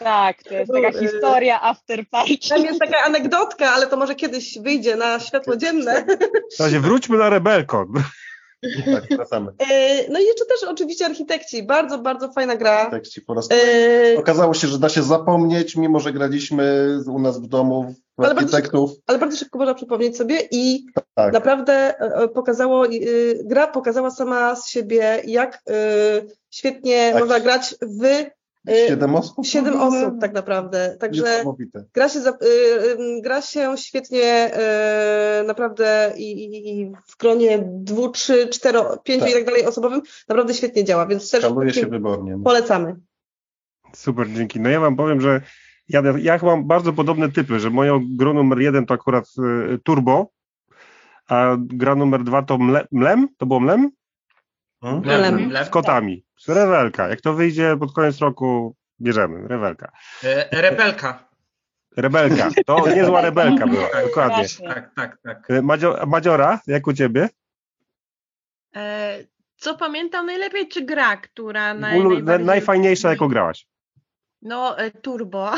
Tak, 0.04 0.44
to 0.44 0.54
jest 0.54 0.72
taka 0.72 0.92
Był, 0.92 1.00
y, 1.00 1.04
historia 1.04 1.62
after 1.62 2.10
party. 2.10 2.34
Tam 2.50 2.66
jest 2.66 2.80
taka 2.80 2.98
anegdotka, 3.06 3.72
ale 3.72 3.88
to 3.88 3.98
może 3.98 4.16
kiedyś 4.16 4.60
wyjdzie 4.60 4.96
na 4.96 5.20
światło 5.20 5.56
dzienne. 5.58 6.06
W 6.58 6.60
razie 6.60 6.80
wróćmy 6.80 7.18
na 7.18 7.30
Rebelkon. 7.30 7.88
Tak. 8.86 9.04
E, 9.72 10.10
No 10.10 10.20
i 10.20 10.24
jeszcze 10.26 10.46
też 10.46 10.64
oczywiście 10.70 11.06
architekci. 11.06 11.64
Bardzo, 11.64 11.98
bardzo 11.98 12.32
fajna 12.32 12.56
gra. 12.56 12.90
Tekści 12.90 13.22
po 13.22 13.34
raz 13.34 13.48
E, 13.52 14.18
Okazało 14.20 14.54
się, 14.54 14.68
że 14.68 14.80
da 14.80 14.90
się 14.90 15.04
zapomnieć, 15.04 15.76
mimo 15.76 16.00
że 16.00 16.14
graliśmy 16.14 16.88
u 17.08 17.20
nas 17.20 17.40
w 17.42 17.48
domu 17.48 17.96
w 18.18 18.24
Ale 18.26 18.36
bardzo 18.36 18.58
architektów. 18.58 18.92
ale 19.08 19.20
bardzo 19.20 19.38
szybko 19.38 19.58
można 19.60 19.74
przypomnieć 19.74 20.18
sobie 20.18 20.40
i 20.52 20.86
Tak. 21.16 21.34
naprawdę 21.34 21.74
e, 21.74 22.16
e, 22.16 22.28
pokazało, 22.28 22.86
gra 23.44 23.68
pokazała 23.68 24.12
sama 24.12 24.56
z 24.56 24.70
siebie, 24.70 25.22
jak 25.26 25.64
świetnie 26.50 27.10
Tak. 27.12 27.22
można 27.22 27.40
grać 27.40 27.76
w 27.82 28.26
Siedem 28.68 29.16
osób? 29.16 29.46
siedem 29.46 29.74
No, 29.74 29.88
osób 29.88 30.20
tak 30.22 30.34
naprawdę. 30.34 30.98
Także 31.00 31.44
gra 31.94 32.10
się, 32.10 32.22
za, 32.22 32.30
y, 32.30 32.36
y, 33.02 33.22
gra 33.22 33.42
się 33.42 33.78
świetnie 33.78 34.52
y, 35.42 35.44
naprawdę 35.44 36.14
i, 36.18 36.32
i, 36.32 36.80
i 36.82 36.92
w 37.08 37.18
gronie 37.18 37.64
dwu, 37.66 38.10
trzy, 38.10 38.48
cztero, 38.48 38.98
pięciu 38.98 39.26
Tak. 39.26 39.32
i 39.32 39.34
tak 39.34 39.46
dalej 39.46 39.66
osobowym 39.66 40.02
naprawdę 40.30 40.54
świetnie 40.54 40.84
działa, 40.84 41.06
więc 41.06 41.32
też 41.32 41.46
się 41.72 41.88
wybornie. 41.88 42.40
polecamy. 42.44 42.96
Super, 43.94 44.30
dzięki. 44.32 44.60
No 44.60 44.70
ja 44.70 44.80
wam 44.80 44.96
powiem, 44.96 45.22
że 45.22 45.42
ja, 45.90 46.04
ja 46.20 46.40
mam 46.44 46.68
bardzo 46.68 46.94
podobne 46.94 47.32
typy, 47.32 47.60
że 47.60 47.70
moją 47.70 48.00
grą 48.18 48.34
numer 48.34 48.60
jeden 48.60 48.86
to 48.86 48.94
akurat 48.94 49.26
y, 49.74 49.80
Turbo, 49.84 50.28
a 51.28 51.58
gra 51.60 51.96
numer 51.96 52.24
dwa 52.24 52.42
to 52.42 52.58
mle, 52.58 52.88
Mlem, 52.92 53.28
to 53.38 53.46
było 53.46 53.60
Mlem? 53.60 53.92
Mlem. 54.82 55.52
Z 55.66 55.70
kotami. 55.70 56.24
Rewelka. 56.48 57.08
Jak 57.08 57.22
to 57.22 57.34
wyjdzie 57.34 57.78
pod 57.80 57.94
koniec 57.94 58.20
roku, 58.20 58.76
bierzemy. 59.02 59.48
Rewelka. 59.48 59.92
E, 60.24 60.62
Rebelka. 60.62 61.30
Rebelka. 61.98 62.50
To 62.66 62.88
niezła 62.96 63.22
rebelka 63.22 63.68
była. 63.68 63.88
Dokładnie. 64.04 64.36
Właśnie. 64.36 64.68
Tak, 64.68 64.92
tak, 64.96 65.18
tak. 65.24 65.64
Madzio, 65.64 66.06
Madziora, 66.08 66.60
jak 66.68 66.88
u 66.88 66.94
ciebie? 66.94 67.30
E, 68.76 69.18
co 69.56 69.76
pamiętam 69.76 70.26
najlepiej, 70.26 70.68
czy 70.68 70.82
gra, 70.82 71.18
która 71.18 71.74
naj, 71.74 72.00
Ulu, 72.00 72.10
najbardziej... 72.14 72.48
najfajniejsza, 72.48 73.10
jaką 73.10 73.28
grałaś. 73.28 73.68
No, 74.42 74.78
e, 74.78 74.92
Turbo. 74.92 75.52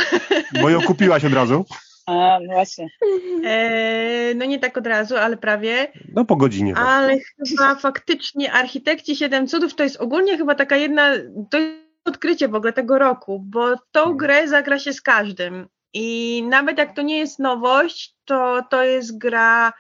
Bo 0.62 0.69
ją 0.69 0.82
kupiłaś 0.82 1.26
od 1.26 1.34
razu. 1.34 1.65
A, 2.06 2.39
no 2.42 2.54
właśnie. 2.54 2.88
E, 3.46 4.34
no 4.36 4.46
nie 4.46 4.60
tak 4.60 4.78
od 4.78 4.88
razu, 4.88 5.18
ale 5.18 5.38
prawie. 5.38 5.92
No 6.13 6.26
po 6.26 6.36
godzinie. 6.36 6.74
tak. 6.74 6.84
Ale 6.84 7.18
chyba 7.50 7.76
faktycznie 7.76 8.54
Architekci 8.54 9.16
Siedem 9.16 9.48
Cudów 9.48 9.76
to 9.76 9.84
jest 9.84 9.98
ogólnie 9.98 10.38
chyba 10.38 10.56
taka 10.56 10.76
jedna, 10.76 11.12
to 11.52 11.58
jest 11.58 11.84
odkrycie 12.06 12.48
w 12.48 12.56
ogóle 12.56 12.74
tego 12.74 13.00
roku, 13.00 13.39
bo 13.46 13.76
tą 13.92 14.13
grę 14.13 14.48
zagra 14.48 14.80
się 14.80 14.94
z 14.94 15.02
każdym. 15.02 15.68
I 15.94 16.44
nawet 16.50 16.78
jak 16.78 16.96
to 16.96 17.02
nie 17.02 17.18
jest 17.18 17.39
nowość, 17.39 18.16
to 18.26 18.63
to 18.70 18.84
jest 18.84 19.18
gra. 19.18 19.74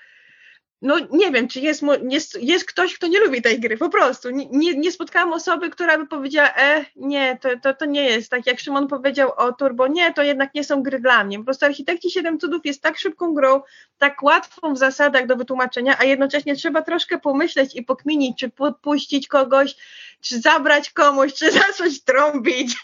No 0.83 0.95
nie 1.11 1.31
wiem, 1.31 1.47
czy 1.47 1.59
jest, 1.59 1.83
jest, 2.09 2.41
jest 2.41 2.65
ktoś, 2.65 2.93
kto 2.93 3.07
nie 3.07 3.19
lubi 3.19 3.41
tej 3.41 3.59
gry, 3.59 3.77
po 3.77 3.89
prostu. 3.89 4.29
Nie, 4.29 4.73
nie, 4.73 4.91
spotkałam 4.91 5.33
osoby, 5.33 5.69
która 5.69 5.97
by 5.97 6.07
powiedziała, 6.07 6.53
e, 6.55 6.85
nie, 6.95 7.37
to, 7.41 7.49
to, 7.61 7.73
to 7.73 7.85
nie 7.85 8.03
jest. 8.03 8.31
Tak 8.31 8.47
jak 8.47 8.59
Szymon 8.59 8.87
powiedział 8.87 9.31
o 9.37 9.53
Turbo, 9.53 9.87
nie, 9.87 10.13
to 10.13 10.23
jednak 10.23 10.53
nie 10.53 10.63
są 10.63 10.83
gry 10.83 10.99
dla 10.99 11.23
mnie. 11.23 11.37
Po 11.37 11.43
prostu 11.43 11.65
Architekci 11.65 12.11
Siedem 12.11 12.39
Cudów 12.39 12.65
jest 12.65 12.81
tak 12.81 12.97
szybką 12.97 13.33
grą, 13.33 13.61
tak 13.97 14.23
łatwą 14.23 14.73
w 14.73 14.77
zasadach 14.77 15.27
do 15.27 15.35
wytłumaczenia, 15.35 15.97
a 15.99 16.03
jednocześnie 16.03 16.55
trzeba 16.55 16.81
troszkę 16.81 17.19
pomyśleć 17.19 17.75
i 17.75 17.83
pokminić, 17.83 18.39
czy 18.39 18.51
puścić 18.81 19.27
kogoś, 19.27 19.75
czy 20.21 20.39
zabrać 20.39 20.89
komuś, 20.89 21.33
czy 21.33 21.51
zacząć 21.61 22.03
trąbić. 22.03 22.75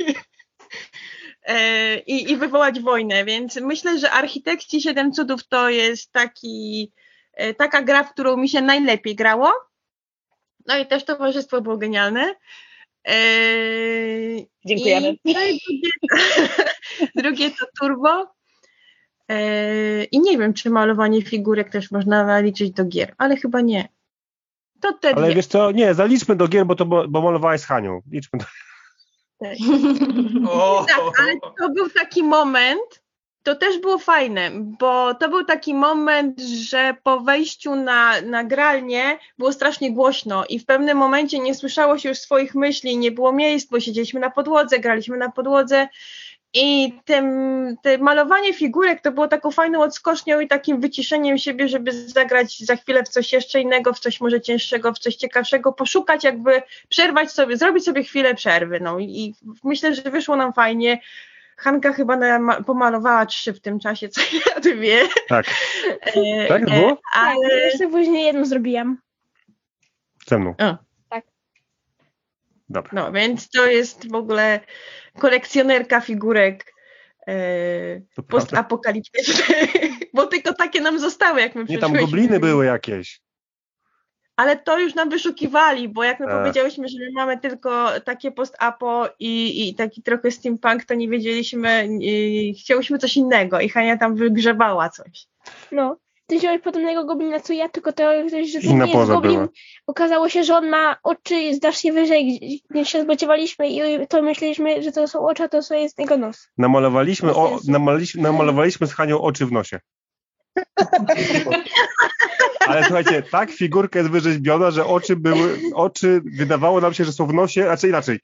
E, 1.44 2.00
I, 2.00 2.32
I 2.32 2.38
wywołać 2.38 2.80
wojnę, 2.80 3.26
więc 3.26 3.56
myślę, 3.56 4.00
że 4.00 4.12
Architekci 4.12 4.82
Siedem 4.82 5.12
Cudów 5.12 5.48
to 5.48 5.70
jest 5.70 6.12
taki, 6.12 6.92
taka 7.58 7.82
gra, 7.82 8.04
w 8.04 8.14
którą 8.14 8.38
mi 8.38 8.50
się 8.50 8.62
najlepiej 8.62 9.16
grało. 9.16 9.52
No 10.68 10.78
i 10.78 10.86
też 10.86 11.06
towarzystwo 11.06 11.62
było 11.62 11.78
genialne. 11.78 12.36
E, 13.08 13.14
Dziękujemy. 14.66 15.16
I, 15.26 15.34
no 15.34 15.44
i 15.44 15.60
drugie, 15.60 15.90
drugie 17.16 17.52
to 17.52 17.66
Turbo. 17.80 18.34
E, 19.30 20.04
I 20.04 20.20
nie 20.20 20.38
wiem, 20.38 20.54
czy 20.54 20.70
malowanie 20.70 21.22
figurek 21.22 21.70
też 21.70 21.92
można 21.92 22.26
naliczyć 22.26 22.72
do 22.72 22.86
gier, 22.86 23.16
ale 23.18 23.38
chyba 23.38 23.62
nie. 23.62 23.88
To 24.82 24.94
te 24.94 25.16
Ale 25.16 25.26
dwie. 25.26 25.36
wiesz 25.36 25.48
co, 25.48 25.72
nie, 25.72 25.94
zaliczmy 25.94 26.36
do 26.36 26.48
gier, 26.48 26.66
bo 26.66 26.76
to 26.76 26.86
bo, 26.86 27.08
bo 27.08 27.22
malowałeś 27.22 27.62
z 27.62 27.66
Hanią. 27.66 28.02
Liczmy 28.12 28.40
do... 28.40 28.46
O, 30.52 30.86
Tak, 30.90 31.00
ale 31.20 31.34
to 31.60 31.70
był 31.70 31.90
taki 31.90 32.24
moment, 32.24 33.04
to 33.44 33.56
też 33.56 33.78
było 33.78 33.98
fajne, 33.98 34.52
bo 34.54 35.16
to 35.16 35.30
był 35.30 35.46
taki 35.46 35.74
moment, 35.74 36.42
że 36.42 36.96
po 37.04 37.20
wejściu 37.20 37.76
na, 37.76 38.22
na 38.22 38.44
gralnię 38.44 39.18
było 39.38 39.54
strasznie 39.54 39.92
głośno 39.94 40.46
i 40.50 40.60
w 40.60 40.66
pewnym 40.66 40.98
momencie 40.98 41.40
nie 41.40 41.56
słyszało 41.56 41.98
się 41.98 42.10
już 42.10 42.18
swoich 42.18 42.56
myśli, 42.56 42.98
nie 42.98 43.12
było 43.12 43.32
miejsc, 43.32 43.70
bo 43.70 43.80
siedzieliśmy 43.80 44.20
na 44.20 44.30
podłodze, 44.30 44.80
graliśmy 44.80 45.18
na 45.18 45.32
podłodze 45.32 45.88
i 46.54 46.94
tym, 47.06 47.26
te 47.82 47.98
malowanie 47.98 48.54
figurek 48.54 49.02
to 49.02 49.12
było 49.12 49.28
taką 49.28 49.52
fajną 49.52 49.82
odskocznią 49.82 50.40
i 50.40 50.48
takim 50.48 50.82
wyciszeniem 50.82 51.38
siebie, 51.38 51.68
żeby 51.68 51.92
zagrać 51.92 52.60
za 52.60 52.76
chwilę 52.76 53.04
w 53.04 53.10
coś 53.10 53.34
jeszcze 53.34 53.62
innego, 53.62 53.94
w 53.94 54.00
coś 54.00 54.22
może 54.22 54.42
cięższego, 54.42 54.94
w 54.94 55.00
coś 55.00 55.16
ciekawszego, 55.16 55.74
poszukać 55.74 56.24
jakby, 56.24 56.62
przerwać 56.90 57.32
sobie, 57.32 57.58
zrobić 57.58 57.84
sobie 57.84 58.04
chwilę 58.04 58.36
przerwy. 58.36 58.80
No 58.80 59.00
i, 59.00 59.06
i 59.06 59.36
myślę, 59.64 59.96
że 59.96 60.02
wyszło 60.02 60.36
nam 60.36 60.54
fajnie. 60.54 61.00
Hanka 61.60 61.94
chyba 61.94 62.16
na, 62.16 62.62
pomalowała 62.64 63.26
trzy 63.26 63.54
w 63.54 63.62
tym 63.62 63.80
czasie, 63.80 64.10
co 64.10 64.22
ja 64.22 64.60
dwie. 64.60 65.02
Tak, 65.28 65.46
E, 66.02 66.48
tak 66.48 66.66
było? 66.66 66.90
Tak, 66.90 67.00
Ale 67.14 67.56
jeszcze 67.56 67.88
później 67.88 68.26
jedną 68.26 68.46
zrobiłam. 68.46 68.98
Ze 70.28 70.40
mną. 70.40 70.56
O. 70.58 70.78
Tak. 71.10 71.26
Dobra. 72.70 72.92
no, 72.94 73.12
więc 73.12 73.50
to 73.50 73.66
jest 73.66 74.12
w 74.12 74.16
ogóle 74.16 74.60
kolekcjonerka 75.18 76.02
figurek 76.02 76.74
e, 77.28 77.34
postapokaliptycznych, 78.28 79.70
bo 80.14 80.28
tylko 80.28 80.54
takie 80.54 80.82
nam 80.82 81.00
zostały, 81.00 81.42
jak 81.42 81.56
my 81.56 81.64
Nie, 81.70 81.78
tam 81.78 81.94
gobliny 81.94 82.40
były 82.40 82.66
jakieś. 82.66 83.22
Ale 84.40 84.58
to 84.58 84.80
już 84.80 84.96
nam 84.96 85.10
wyszukiwali, 85.10 85.90
bo 85.90 86.04
jak 86.04 86.20
my 86.20 86.26
Tak. 86.26 86.38
powiedziałyśmy, 86.40 86.88
że 86.88 86.98
my 87.00 87.12
mamy 87.16 87.38
tylko 87.38 87.88
takie 88.06 88.32
post-apo 88.32 89.06
i, 89.20 89.68
i 89.70 89.76
taki 89.76 90.02
trochę 90.04 90.32
steampunk, 90.32 90.86
to 90.86 90.94
nie 90.94 91.10
wiedzieliśmy, 91.10 91.88
i 92.02 92.54
chciałyśmy 92.60 92.98
coś 92.98 93.18
innego 93.18 93.60
i 93.60 93.70
Hania 93.70 93.98
tam 93.98 94.16
wygrzebała 94.16 94.90
coś. 94.90 95.28
No. 95.72 95.98
Ty 96.28 96.38
wziąłeś 96.40 96.62
podobnego 96.62 97.06
goblina 97.06 97.40
co 97.40 97.54
ja, 97.54 97.70
tylko 97.70 97.92
to, 97.94 98.04
że 98.30 98.60
to 98.62 98.68
Inna 98.68 98.86
nie 98.86 98.94
jest 98.94 99.10
goblin. 99.12 99.34
była. 99.36 99.48
Okazało 99.88 100.30
się, 100.30 100.44
że 100.44 100.56
on 100.58 100.70
ma 100.70 100.98
oczy 101.04 101.54
znacznie 101.56 101.94
wyżej, 101.94 102.40
niż 102.70 102.90
się 102.90 103.04
spodziewaliśmy 103.04 103.70
i 103.70 104.08
to 104.08 104.22
myśleliśmy, 104.22 104.84
że 104.84 104.92
to 104.92 105.08
są 105.08 105.28
oczy, 105.28 105.44
a 105.44 105.48
to 105.50 105.62
są- 105.62 105.76
jest 105.76 106.00
jego 106.00 106.18
nos. 106.18 106.48
Namalowaliśmy, 106.58 107.36
o, 107.36 107.60
namalowaliśmy, 107.68 108.22
namalowaliśmy 108.22 108.88
z 108.88 108.94
Hanią 108.94 109.22
oczy 109.22 109.46
w 109.46 109.52
nosie. 109.52 109.80
Ale 112.68 112.84
słuchajcie, 112.84 113.24
tak 113.32 113.52
figurka 113.52 114.00
jest 114.00 114.12
wyrzeźbiona, 114.12 114.72
że 114.72 114.86
oczy 114.86 115.16
były, 115.16 115.60
oczy 115.74 116.22
wydawało 116.26 116.82
nam 116.82 116.94
się, 116.94 117.06
że 117.06 117.14
są 117.14 117.28
w 117.28 117.34
nosie, 117.34 117.64
znaczy 117.64 117.88
inaczej. 117.88 118.20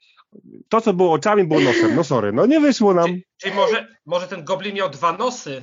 To, 0.68 0.80
co 0.80 0.92
było 0.92 1.12
oczami, 1.12 1.44
było 1.44 1.60
nosem. 1.60 1.94
No 1.94 2.04
sorry, 2.04 2.32
no 2.32 2.46
nie 2.46 2.60
wyszło 2.60 2.94
nam. 2.94 3.06
Czyli, 3.06 3.24
czyli 3.36 3.54
może, 3.54 3.88
może 4.06 4.28
ten 4.28 4.44
goblin 4.44 4.74
miał 4.74 4.90
dwa 4.90 5.12
nosy. 5.12 5.62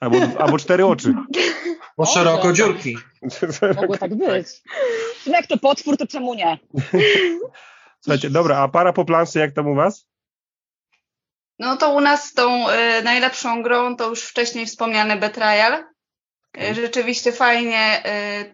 Albo, 0.00 0.18
albo 0.38 0.58
cztery 0.58 0.86
oczy. 0.86 1.14
Bo 1.98 2.06
szeroko 2.06 2.52
dziurki. 2.52 2.98
Mogło 3.76 3.98
tak 3.98 4.14
być. 4.14 4.46
No 5.26 5.32
jak 5.32 5.46
to 5.46 5.58
potwór, 5.58 5.96
to 5.96 6.06
czemu 6.06 6.34
nie? 6.34 6.58
Słuchajcie, 8.00 8.30
dobra, 8.30 8.58
a 8.58 8.68
para 8.68 8.92
po 8.92 9.04
planszy 9.04 9.38
jak 9.38 9.52
tam 9.52 9.66
u 9.66 9.74
was? 9.74 10.06
No 11.58 11.76
to 11.76 11.90
u 11.90 12.00
nas 12.00 12.32
tą 12.32 12.70
y, 12.70 13.02
najlepszą 13.02 13.62
grą 13.62 13.96
to 13.96 14.08
już 14.08 14.22
wcześniej 14.22 14.66
wspomniany 14.66 15.16
Betrayal. 15.16 15.84
Y, 16.60 16.74
rzeczywiście 16.74 17.32
fajnie 17.32 18.02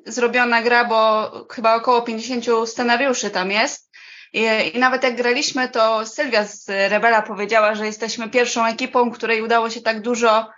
y, 0.06 0.12
zrobiona 0.12 0.62
gra, 0.62 0.84
bo 0.84 1.30
chyba 1.50 1.74
około 1.74 2.02
50 2.02 2.68
scenariuszy 2.68 3.30
tam 3.30 3.50
jest. 3.50 3.90
I, 4.32 4.46
I 4.74 4.78
nawet 4.78 5.02
jak 5.02 5.16
graliśmy, 5.16 5.68
to 5.68 6.06
Sylwia 6.06 6.44
z 6.44 6.68
Rebela 6.68 7.22
powiedziała, 7.22 7.74
że 7.74 7.86
jesteśmy 7.86 8.30
pierwszą 8.30 8.66
ekipą, 8.66 9.10
której 9.10 9.42
udało 9.42 9.70
się 9.70 9.80
tak 9.80 10.02
dużo 10.02 10.50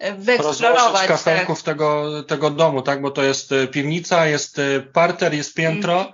Rozłożyć 0.00 0.26
wyeksplorować. 0.26 1.00
Tak. 1.00 1.08
kafelków 1.08 1.62
tego, 1.62 2.22
tego 2.22 2.50
domu, 2.50 2.82
tak? 2.82 3.02
Bo 3.02 3.10
to 3.10 3.22
jest 3.22 3.54
piwnica, 3.72 4.26
jest 4.26 4.60
parter, 4.92 5.34
jest 5.34 5.54
piętro. 5.54 6.12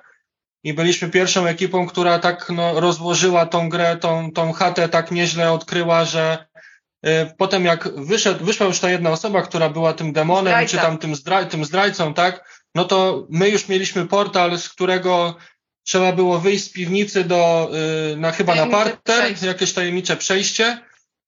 I 0.62 0.74
byliśmy 0.74 1.10
pierwszą 1.10 1.46
ekipą, 1.46 1.86
która 1.86 2.18
tak 2.18 2.48
no, 2.48 2.80
rozłożyła 2.80 3.46
tą 3.46 3.68
grę, 3.68 3.96
tą, 3.96 4.32
tą 4.32 4.52
chatę 4.52 4.88
tak 4.88 5.10
nieźle 5.10 5.52
odkryła, 5.52 6.04
że 6.04 6.46
potem 7.38 7.64
jak 7.64 8.00
wyszedł, 8.00 8.44
wyszła 8.44 8.66
już 8.66 8.78
ta 8.78 8.90
jedna 8.90 9.10
osoba, 9.10 9.42
która 9.42 9.68
była 9.68 9.92
tym 9.92 10.12
demonem, 10.12 10.52
Zdrajca. 10.52 10.70
czy 10.70 10.76
tam 10.76 10.98
tym, 10.98 11.14
zdra, 11.14 11.44
tym 11.44 11.64
zdrajcą, 11.64 12.14
tak? 12.14 12.64
No 12.74 12.84
to 12.84 13.26
my 13.30 13.48
już 13.48 13.68
mieliśmy 13.68 14.06
portal, 14.06 14.58
z 14.58 14.68
którego 14.68 15.36
trzeba 15.84 16.12
było 16.12 16.38
wyjść 16.38 16.64
z 16.64 16.72
piwnicy 16.72 17.24
do, 17.24 17.70
y, 18.12 18.16
na 18.16 18.32
chyba 18.32 18.54
na 18.54 18.56
Tajemnicze 18.56 18.84
parter, 18.84 19.24
przejście. 19.24 19.46
jakieś 19.46 19.72
tajemnicze 19.72 20.16
przejście. 20.16 20.78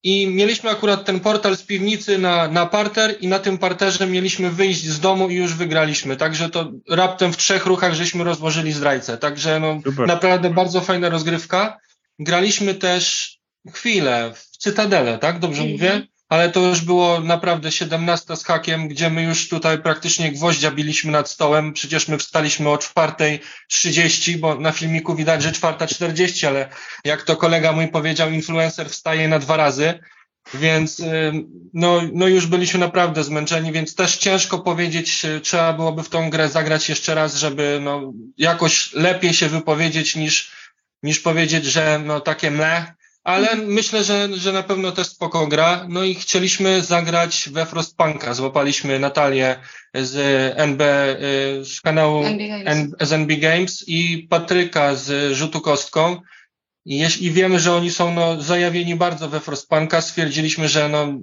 I 0.03 0.27
mieliśmy 0.27 0.71
akurat 0.71 1.05
ten 1.05 1.21
portal 1.21 1.57
z 1.57 1.63
piwnicy 1.63 2.19
na, 2.19 2.49
na 2.49 2.67
parter 2.67 3.17
i 3.21 3.29
na 3.29 3.39
tym 3.39 3.59
parterze 3.59 4.07
mieliśmy 4.07 4.51
wyjść 4.51 4.85
z 4.85 5.01
domu 5.01 5.31
i 5.31 5.35
już 5.35 5.55
wygraliśmy. 5.55 6.17
Także 6.17 6.51
to 6.51 6.73
raptem 6.91 7.33
w 7.33 7.37
trzech 7.37 7.67
ruchach 7.67 7.95
żeśmy 7.95 8.25
rozłożyli 8.25 8.73
zdrajcę. 8.73 9.19
Także 9.19 9.61
no, 9.61 9.81
Super. 9.85 10.07
naprawdę 10.07 10.51
bardzo 10.51 10.81
fajna 10.81 11.09
rozgrywka. 11.09 11.79
Graliśmy 12.19 12.75
też 12.75 13.37
chwilę 13.73 14.33
w 14.35 14.46
Cytadelę, 14.67 15.19
tak? 15.19 15.39
Dobrze 15.39 15.63
Mhm. 15.63 15.73
mówię? 15.73 16.07
Ale 16.29 16.51
to 16.51 16.61
już 16.61 16.81
było 16.81 17.21
naprawdę 17.21 17.73
17 17.73 18.37
z 18.37 18.45
hakiem, 18.45 18.89
gdzie 18.89 19.11
my 19.11 19.23
już 19.23 19.49
tutaj 19.49 19.79
praktycznie 19.79 20.33
gwoździa 20.33 20.71
biliśmy 20.71 21.13
nad 21.13 21.31
stołem. 21.31 21.73
Przecież 21.73 22.09
my 22.09 22.19
wstaliśmy 22.19 22.69
o 22.69 22.77
4.30, 22.77 24.37
bo 24.37 24.55
na 24.55 24.73
filmiku 24.73 25.15
widać, 25.15 25.43
że 25.43 25.53
4.40, 25.53 26.47
ale 26.47 26.69
jak 27.05 27.23
to 27.23 27.37
kolega 27.37 27.73
mój 27.73 27.89
powiedział, 27.89 28.31
influencer 28.31 28.91
wstaje 28.91 29.29
na 29.29 29.39
dwa 29.39 29.57
razy. 29.57 29.99
Więc 30.55 31.01
ym, 31.01 31.49
no, 31.75 32.03
no 32.13 32.29
już 32.29 32.47
byliśmy 32.47 32.81
naprawdę 32.81 33.25
zmęczeni, 33.25 33.73
więc 33.73 33.95
też 33.95 34.17
ciężko 34.17 34.59
powiedzieć, 34.59 35.25
y, 35.25 35.41
trzeba 35.41 35.73
byłoby 35.73 36.03
w 36.03 36.09
tą 36.09 36.31
grę 36.31 36.49
zagrać 36.49 36.89
jeszcze 36.89 37.15
raz, 37.15 37.37
żeby 37.37 37.81
no, 37.83 38.13
jakoś 38.39 38.93
lepiej 38.93 39.35
się 39.35 39.49
wypowiedzieć 39.49 40.17
niż, 40.17 40.51
niż 41.03 41.21
powiedzieć, 41.21 41.65
że 41.65 42.01
no 42.05 42.21
takie 42.21 42.51
mle, 42.51 42.96
ale 43.27 43.57
myślę, 43.57 44.05
że, 44.05 44.29
że 44.37 44.53
na 44.53 44.63
pewno 44.63 44.93
też 44.93 45.07
spoko 45.07 45.47
gra. 45.47 45.87
No 45.89 46.05
i 46.05 46.15
chcieliśmy 46.15 46.83
zagrać 46.83 47.49
we 47.53 47.67
Frostpunka. 47.67 48.35
Złapaliśmy 48.35 48.99
Natalię 48.99 49.57
z 49.95 50.15
NB, 50.57 50.81
y, 50.83 51.65
z 51.65 51.81
kanału. 51.81 52.25
N, 52.65 52.93
z 53.01 53.13
NB 53.13 53.37
Games 53.41 53.85
i 53.87 54.27
Patryka 54.31 54.95
z 54.95 55.33
Rzutu 55.33 55.61
Kostką. 55.61 56.21
I, 56.85 57.07
I 57.21 57.31
wiemy, 57.31 57.61
że 57.61 57.75
oni 57.75 57.91
są 57.91 58.15
no, 58.15 58.43
zajawieni 58.43 58.97
bardzo 58.97 59.29
we 59.29 59.41
Frostpunka. 59.41 60.01
Stwierdziliśmy, 60.01 60.69
że 60.69 60.89
no, 60.89 61.19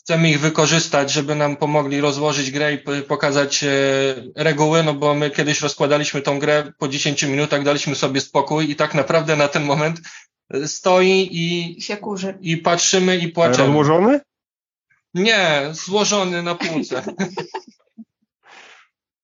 chcemy 0.00 0.30
ich 0.30 0.40
wykorzystać, 0.40 1.12
żeby 1.12 1.34
nam 1.34 1.56
pomogli 1.56 2.00
rozłożyć 2.00 2.50
grę 2.50 2.74
i 2.74 2.78
pokazać 3.08 3.64
e, 3.64 3.68
reguły, 4.36 4.82
no 4.82 4.94
bo 4.94 5.14
my 5.14 5.30
kiedyś 5.30 5.60
rozkładaliśmy 5.60 6.22
tą 6.22 6.38
grę 6.38 6.72
po 6.78 6.88
10 6.88 7.22
minutach, 7.22 7.64
daliśmy 7.64 7.94
sobie 7.94 8.20
spokój 8.20 8.70
i 8.70 8.76
tak 8.76 8.94
naprawdę 8.94 9.36
na 9.36 9.48
ten 9.48 9.64
moment 9.64 10.00
stoi 10.66 11.28
i, 11.32 11.78
I 11.78 11.82
się 11.82 11.96
kurzy. 11.96 12.38
i 12.40 12.56
patrzymy 12.56 13.16
i 13.16 13.28
płaczemy. 13.28 13.66
Rozłożony? 13.66 14.20
Nie, 15.14 15.68
złożony 15.72 16.42
na 16.42 16.54
półce. 16.54 17.02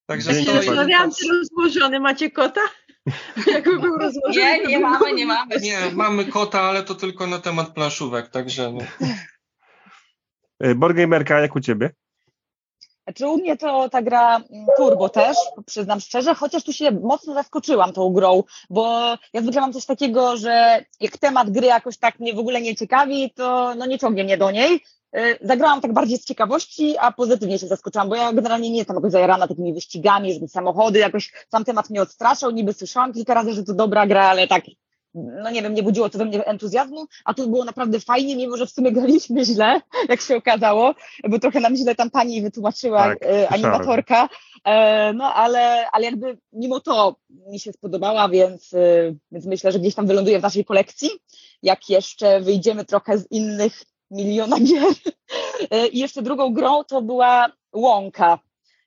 Także 0.06 0.32
Ja 0.32 0.42
stoi. 0.42 0.46
bardzo. 0.46 0.62
zastanawiałam 0.62 1.10
się 1.10 1.26
rozłożony. 1.28 2.00
Macie 2.00 2.30
kota? 2.30 2.60
Jakby 3.54 3.78
był 3.78 3.98
rozłożony. 3.98 4.44
Nie, 4.44 4.66
nie 4.66 4.78
mamy, 4.78 5.12
nie 5.12 5.26
mamy. 5.26 5.56
Nie, 5.60 5.78
mamy 5.92 6.24
kota, 6.24 6.60
ale 6.60 6.82
to 6.82 6.94
tylko 6.94 7.26
na 7.26 7.38
temat 7.38 7.74
planszówek, 7.74 8.28
także 8.28 8.72
no. 8.72 9.08
Boardgamerka, 10.74 11.40
jak 11.40 11.56
u 11.56 11.60
ciebie? 11.60 11.90
Znaczy 13.04 13.28
u 13.28 13.36
mnie 13.36 13.56
to 13.56 13.88
ta 13.88 14.02
gra 14.02 14.36
mm, 14.36 14.66
Turbo 14.76 15.08
też, 15.08 15.36
przyznam 15.66 16.00
szczerze, 16.00 16.34
chociaż 16.34 16.64
tu 16.64 16.72
się 16.72 16.90
mocno 16.90 17.34
zaskoczyłam 17.34 17.92
tą 17.92 18.12
grą, 18.12 18.42
bo 18.70 19.14
ja 19.32 19.42
zwykle 19.42 19.60
mam 19.60 19.72
coś 19.72 19.86
takiego, 19.86 20.36
że 20.36 20.84
jak 21.00 21.18
temat 21.18 21.50
gry 21.50 21.66
jakoś 21.66 21.98
tak 21.98 22.20
mnie 22.20 22.34
w 22.34 22.38
ogóle 22.38 22.60
nie 22.60 22.76
ciekawi, 22.76 23.30
to 23.30 23.74
no 23.74 23.86
nie 23.86 23.98
ciągnie 23.98 24.24
mnie 24.24 24.38
do 24.38 24.50
niej. 24.50 24.80
Y, 25.16 25.38
Zagrałam 25.40 25.80
tak 25.80 25.92
bardziej 25.92 26.18
z 26.18 26.24
ciekawości, 26.24 26.98
a 26.98 27.12
pozytywnie 27.12 27.58
się 27.58 27.66
zaskoczyłam, 27.66 28.08
bo 28.08 28.16
ja 28.16 28.32
generalnie 28.32 28.70
nie 28.70 28.78
jestem 28.78 28.96
jakoś 28.96 29.12
zajarana 29.12 29.48
takimi 29.48 29.74
wyścigami, 29.74 30.34
żeby 30.34 30.48
samochody, 30.48 30.98
jakoś 30.98 31.32
sam 31.50 31.64
temat 31.64 31.90
mnie 31.90 32.02
odstraszał, 32.02 32.50
niby 32.50 32.72
słyszałam 32.72 33.12
kilka 33.12 33.34
razy, 33.34 33.52
że 33.52 33.64
to 33.64 33.74
dobra 33.74 34.06
gra, 34.06 34.28
ale 34.28 34.48
tak 34.48 34.64
no 35.14 35.50
nie 35.50 35.62
wiem, 35.62 35.74
nie 35.74 35.82
budziło 35.82 36.08
to 36.08 36.18
we 36.18 36.24
mnie 36.24 36.44
entuzjazmu, 36.44 37.06
a 37.24 37.34
tu 37.34 37.48
było 37.48 37.64
naprawdę 37.64 38.00
fajnie, 38.00 38.36
mimo 38.36 38.56
że 38.56 38.66
w 38.66 38.70
sumie 38.70 38.92
graliśmy 38.92 39.44
źle, 39.44 39.80
jak 40.08 40.20
się 40.20 40.36
okazało, 40.36 40.94
bo 41.28 41.38
trochę 41.38 41.60
nam 41.60 41.76
źle 41.76 41.94
tam 41.94 42.10
pani 42.10 42.42
wytłumaczyła 42.42 43.02
Tak, 43.02 43.18
e, 43.22 43.48
animatorka, 43.48 44.28
e, 44.64 45.12
no 45.12 45.34
ale, 45.34 45.90
ale 45.90 46.04
jakby 46.04 46.38
mimo 46.52 46.80
to 46.80 47.16
mi 47.48 47.60
się 47.60 47.72
spodobała, 47.72 48.28
więc, 48.28 48.74
e, 48.74 49.14
więc 49.32 49.46
myślę, 49.46 49.72
że 49.72 49.78
gdzieś 49.78 49.94
tam 49.94 50.06
wyląduje 50.06 50.38
w 50.38 50.42
naszej 50.42 50.64
kolekcji, 50.64 51.10
jak 51.62 51.88
jeszcze 51.88 52.40
wyjdziemy 52.40 52.84
trochę 52.84 53.18
z 53.18 53.30
innych 53.30 53.82
miliona 54.10 54.60
gier. 54.60 54.84
E, 55.70 55.86
I 55.86 55.98
jeszcze 55.98 56.22
drugą 56.22 56.54
grą 56.54 56.84
to 56.84 57.02
była 57.02 57.46
Łąka, 57.74 58.38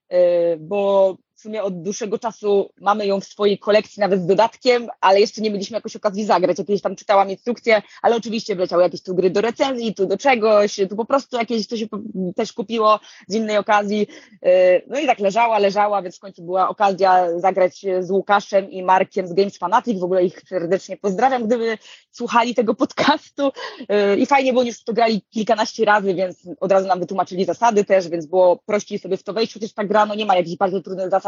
e, 0.10 0.58
bo 0.58 1.16
w 1.38 1.42
sumie 1.42 1.64
od 1.64 1.82
dłuższego 1.82 2.20
czasu 2.20 2.70
mamy 2.82 3.06
ją 3.08 3.20
w 3.20 3.26
swojej 3.26 3.60
kolekcji, 3.60 4.00
nawet 4.00 4.22
z 4.22 4.26
dodatkiem, 4.26 4.88
ale 5.02 5.20
jeszcze 5.20 5.42
nie 5.42 5.52
mieliśmy 5.52 5.78
jakoś 5.78 5.96
okazji 5.96 6.26
zagrać. 6.26 6.60
Jakieś 6.60 6.82
tam 6.82 6.96
czytałam 6.96 7.30
instrukcje, 7.30 7.82
ale 8.02 8.16
oczywiście 8.16 8.56
wleciały 8.56 8.84
jakieś 8.84 9.02
tu 9.04 9.16
gry 9.16 9.30
do 9.30 9.42
recenzji, 9.42 9.94
tu 9.94 10.06
do 10.06 10.18
czegoś, 10.18 10.76
tu 10.90 10.96
po 10.96 11.06
prostu 11.06 11.38
jakieś 11.38 11.68
po- 11.68 12.00
też 12.36 12.54
kupiło 12.54 13.00
z 13.28 13.36
innej 13.36 13.58
okazji. 13.58 14.08
Yy, 14.42 14.50
No 14.88 15.00
i 15.00 15.06
tak 15.06 15.20
leżała, 15.20 15.60
leżała, 15.60 16.02
więc 16.02 16.18
w 16.18 16.20
końcu 16.20 16.44
była 16.44 16.70
okazja 16.70 17.40
zagrać 17.40 17.86
z 18.00 18.12
Łukaszem 18.12 18.72
i 18.72 18.84
Markiem 18.84 19.28
z 19.28 19.34
Games 19.34 19.58
Fanatic. 19.58 20.00
W 20.00 20.04
ogóle 20.04 20.26
ich 20.26 20.42
serdecznie 20.50 20.98
pozdrawiam, 20.98 21.48
gdyby 21.48 21.78
słuchali 22.12 22.56
tego 22.56 22.74
podcastu. 22.76 23.52
Yy, 23.90 24.18
I 24.18 24.26
fajnie, 24.26 24.54
bo 24.54 24.60
oni 24.60 24.70
już 24.70 24.84
to 24.84 24.94
grali 24.94 25.22
kilkanaście 25.22 25.86
razy, 25.86 26.14
więc 26.14 26.50
od 26.60 26.72
razu 26.72 26.88
nam 26.88 27.00
wytłumaczyli 27.00 27.46
zasady 27.46 27.84
też, 27.86 28.10
więc 28.10 28.26
było 28.26 28.58
prościej 28.66 29.00
sobie 29.00 29.18
w 29.18 29.24
to 29.24 29.34
wejść, 29.34 29.54
chociaż 29.54 29.74
ta 29.74 29.84
gra 29.84 30.06
no, 30.06 30.16
nie 30.16 30.26
ma 30.26 30.36
jakichś 30.36 30.58
bardzo 30.58 30.82
trudnych 30.82 31.10
zasad, 31.10 31.27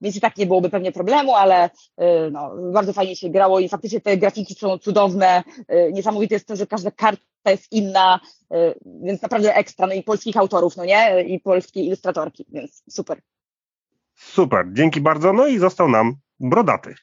więc 0.00 0.16
i 0.16 0.20
tak 0.20 0.36
nie 0.36 0.46
byłoby 0.46 0.70
pewnie 0.70 0.92
problemu, 0.92 1.34
ale 1.34 1.70
yy, 1.98 2.30
no, 2.32 2.50
bardzo 2.72 2.92
fajnie 2.92 3.16
się 3.16 3.30
grało 3.30 3.60
i 3.60 3.68
faktycznie 3.68 4.00
te 4.00 4.16
grafiki 4.16 4.54
są 4.54 4.78
cudowne. 4.78 5.42
Yy, 5.68 5.92
Niesamowite 5.92 6.34
jest 6.34 6.46
to, 6.46 6.56
że 6.56 6.66
każda 6.66 6.90
karta 6.90 7.50
jest 7.50 7.72
inna, 7.72 8.20
yy, 8.50 8.74
więc 8.84 9.22
naprawdę 9.22 9.54
ekstra. 9.54 9.86
No 9.86 9.94
i 9.94 10.02
polskich 10.02 10.36
autorów, 10.36 10.76
no 10.76 10.84
nie? 10.84 11.22
I 11.22 11.40
polskie 11.40 11.80
ilustratorki, 11.80 12.46
więc 12.48 12.82
super. 12.90 13.20
Super, 14.14 14.66
dzięki 14.72 15.00
bardzo. 15.00 15.32
No 15.32 15.46
i 15.46 15.58
został 15.58 15.88
nam 15.88 16.16
Brodaty. 16.40 16.94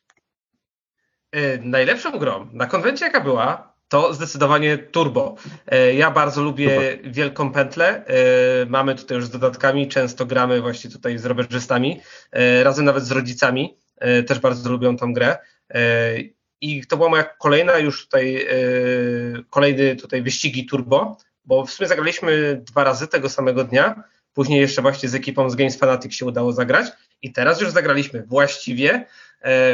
E, 1.31 1.57
Najlepszą 1.57 2.19
grą 2.19 2.47
na 2.53 2.65
konwencie, 2.65 3.05
jaka 3.05 3.21
była, 3.21 3.72
to 3.93 4.13
zdecydowanie 4.13 4.77
Turbo. 4.77 5.35
E, 5.67 5.93
Ja 5.93 6.11
bardzo 6.11 6.43
lubię 6.43 6.97
wielką 7.03 7.51
pętlę. 7.51 8.05
E, 8.05 8.65
Mamy 8.65 8.95
tutaj 8.95 9.17
już 9.17 9.25
z 9.25 9.29
dodatkami, 9.29 9.87
często 9.87 10.25
gramy 10.25 10.61
właśnie 10.61 10.89
tutaj 10.89 11.17
z 11.17 11.25
rowerzystami, 11.25 11.99
e, 12.31 12.63
razem 12.63 12.85
nawet 12.85 13.03
z 13.03 13.11
rodzicami. 13.11 13.77
Też 14.27 14.39
bardzo 14.39 14.69
lubią 14.69 14.97
tą 14.97 15.13
grę. 15.13 15.37
I 16.61 16.87
to 16.87 16.97
była 16.97 17.09
moja 17.09 17.23
kolejna 17.23 17.77
już 17.77 18.03
tutaj, 18.05 18.47
kolejny 19.49 19.95
tutaj 19.95 20.21
wyścigi 20.21 20.65
Turbo, 20.65 21.17
bo 21.45 21.65
w 21.65 21.71
sumie 21.71 21.87
zagraliśmy 21.87 22.61
dwa 22.65 22.83
razy 22.83 23.07
tego 23.07 23.29
samego 23.29 23.63
dnia. 23.63 24.03
Później 24.33 24.61
jeszcze 24.61 24.81
właśnie 24.81 25.09
z 25.09 25.15
ekipą 25.15 25.49
z 25.49 25.55
Games 25.55 25.77
Fanatic 25.77 26.13
się 26.13 26.25
udało 26.25 26.53
zagrać. 26.53 26.87
I 27.21 27.33
teraz 27.33 27.61
już 27.61 27.71
zagraliśmy 27.71 28.23
właściwie, 28.27 29.05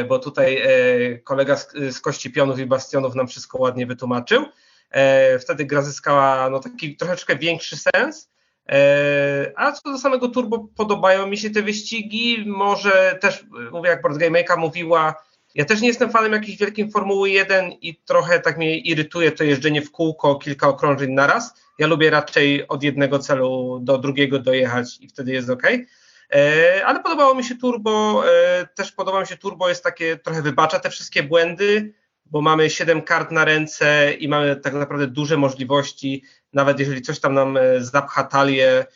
bo 0.08 0.18
tutaj 0.18 0.56
e, 0.56 1.18
kolega 1.18 1.56
z, 1.56 2.00
Kości 2.00 2.30
Pionów 2.30 2.58
i 2.58 2.66
Bastionów 2.66 3.14
nam 3.14 3.28
wszystko 3.28 3.58
ładnie 3.58 3.86
wytłumaczył. 3.86 4.44
E, 4.90 5.38
Wtedy 5.38 5.64
gra 5.64 5.82
zyskała 5.82 6.50
no, 6.50 6.60
taki 6.60 6.96
troszeczkę 6.96 7.36
większy 7.36 7.76
sens. 7.76 8.30
E, 8.68 9.52
A 9.56 9.72
co 9.72 9.92
do 9.92 9.98
samego 9.98 10.28
turbo, 10.28 10.68
podobają 10.76 11.26
mi 11.26 11.38
się 11.38 11.50
te 11.50 11.62
wyścigi. 11.62 12.44
Może 12.46 13.18
też, 13.20 13.40
e, 13.40 13.70
mówię 13.70 13.90
jak 13.90 14.02
Board 14.02 14.18
Game 14.18 14.38
Maker 14.40 14.58
mówiła, 14.58 15.14
ja 15.54 15.64
też 15.64 15.80
nie 15.80 15.88
jestem 15.88 16.10
fanem 16.10 16.32
jakiejś 16.32 16.58
wielkiej 16.58 16.90
Formuły 16.90 17.30
1 17.30 17.72
i 17.72 17.94
trochę 18.04 18.40
tak 18.40 18.58
mnie 18.58 18.78
irytuje 18.78 19.32
to 19.32 19.44
jeżdżenie 19.44 19.82
w 19.82 19.90
kółko, 19.90 20.34
kilka 20.34 20.68
okrążeń 20.68 21.12
naraz. 21.12 21.54
Ja 21.78 21.86
lubię 21.86 22.10
raczej 22.10 22.68
od 22.68 22.82
jednego 22.82 23.18
celu 23.18 23.80
do 23.82 23.98
drugiego 23.98 24.38
dojechać 24.38 24.98
i 25.00 25.08
wtedy 25.08 25.32
jest 25.32 25.50
ok. 25.50 25.62
E, 26.34 26.86
Ale 26.86 27.02
podobało 27.02 27.34
mi 27.34 27.44
się 27.44 27.56
turbo, 27.56 28.22
e, 28.28 28.66
też 28.66 28.92
podoba 28.92 29.20
mi 29.20 29.26
się 29.26 29.36
turbo, 29.36 29.68
jest 29.68 29.84
takie, 29.84 30.16
trochę 30.16 30.42
wybacza 30.42 30.80
te 30.80 30.90
wszystkie 30.90 31.22
błędy, 31.22 31.92
bo 32.26 32.40
mamy 32.40 32.70
7 32.70 33.02
kart 33.02 33.30
na 33.30 33.44
ręce 33.44 34.12
i 34.12 34.28
mamy 34.28 34.56
tak 34.56 34.74
naprawdę 34.74 35.06
duże 35.06 35.36
możliwości, 35.36 36.24
nawet 36.52 36.78
jeżeli 36.78 37.02
coś 37.02 37.20
tam 37.20 37.34
nam 37.34 37.56
e, 37.56 37.80
zapcha 37.80 38.24
talię, 38.24 38.86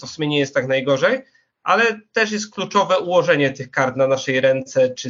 to 0.00 0.06
w 0.06 0.10
sumie 0.10 0.28
nie 0.28 0.38
jest 0.38 0.54
tak 0.54 0.68
najgorzej, 0.68 1.24
ale 1.62 2.00
też 2.12 2.32
jest 2.32 2.54
kluczowe 2.54 2.98
ułożenie 2.98 3.50
tych 3.50 3.70
kart 3.70 3.96
na 3.96 4.06
naszej 4.06 4.40
ręce, 4.40 4.94
czy 4.94 5.08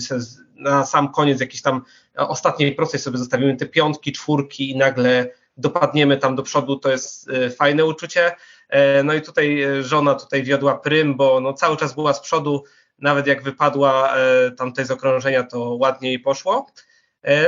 na 0.55 0.87
sam 0.87 1.13
koniec 1.13 1.41
jakiejś 1.41 1.63
tam 1.63 1.83
ostatniej 2.15 2.75
prostej 2.75 3.01
sobie 3.01 3.19
zostawimy 3.19 3.57
te 3.57 3.67
piątki, 3.67 4.13
czwórki 4.13 4.71
i 4.71 4.77
nagle 4.77 5.31
dopadniemy 5.57 6.17
tam 6.17 6.37
do 6.37 6.43
przodu, 6.43 6.77
to 6.77 6.91
jest 6.91 7.31
fajne 7.57 7.85
uczucie. 7.85 8.33
E, 8.71 9.03
No 9.03 9.15
i 9.15 9.23
tutaj 9.23 9.63
e, 9.63 9.83
żona 9.83 10.15
tutaj 10.15 10.43
wiodła 10.43 10.79
prym, 10.79 11.17
bo 11.17 11.41
no 11.41 11.53
cały 11.53 11.77
czas 11.77 11.95
była 11.95 12.13
z 12.13 12.21
przodu, 12.21 12.65
nawet 12.99 13.27
jak 13.27 13.43
wypadła 13.43 14.17
e, 14.17 14.51
tam 14.51 14.69
tutaj 14.69 14.85
z 14.85 14.91
okrążenia, 14.91 15.43
to 15.43 15.75
ładnie 15.75 16.09
jej 16.09 16.19
poszło. 16.19 16.67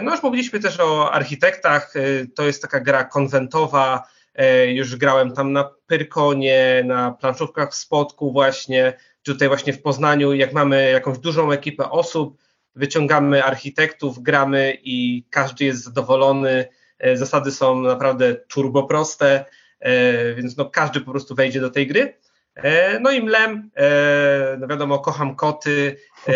No 0.03 0.11
już 0.11 0.23
mówiliśmy 0.23 0.61
też 0.61 0.81
o 0.81 1.13
architektach, 1.13 1.95
to 2.35 2.43
jest 2.43 2.63
taka 2.63 2.81
gra 2.81 3.05
konwentowa, 3.05 4.03
już 4.67 4.97
grałem 4.97 5.33
tam 5.33 5.53
na 5.53 5.71
Pyrkonie, 5.87 6.83
na 6.87 7.13
planszówkach 7.13 7.71
w 7.71 7.75
Spodku 7.75 8.33
właśnie, 8.33 8.97
tutaj 9.23 9.49
właśnie 9.49 9.73
w 9.73 9.83
Poznaniu, 9.83 10.35
jak 10.35 10.53
mamy 10.53 10.91
jakąś 10.91 11.19
dużą 11.19 11.53
ekipę 11.53 11.91
osób, 11.91 12.39
wyciągamy 12.75 13.45
architektów, 13.45 14.23
gramy 14.23 14.79
i 14.83 15.25
każdy 15.31 15.65
jest 15.65 15.85
zadowolony, 15.85 16.69
zasady 17.15 17.53
są 17.53 17.81
naprawdę 17.81 18.35
turbo 18.35 18.83
proste, 18.83 19.45
więc 20.37 20.57
no 20.57 20.71
każdy 20.71 21.01
po 21.01 21.11
prostu 21.11 21.35
wejdzie 21.35 21.61
do 21.61 21.71
tej 21.71 21.87
gry. 21.87 22.15
E, 22.55 23.01
No 23.01 23.11
i 23.11 23.23
Mlem, 23.23 23.71
e, 23.77 24.57
no 24.61 24.67
wiadomo, 24.67 24.99
kocham 24.99 25.37
koty, 25.37 25.97
e, 26.29 26.33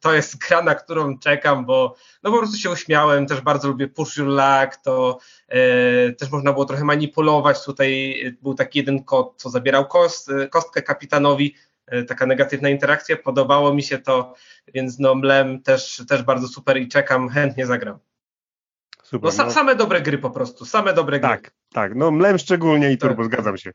to 0.00 0.14
jest 0.14 0.38
gra, 0.38 0.62
na 0.62 0.74
którą 0.74 1.18
czekam, 1.18 1.66
bo 1.66 1.96
no 2.22 2.30
po 2.32 2.38
prostu 2.38 2.56
się 2.56 2.70
uśmiałem, 2.70 3.26
też 3.26 3.40
bardzo 3.40 3.68
lubię 3.68 3.88
Push 3.88 4.16
Your 4.16 4.28
Luck, 4.28 4.76
to 4.84 5.18
e, 5.48 6.12
też 6.12 6.30
można 6.30 6.52
było 6.52 6.64
trochę 6.64 6.84
manipulować, 6.84 7.64
tutaj 7.64 8.20
był 8.42 8.54
taki 8.54 8.78
jeden 8.78 9.04
kot, 9.04 9.34
co 9.36 9.50
zabierał 9.50 9.88
kost, 9.88 10.30
kostkę 10.50 10.82
kapitanowi, 10.82 11.54
e, 11.86 12.02
taka 12.02 12.26
negatywna 12.26 12.68
interakcja, 12.68 13.16
podobało 13.16 13.74
mi 13.74 13.82
się 13.82 13.98
to, 13.98 14.34
więc 14.74 14.98
no 14.98 15.14
Mlem 15.14 15.62
też, 15.62 16.02
też 16.08 16.22
bardzo 16.22 16.48
super 16.48 16.76
i 16.78 16.88
czekam, 16.88 17.28
chętnie 17.28 17.66
zagram. 17.66 17.98
Super. 19.06 19.30
No, 19.30 19.30
sa, 19.30 19.44
no. 19.44 19.50
same 19.50 19.76
dobre 19.76 20.02
gry 20.02 20.18
po 20.18 20.30
prostu, 20.30 20.64
same 20.64 20.92
dobre 20.92 21.20
gry. 21.20 21.28
Tak, 21.28 21.50
tak. 21.72 21.94
No 21.94 22.10
Mlem 22.10 22.38
szczególnie 22.38 22.92
i 22.92 22.98
Tak. 22.98 23.08
Turbo, 23.08 23.24
zgadzam 23.24 23.56
się. 23.56 23.70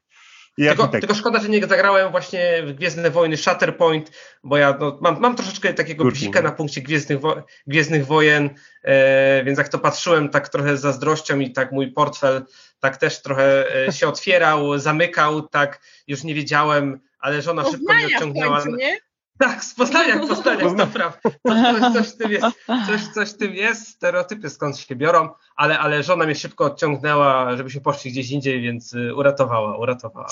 I 0.57 0.63
Tylko, 0.67 0.87
tylko 0.87 1.15
szkoda, 1.15 1.39
że 1.39 1.49
nie 1.49 1.67
zagrałem 1.67 2.11
właśnie 2.11 2.63
w 2.63 2.73
Gwiezdne 2.73 3.09
Wojny 3.09 3.37
Shatterpoint, 3.37 4.11
bo 4.43 4.57
ja 4.57 4.77
no, 4.79 4.97
mam, 5.01 5.19
mam 5.19 5.35
troszeczkę 5.35 5.73
takiego 5.73 6.03
Kurczę. 6.03 6.19
psika 6.19 6.41
na 6.41 6.51
punkcie 6.51 6.81
Gwiezdnych, 6.81 7.19
wo 7.19 7.43
Gwiezdnych 7.67 8.05
Wojen, 8.05 8.49
e, 8.83 9.43
więc 9.43 9.57
jak 9.57 9.69
to 9.69 9.79
patrzyłem 9.79 10.29
tak 10.29 10.49
trochę 10.49 10.77
z 10.77 10.81
zazdrością 10.81 11.39
i 11.39 11.51
tak 11.51 11.71
mój 11.71 11.91
portfel 11.91 12.45
tak 12.79 12.97
też 12.97 13.21
trochę 13.21 13.75
e, 13.87 13.91
się 13.91 14.07
otwierał, 14.07 14.79
zamykał, 14.79 15.47
tak 15.47 15.81
już 16.07 16.23
nie 16.23 16.33
wiedziałem, 16.35 16.99
ale 17.19 17.41
żona 17.41 17.63
szybko 17.63 17.93
mnie 17.93 18.05
odciągnęła. 18.05 18.61
końcu, 18.61 18.77
nie? 18.77 18.97
Tak, 19.41 19.63
z 19.63 19.73
Poznania, 19.75 20.25
z 20.25 20.27
Poznania, 20.27 20.75
to 20.75 20.87
prawda. 20.87 21.19
To, 21.23 21.31
coś, 21.43 21.93
coś, 21.93 22.09
w 22.13 22.17
tym 22.17 22.31
jest, 22.31 22.45
coś, 22.87 23.07
coś 23.13 23.33
w 23.33 23.37
tym 23.37 23.53
jest, 23.53 23.87
stereotypy 23.87 24.49
skąd 24.49 24.77
się 24.77 24.95
biorą, 24.95 25.29
ale, 25.55 25.79
ale 25.79 26.03
żona 26.03 26.25
mnie 26.25 26.35
szybko 26.35 26.65
odciągnęła, 26.65 27.57
żebyśmy 27.57 27.81
poszli 27.81 28.11
gdzieś 28.11 28.31
indziej, 28.31 28.61
więc 28.61 28.93
y, 28.93 29.15
uratowała, 29.15 29.77
uratowała. 29.77 30.27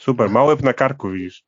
Super, 0.00 0.30
mały 0.30 0.56
na 0.62 0.72
karku, 0.72 1.10
widzisz. 1.10 1.44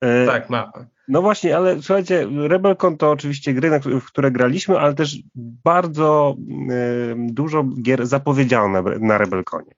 E, 0.00 0.26
Tak, 0.26 0.50
ma. 0.50 0.72
No 1.08 1.22
właśnie, 1.22 1.56
ale 1.56 1.82
słuchajcie, 1.82 2.28
Rebelcon 2.48 2.96
to 2.96 3.10
oczywiście 3.10 3.54
gry, 3.54 3.80
w 3.80 4.06
które 4.06 4.30
graliśmy, 4.30 4.78
ale 4.78 4.94
też 4.94 5.18
bardzo 5.64 6.36
y, 6.70 7.14
dużo 7.16 7.64
gier 7.82 8.06
zapowiedziano 8.06 8.68
na, 8.68 8.82
na 9.00 9.18
Rebelconie. 9.18 9.74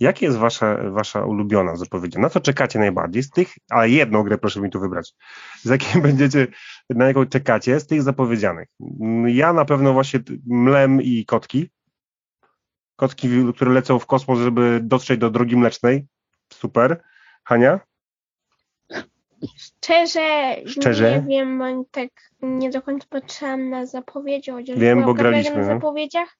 Jakie 0.00 0.26
jest 0.26 0.38
wasza, 0.38 0.90
wasza 0.90 1.24
ulubiona 1.24 1.76
zapowiedziana? 1.76 2.22
Na 2.22 2.30
co 2.30 2.40
czekacie 2.40 2.78
najbardziej 2.78 3.22
z 3.22 3.30
tych, 3.30 3.54
ale 3.70 3.90
jedną 3.90 4.22
grę 4.22 4.38
proszę 4.38 4.60
mi 4.60 4.70
tu 4.70 4.80
wybrać, 4.80 5.14
z 5.62 5.70
jakiej 5.70 6.02
będziecie, 6.08 6.46
na 6.90 7.06
jaką 7.06 7.26
czekacie 7.26 7.80
z 7.80 7.86
tych 7.86 8.02
zapowiedzianych? 8.02 8.68
Ja 9.26 9.52
na 9.52 9.64
pewno 9.64 9.92
właśnie 9.92 10.20
Mlem 10.46 11.02
i 11.02 11.24
Kotki. 11.24 11.70
Kotki, 12.96 13.28
które 13.54 13.72
lecą 13.72 13.98
w 13.98 14.06
kosmos, 14.06 14.38
żeby 14.38 14.80
dotrzeć 14.82 15.20
do 15.20 15.30
drogi 15.30 15.56
mlecznej. 15.56 16.06
Super. 16.52 17.02
Hania? 17.44 17.80
Szczerze, 19.56 20.56
Szczerze? 20.66 21.22
nie 21.26 21.38
wiem, 21.38 21.58
bo 21.58 21.84
tak 21.90 22.10
nie 22.42 22.70
do 22.70 22.82
końca 22.82 23.06
patrzyłam 23.10 23.70
na 23.70 23.86
zapowiedzi, 23.86 24.50
chociaż 24.50 24.78
Wiem, 24.78 25.04
bo 25.04 25.14
graliśmy, 25.14 25.56
na 25.56 25.58
no. 25.68 25.74
zapowiedziach, 25.74 26.36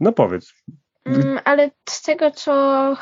No 0.00 0.12
powiedz. 0.12 0.54
Mm, 1.14 1.40
ale 1.44 1.70
z 1.88 2.02
tego, 2.02 2.30
co 2.30 2.96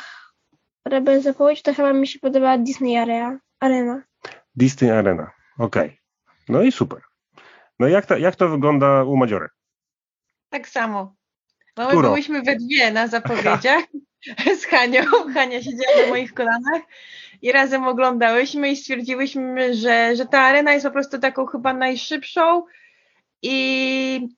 Rebel 0.84 1.22
zapowiedź, 1.22 1.62
to 1.62 1.74
chyba 1.74 1.92
mi 1.92 2.07
się 2.07 2.18
podoba 2.18 2.59
Disney 2.59 2.96
Area, 2.96 3.38
Arena. 3.61 4.02
Disney 4.57 4.90
Arena. 4.90 5.30
Okej. 5.59 6.00
No 6.48 6.62
i 6.62 6.72
super. 6.72 7.00
No 7.78 7.88
jak 7.88 8.07
to, 8.07 8.16
jak 8.16 8.36
to 8.36 8.48
wygląda 8.48 9.04
u 9.04 9.16
Madziory? 9.16 9.48
Tak 10.48 10.68
samo. 10.68 11.14
No 11.76 11.88
my 11.88 12.02
byłyśmy 12.02 12.42
we 12.42 12.57
dwie 12.57 12.90
na 12.90 13.09
zapowiedziach 13.09 13.84
z 14.61 14.64
Hanią. 14.64 15.02
Hania 15.34 15.62
siedziała 15.62 16.02
na 16.02 16.09
moich 16.09 16.34
kolanach 16.34 16.82
i 17.42 17.52
razem 17.52 17.84
oglądałyśmy 17.84 18.70
i 18.70 18.76
stwierdziłyśmy, 18.76 19.74
że, 19.74 20.16
że 20.16 20.26
ta 20.26 20.40
arena 20.40 20.72
jest 20.72 20.86
po 20.86 20.92
prostu 20.92 21.18
taką 21.18 21.46
chyba 21.46 21.72
najszybszą 21.72 22.64
i 23.42 24.28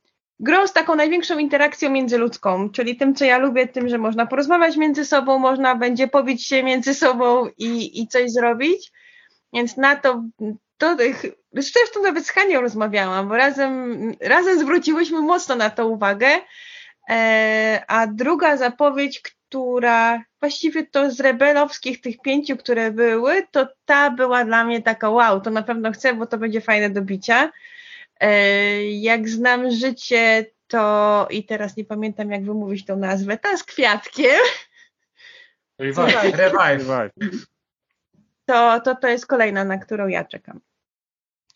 grą 0.41 0.67
z 0.67 0.73
taką 0.73 0.95
największą 0.95 1.39
interakcją 1.39 1.91
międzyludzką, 1.91 2.71
czyli 2.71 2.97
tym, 2.97 3.15
co 3.15 3.25
ja 3.25 3.39
lubię, 3.39 3.69
tym, 3.69 3.89
że 3.89 3.99
można 3.99 4.27
porozmawiać 4.27 4.77
między 4.77 5.05
sobą, 5.05 5.39
można 5.39 5.75
będzie 5.75 6.09
pobić 6.09 6.47
się 6.47 6.63
między 6.63 6.95
sobą 6.95 7.47
i, 7.59 8.03
i 8.03 8.09
coś 8.09 8.31
zrobić. 8.31 8.93
Więc 9.53 9.77
na 9.77 9.97
to, 9.97 10.25
to 10.79 10.97
zresztą 11.53 12.03
nawet 12.03 12.27
z 12.27 12.31
Hanią 12.31 12.61
rozmawiałam, 12.61 13.29
bo 13.29 13.37
razem, 13.37 14.13
razem 14.21 14.59
zwróciłyśmy 14.59 15.21
mocno 15.21 15.57
na 15.57 15.71
to 15.71 15.89
uwagę. 15.89 16.29
E, 17.11 17.85
a 17.89 18.07
druga 18.07 18.57
zapowiedź, 18.57 19.21
która 19.21 20.23
właściwie 20.41 20.87
to 20.87 21.11
z 21.11 21.21
rebelowskich 21.21 22.01
tych 22.01 22.21
pięciu, 22.21 22.57
które 22.57 22.91
były, 22.91 23.47
to 23.51 23.69
ta 23.85 24.11
była 24.11 24.45
dla 24.45 24.65
mnie 24.65 24.83
taka 24.83 25.11
wow, 25.11 25.41
to 25.41 25.51
na 25.51 25.63
pewno 25.63 25.93
chcę, 25.93 26.15
bo 26.15 26.27
to 26.27 26.39
będzie 26.39 26.61
fajne 26.61 26.91
do 26.91 27.03
bicia. 27.03 27.51
E, 28.21 28.85
jak 28.91 29.29
znam 29.29 29.71
życie, 29.71 30.47
to 30.67 31.27
i 31.31 31.45
teraz 31.45 31.77
nie 31.77 31.85
pamiętam 31.85 32.31
jak 32.31 32.45
wymówić 32.45 32.85
tą 32.85 32.97
nazwę, 32.97 33.39
ta 33.39 33.57
z 33.57 33.65
kwiatkiem, 33.65 34.41
Revive. 35.79 36.35
Revive. 36.35 37.11
to, 38.45 38.81
to 38.81 38.95
to 38.95 39.09
jest 39.09 39.27
kolejna, 39.27 39.65
na 39.65 39.79
którą 39.79 40.09
ja 40.09 40.25
czekam 40.25 40.61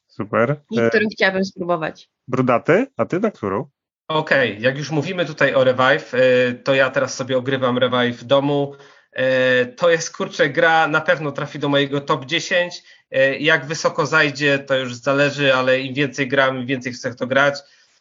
Super. 0.09 0.57
i 0.71 0.79
E, 0.79 0.89
którą 0.89 1.07
chciałabym 1.13 1.45
spróbować. 1.45 2.11
brudaty, 2.29 2.87
a 2.97 3.05
ty 3.05 3.21
na 3.21 3.31
którą? 3.31 3.67
Okej, 4.09 4.61
jak 4.63 4.79
już 4.79 4.91
mówimy 4.91 5.27
tutaj 5.27 5.55
o 5.55 5.65
Revive, 5.65 6.15
y, 6.15 6.55
to 6.65 6.75
ja 6.75 6.91
teraz 6.91 7.15
sobie 7.15 7.39
ogrywam 7.39 7.79
Revive 7.79 8.17
w 8.17 8.25
domu. 8.25 8.75
To 9.77 9.91
jest 9.91 10.17
kurczę 10.17 10.49
gra, 10.49 10.89
na 10.89 11.01
pewno 11.01 11.33
trafi 11.33 11.59
do 11.59 11.69
mojego 11.69 12.01
top 12.01 12.25
10. 12.25 12.83
Y, 13.17 13.39
Jak 13.39 13.67
wysoko 13.67 14.07
zajdzie, 14.07 14.59
to 14.59 14.77
już 14.77 14.95
zależy, 14.95 15.55
ale 15.55 15.81
im 15.81 15.95
więcej 15.95 16.29
gram, 16.29 16.59
im 16.59 16.67
więcej 16.67 16.93
chcę 16.93 17.15
to 17.15 17.27
grać. 17.27 17.59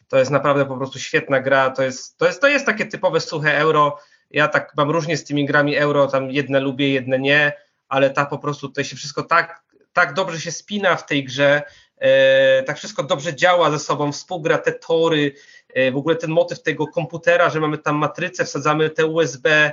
To 0.08 0.18
jest 0.18 0.30
naprawdę 0.30 0.66
po 0.66 0.76
prostu 0.76 0.98
świetna 0.98 1.40
gra. 1.40 1.70
To 1.70 1.82
jest, 1.82 2.18
to 2.18 2.26
jest, 2.26 2.40
to 2.40 2.48
jest 2.48 2.66
takie 2.66 2.86
typowe 2.86 3.20
suche 3.20 3.58
euro. 3.58 3.98
Ja 4.30 4.48
tak 4.48 4.72
mam 4.76 4.90
różnie 4.90 5.16
z 5.16 5.24
tymi 5.24 5.46
grami 5.46 5.76
euro, 5.76 6.06
tam 6.06 6.30
jedne 6.30 6.60
lubię, 6.60 6.92
jedne 6.92 7.18
nie, 7.18 7.52
ale 7.88 8.10
ta 8.10 8.26
po 8.26 8.38
prostu 8.38 8.68
tutaj 8.68 8.84
się 8.84 8.96
wszystko 8.96 9.22
tak, 9.22 9.62
tak 9.92 10.14
dobrze 10.14 10.40
się 10.40 10.52
spina 10.52 10.96
w 10.96 11.06
tej 11.06 11.24
grze, 11.24 11.62
e, 11.98 12.62
tak 12.62 12.78
wszystko 12.78 13.02
dobrze 13.02 13.34
działa 13.34 13.70
ze 13.70 13.78
sobą, 13.78 14.12
współgra 14.12 14.58
te 14.58 14.72
tory, 14.72 15.34
e, 15.74 15.90
w 15.90 15.96
ogóle 15.96 16.16
ten 16.16 16.30
motyw 16.30 16.62
tego 16.62 16.86
komputera, 16.86 17.50
że 17.50 17.60
mamy 17.60 17.78
tam 17.78 17.96
matrycę, 17.96 18.44
wsadzamy 18.44 18.90
te 18.90 19.06
USB, 19.06 19.50
e, 19.50 19.72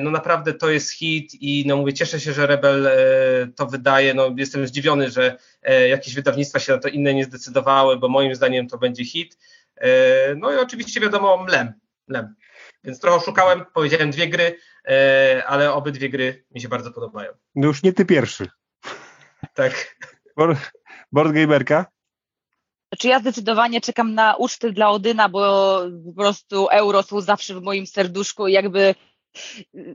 no 0.00 0.10
naprawdę 0.10 0.54
to 0.54 0.70
jest 0.70 0.90
hit 0.90 1.34
i 1.34 1.64
no 1.66 1.76
mówię, 1.76 1.92
cieszę 1.92 2.20
się, 2.20 2.32
że 2.32 2.46
Rebel 2.46 2.86
e, 2.86 2.92
to 3.56 3.66
wydaje, 3.66 4.14
no 4.14 4.34
jestem 4.36 4.66
zdziwiony, 4.66 5.10
że 5.10 5.38
e, 5.62 5.88
jakieś 5.88 6.14
wydawnictwa 6.14 6.58
się 6.58 6.72
na 6.72 6.78
to 6.78 6.88
inne 6.88 7.14
nie 7.14 7.24
zdecydowały, 7.24 7.98
bo 7.98 8.08
moim 8.08 8.34
zdaniem 8.34 8.68
to 8.68 8.78
będzie 8.78 9.04
hit. 9.04 9.38
E, 9.76 10.34
No 10.34 10.52
i 10.52 10.56
oczywiście 10.56 11.00
wiadomo 11.00 11.44
Mlem, 11.44 11.72
Mlem. 12.08 12.34
Więc 12.84 13.00
trochę 13.00 13.24
szukałem, 13.24 13.64
powiedziałem 13.74 14.10
dwie 14.10 14.28
gry, 14.28 14.58
e, 14.88 15.42
ale 15.46 15.72
obydwie 15.72 16.08
gry 16.08 16.44
mi 16.50 16.60
się 16.60 16.68
bardzo 16.68 16.92
podobają. 16.92 17.32
No 17.54 17.66
już 17.66 17.82
nie 17.82 17.92
ty 17.92 18.04
pierwszy. 18.04 18.48
Tak. 19.54 19.96
Board, 20.36 20.58
board 21.12 21.32
gamerka? 21.32 21.86
Znaczy 22.92 23.08
ja 23.08 23.20
zdecydowanie 23.20 23.80
czekam 23.80 24.14
na 24.14 24.36
uczty 24.36 24.72
dla 24.72 24.90
Odyna, 24.90 25.28
bo 25.28 25.80
po 26.06 26.22
prostu 26.22 26.68
euro 26.70 27.02
są 27.02 27.20
zawsze 27.20 27.54
w 27.54 27.62
moim 27.62 27.86
serduszku 27.86 28.48
i 28.48 28.52
jakby 28.52 28.94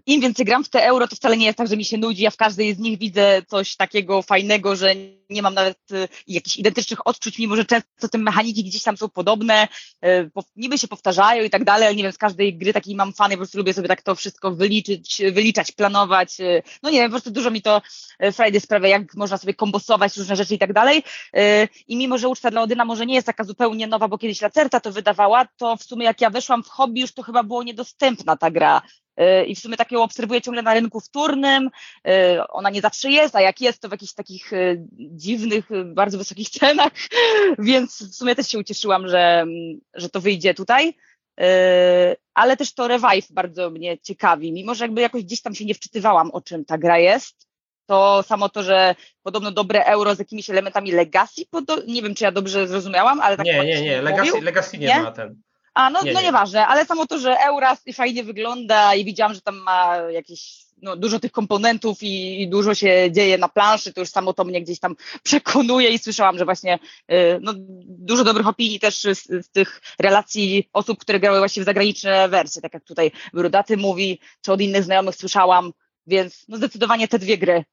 im 0.05 0.21
więcej 0.21 0.45
gram 0.45 0.63
w 0.63 0.69
te 0.69 0.85
euro, 0.85 1.07
to 1.07 1.15
wcale 1.15 1.37
nie 1.37 1.45
jest 1.45 1.57
tak, 1.57 1.67
że 1.67 1.77
mi 1.77 1.85
się 1.85 1.97
nudzi. 1.97 2.23
Ja 2.23 2.31
w 2.31 2.37
każdej 2.37 2.73
z 2.73 2.79
nich 2.79 2.99
widzę 2.99 3.41
coś 3.47 3.75
takiego 3.75 4.21
fajnego, 4.21 4.75
że 4.75 4.95
nie 5.31 5.41
mam 5.41 5.53
nawet 5.53 5.91
y, 5.91 6.07
jakichś 6.27 6.57
identycznych 6.57 7.07
odczuć, 7.07 7.39
mimo 7.39 7.55
że 7.55 7.65
często 7.65 8.09
te 8.11 8.17
mechaniki 8.17 8.63
gdzieś 8.63 8.83
tam 8.83 8.97
są 8.97 9.09
podobne, 9.09 9.67
y, 10.05 10.31
niby 10.55 10.77
się 10.77 10.87
powtarzają 10.87 11.43
i 11.43 11.49
tak 11.49 11.63
dalej, 11.63 11.87
ale 11.87 11.95
nie 11.95 12.03
wiem, 12.03 12.11
z 12.11 12.17
każdej 12.17 12.57
gry 12.57 12.73
takiej 12.73 12.95
mam 12.95 13.13
fany, 13.13 13.35
po 13.35 13.37
prostu 13.37 13.57
lubię 13.57 13.73
sobie 13.73 13.87
tak 13.87 14.01
to 14.01 14.15
wszystko 14.15 14.51
wyliczyć, 14.51 15.21
wyliczać, 15.31 15.71
planować. 15.71 16.39
y, 16.39 16.63
No 16.83 16.89
nie 16.89 16.97
wiem, 16.99 17.09
po 17.09 17.13
prostu 17.13 17.31
dużo 17.31 17.51
mi 17.51 17.61
to 17.61 17.81
y, 18.23 18.31
Friday 18.31 18.59
sprawia, 18.59 18.87
jak 18.87 19.15
można 19.15 19.37
sobie 19.37 19.53
kombosować 19.53 20.17
różne 20.17 20.35
rzeczy 20.35 20.55
i 20.55 20.59
tak 20.59 20.73
dalej. 20.73 21.03
I 21.87 21.97
mimo, 21.97 22.17
że 22.17 22.27
uczta 22.27 22.51
dla 22.51 22.61
Odyna 22.61 22.85
może 22.85 23.05
nie 23.05 23.15
jest 23.15 23.27
taka 23.27 23.43
zupełnie 23.43 23.87
nowa, 23.87 24.07
bo 24.07 24.17
kiedyś 24.17 24.41
Lacerta 24.41 24.79
to 24.79 24.91
wydawała, 24.91 25.47
to 25.57 25.77
w 25.77 25.83
sumie 25.83 26.05
jak 26.05 26.21
ja 26.21 26.29
weszłam 26.29 26.63
w 26.63 26.67
hobby, 26.67 27.01
już 27.01 27.13
to 27.13 27.23
chyba 27.23 27.43
było 27.43 27.63
niedostępna 27.63 28.37
ta 28.37 28.51
gra. 28.51 28.81
Y, 29.21 29.45
I 29.45 29.55
w 29.55 29.59
sumie 29.59 29.77
tak 29.77 29.91
ją 29.91 30.03
obserwuję 30.03 30.41
ciągle 30.41 30.61
na 30.61 30.73
rynku 30.73 30.99
wtórnym. 30.99 31.69
Y, 32.07 32.47
Ona 32.47 32.69
nie 32.69 32.81
zawsze 32.81 33.11
jest, 33.11 33.35
a 33.35 33.41
jak 33.41 33.61
jest, 33.61 33.81
to 33.81 33.87
w 33.89 33.91
jakichś 33.91 34.13
takich 34.13 34.53
y, 34.53 34.85
dziwnych, 34.97 35.65
bardzo 35.85 36.17
wysokich 36.17 36.49
cenach, 36.59 36.93
więc 37.59 38.03
w 38.03 38.15
sumie 38.15 38.35
też 38.35 38.47
się 38.47 38.59
ucieszyłam, 38.59 39.07
że, 39.07 39.39
mm, 39.39 39.79
że 39.93 40.09
to 40.09 40.21
wyjdzie 40.21 40.53
tutaj. 40.53 40.93
Ale 42.33 42.57
też 42.57 42.73
to 42.73 42.87
Revive 42.87 43.31
bardzo 43.31 43.69
mnie 43.69 43.97
ciekawi, 43.97 44.51
mimo 44.51 44.75
że 44.75 44.85
jakby 44.85 45.01
jakoś 45.01 45.23
gdzieś 45.23 45.41
tam 45.41 45.55
się 45.55 45.65
nie 45.65 45.73
wczytywałam, 45.73 46.31
o 46.31 46.41
czym 46.41 46.65
ta 46.65 46.77
gra 46.77 46.97
jest. 46.97 47.47
To 47.85 48.23
samo 48.23 48.49
to, 48.49 48.63
że 48.63 48.95
podobno 49.23 49.51
dobre 49.51 49.85
euro 49.85 50.15
z 50.15 50.19
jakimiś 50.19 50.49
elementami 50.49 50.91
legacy, 50.91 51.41
nie 51.87 52.01
wiem, 52.01 52.15
czy 52.15 52.23
ja 52.23 52.31
dobrze 52.31 52.67
zrozumiałam, 52.67 53.21
ale 53.21 53.37
tak 53.37 53.45
Nie, 53.45 53.65
nie, 53.65 53.81
nie. 53.81 54.01
Legacy, 54.01 54.41
Legacy 54.41 54.77
nie, 54.77 54.87
Nie? 54.87 54.99
ma 54.99 55.11
ten. 55.11 55.41
A, 55.73 55.89
no, 55.89 56.03
Nie, 56.03 56.13
no 56.13 56.19
nie. 56.19 56.25
nieważne, 56.25 56.67
ale 56.67 56.85
samo 56.85 57.07
to, 57.07 57.19
że 57.19 57.37
Euras 57.39 57.83
fajnie 57.93 58.23
wygląda 58.23 58.95
i 58.95 59.05
widziałam, 59.05 59.33
że 59.33 59.41
tam 59.41 59.57
ma 59.57 59.95
jakieś, 59.95 60.65
no, 60.81 60.95
dużo 60.95 61.19
tych 61.19 61.31
komponentów 61.31 62.03
i, 62.03 62.41
i 62.41 62.49
dużo 62.49 62.75
się 62.75 63.07
dzieje 63.11 63.37
na 63.37 63.49
planszy, 63.49 63.93
to 63.93 63.99
już 64.01 64.09
samo 64.09 64.33
to 64.33 64.43
mnie 64.43 64.61
gdzieś 64.61 64.79
tam 64.79 64.95
przekonuje 65.23 65.89
i 65.89 65.99
słyszałam, 65.99 66.37
że 66.37 66.45
właśnie 66.45 66.79
y, 67.11 67.39
no, 67.41 67.53
dużo 67.85 68.23
dobrych 68.23 68.47
opinii 68.47 68.79
też 68.79 69.01
z, 69.01 69.45
z 69.45 69.49
tych 69.49 69.81
relacji 69.99 70.69
osób, 70.73 70.99
które 70.99 71.19
grały 71.19 71.37
właśnie 71.37 71.63
w 71.63 71.65
zagraniczne 71.65 72.29
wersje, 72.29 72.61
tak 72.61 72.73
jak 72.73 72.83
tutaj 72.83 73.11
Brudaty 73.33 73.77
mówi, 73.77 74.19
czy 74.41 74.51
od 74.51 74.61
innych 74.61 74.83
znajomych 74.83 75.15
słyszałam, 75.15 75.71
więc 76.07 76.45
no, 76.47 76.57
zdecydowanie 76.57 77.07
te 77.07 77.19
dwie 77.19 77.37
gry. 77.37 77.63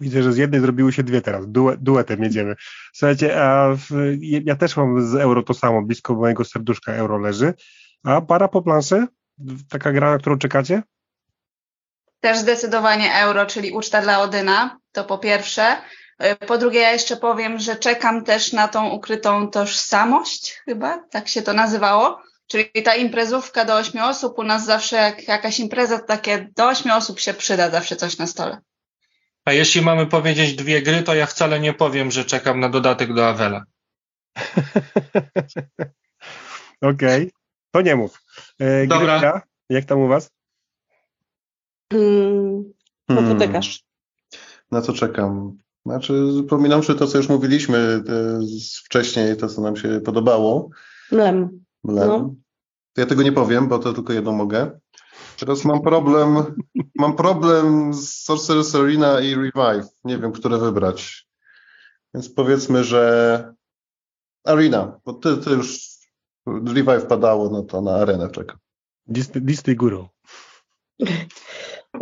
Widzę, 0.00 0.22
że 0.22 0.32
z 0.32 0.36
jednej 0.36 0.60
zrobiły 0.60 0.92
się 0.92 1.02
dwie 1.02 1.20
teraz. 1.20 1.48
Due, 1.48 1.76
duetem 1.76 2.22
jedziemy. 2.22 2.54
Słuchajcie, 2.92 3.42
a 3.42 3.74
w, 3.76 4.16
ja 4.20 4.56
też 4.56 4.76
mam 4.76 5.06
z 5.06 5.14
euro 5.14 5.42
to 5.42 5.54
samo. 5.54 5.82
Blisko 5.82 6.14
mojego 6.14 6.44
serduszka 6.44 6.92
euro 6.92 7.18
leży. 7.18 7.54
A 8.04 8.20
para 8.20 8.48
po 8.48 8.62
planszy? 8.62 9.06
taka 9.68 9.92
gra, 9.92 10.10
na 10.10 10.18
którą 10.18 10.38
czekacie? 10.38 10.82
Też 12.20 12.38
zdecydowanie 12.38 13.14
euro, 13.14 13.46
czyli 13.46 13.72
uczta 13.72 14.02
dla 14.02 14.20
Odyna, 14.20 14.78
to 14.92 15.04
po 15.04 15.18
pierwsze. 15.18 15.76
Po 16.46 16.58
drugie, 16.58 16.80
ja 16.80 16.92
jeszcze 16.92 17.16
powiem, 17.16 17.58
że 17.58 17.76
czekam 17.76 18.24
też 18.24 18.52
na 18.52 18.68
tą 18.68 18.90
ukrytą 18.90 19.50
tożsamość, 19.50 20.62
chyba 20.64 20.98
tak 21.10 21.28
się 21.28 21.42
to 21.42 21.52
nazywało. 21.52 22.22
Czyli 22.46 22.82
ta 22.84 22.94
imprezówka 22.94 23.64
do 23.64 23.76
ośmiu 23.76 24.04
osób, 24.04 24.38
u 24.38 24.42
nas 24.42 24.64
zawsze 24.64 24.96
jak 24.96 25.28
jakaś 25.28 25.60
impreza, 25.60 25.98
takie 25.98 26.48
do 26.56 26.68
ośmiu 26.68 26.94
osób 26.94 27.20
się 27.20 27.34
przyda 27.34 27.70
zawsze 27.70 27.96
coś 27.96 28.18
na 28.18 28.26
stole. 28.26 28.60
A 29.46 29.52
jeśli 29.52 29.82
mamy 29.82 30.06
powiedzieć 30.06 30.54
dwie 30.54 30.82
gry, 30.82 31.02
to 31.02 31.14
ja 31.14 31.26
wcale 31.26 31.60
nie 31.60 31.74
powiem, 31.74 32.10
że 32.10 32.24
czekam 32.24 32.60
na 32.60 32.68
dodatek 32.68 33.14
do 33.14 33.28
Avela. 33.28 33.64
Okej, 36.80 37.30
to 37.70 37.80
nie 37.80 37.96
mów. 37.96 38.22
E, 38.58 38.86
Dobra. 38.86 39.18
Gryka, 39.20 39.42
jak 39.70 39.84
tam 39.84 39.98
u 39.98 40.08
was? 40.08 40.30
Hmm, 41.92 42.64
no 43.08 43.16
to 43.16 43.22
Hmm. 43.22 43.60
Na 44.70 44.82
co 44.82 44.92
czekam? 44.92 45.58
Znaczy, 45.86 46.12
przypominam, 46.36 46.82
że 46.82 46.94
to, 46.94 47.06
co 47.06 47.18
już 47.18 47.28
mówiliśmy 47.28 47.78
e, 47.78 48.02
z- 48.42 48.78
wcześniej, 48.84 49.36
to, 49.36 49.48
co 49.48 49.60
nam 49.60 49.76
się 49.76 50.00
podobało. 50.04 50.70
Mlem. 51.12 51.64
Mlem. 51.84 52.08
No. 52.08 52.34
Ja 52.96 53.06
tego 53.06 53.22
nie 53.22 53.32
powiem, 53.32 53.68
bo 53.68 53.78
to 53.78 53.92
tylko 53.92 54.12
jedno 54.12 54.32
mogę. 54.32 54.80
Teraz 55.38 55.64
mam 55.64 55.82
problem, 55.82 56.36
mam 56.94 57.16
problem 57.16 57.94
z 57.94 58.26
Sorcerer's 58.28 58.78
Arena 58.82 59.20
i 59.20 59.34
Revive. 59.34 59.88
Nie 60.04 60.18
wiem, 60.18 60.32
które 60.32 60.58
wybrać. 60.58 61.26
Więc 62.14 62.28
powiedzmy, 62.28 62.84
że 62.84 63.54
Arena, 64.44 65.00
bo 65.04 65.12
ty, 65.12 65.36
ty 65.36 65.50
już 65.50 65.96
Revive 66.46 67.06
padało, 67.08 67.50
no 67.50 67.62
to 67.62 67.80
na 67.80 67.94
arenę 67.94 68.30
czekam. 68.30 68.58
Disney, 69.06 69.42
Disney 69.42 69.76
Guru. 69.76 70.08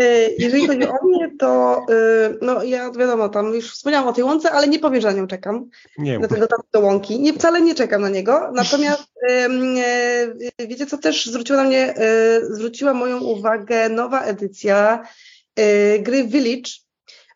E, 0.00 0.30
Jeżeli 0.38 0.66
chodzi 0.66 0.88
o 0.88 1.06
mnie, 1.06 1.30
to 1.38 1.76
e, 1.90 2.34
no 2.42 2.62
ja 2.62 2.90
wiadomo, 2.90 3.28
tam 3.28 3.54
już 3.54 3.72
wspomniałam 3.72 4.08
o 4.08 4.12
tej 4.12 4.24
łące, 4.24 4.50
ale 4.50 4.68
nie 4.68 4.78
powiem, 4.78 5.00
że 5.00 5.08
na 5.08 5.14
nią 5.14 5.26
czekam. 5.26 5.70
Nie 5.98 6.18
mów. 6.18 6.28
ten 6.28 6.40
dodatek 6.40 6.66
do 6.72 6.80
łąki. 6.80 7.20
Nie, 7.20 7.32
wcale 7.32 7.60
nie 7.60 7.74
czekam 7.74 8.02
na 8.02 8.08
niego. 8.08 8.50
Natomiast 8.54 9.04
e, 9.30 10.66
wiecie, 10.66 10.86
co 10.86 10.98
też 10.98 11.26
zwróciła 11.26 11.62
na 11.62 11.68
mnie, 11.68 11.94
e, 11.96 12.40
zwróciła 12.44 12.94
moją 12.94 13.20
uwagę 13.20 13.88
nowa 13.88 14.22
edycja 14.22 15.08
e, 15.56 15.98
gry 15.98 16.24
Village. 16.24 16.70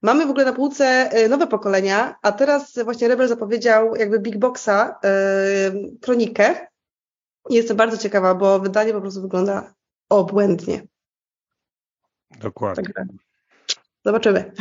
Mamy 0.03 0.27
w 0.27 0.31
ogóle 0.31 0.45
na 0.45 0.53
półce 0.53 1.11
nowe 1.29 1.47
pokolenia, 1.47 2.15
a 2.23 2.33
teraz 2.33 2.79
właśnie 2.85 3.09
Rebel 3.09 3.29
zapowiedział 3.29 3.97
jakby 3.97 4.19
Big 4.19 4.39
Boxa, 4.39 5.01
kronikę. 6.01 6.69
Jestem 7.51 7.77
bardzo 7.77 7.99
ciekawa, 7.99 8.35
bo 8.35 8.59
wydanie 8.59 8.93
po 8.93 9.01
prostu 9.01 9.23
wygląda 9.23 9.75
obłędnie. 10.09 10.83
Dokładnie. 12.41 12.85
Także 12.85 13.13
zobaczymy. 14.05 14.53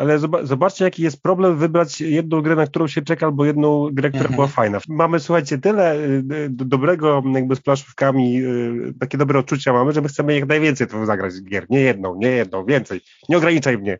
Ale 0.00 0.18
zoba- 0.18 0.44
zobaczcie, 0.46 0.84
jaki 0.84 1.02
jest 1.02 1.22
problem 1.22 1.58
wybrać 1.58 2.00
jedną 2.00 2.42
grę, 2.42 2.56
na 2.56 2.66
którą 2.66 2.86
się 2.88 3.02
czeka, 3.02 3.26
albo 3.26 3.44
jedną 3.44 3.88
grę, 3.92 4.08
która 4.08 4.22
Mhm. 4.24 4.34
była 4.34 4.46
fajna. 4.46 4.78
Mamy, 4.88 5.20
słuchajcie, 5.20 5.58
tyle 5.58 5.96
y, 5.96 6.22
do, 6.50 6.64
dobrego 6.64 7.22
jakby 7.34 7.56
z 7.56 7.60
plaszówkami, 7.60 8.42
y, 8.42 8.94
takie 9.00 9.18
dobre 9.18 9.38
odczucia 9.38 9.72
mamy, 9.72 9.92
że 9.92 10.00
my 10.00 10.08
chcemy 10.08 10.34
jak 10.34 10.48
najwięcej 10.48 10.86
to 10.86 11.06
zagrać 11.06 11.34
gier. 11.42 11.66
Nie 11.70 11.80
jedną, 11.80 12.16
nie 12.18 12.28
jedną, 12.30 12.64
więcej. 12.64 13.00
Nie 13.28 13.36
ograniczaj 13.36 13.78
mnie. 13.78 13.98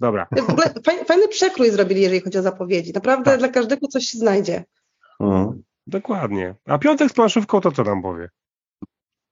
Dobra. 0.00 0.26
W 0.36 0.50
ogóle 0.50 0.66
faj- 0.66 1.04
Fajny 1.06 1.28
przekrój 1.28 1.70
zrobili, 1.70 2.00
jeżeli 2.00 2.20
chodzi 2.20 2.38
o 2.38 2.42
zapowiedzi. 2.42 2.92
Naprawdę 2.94 3.24
Tak. 3.24 3.38
dla 3.38 3.48
każdego 3.48 3.88
coś 3.88 4.04
się 4.04 4.18
znajdzie. 4.18 4.64
Mhm. 5.20 5.62
Dokładnie. 5.86 6.54
A 6.66 6.78
piątek 6.78 7.10
z 7.10 7.12
planszówką 7.12 7.60
to 7.60 7.72
co 7.72 7.84
nam 7.84 8.02
powie? 8.02 8.28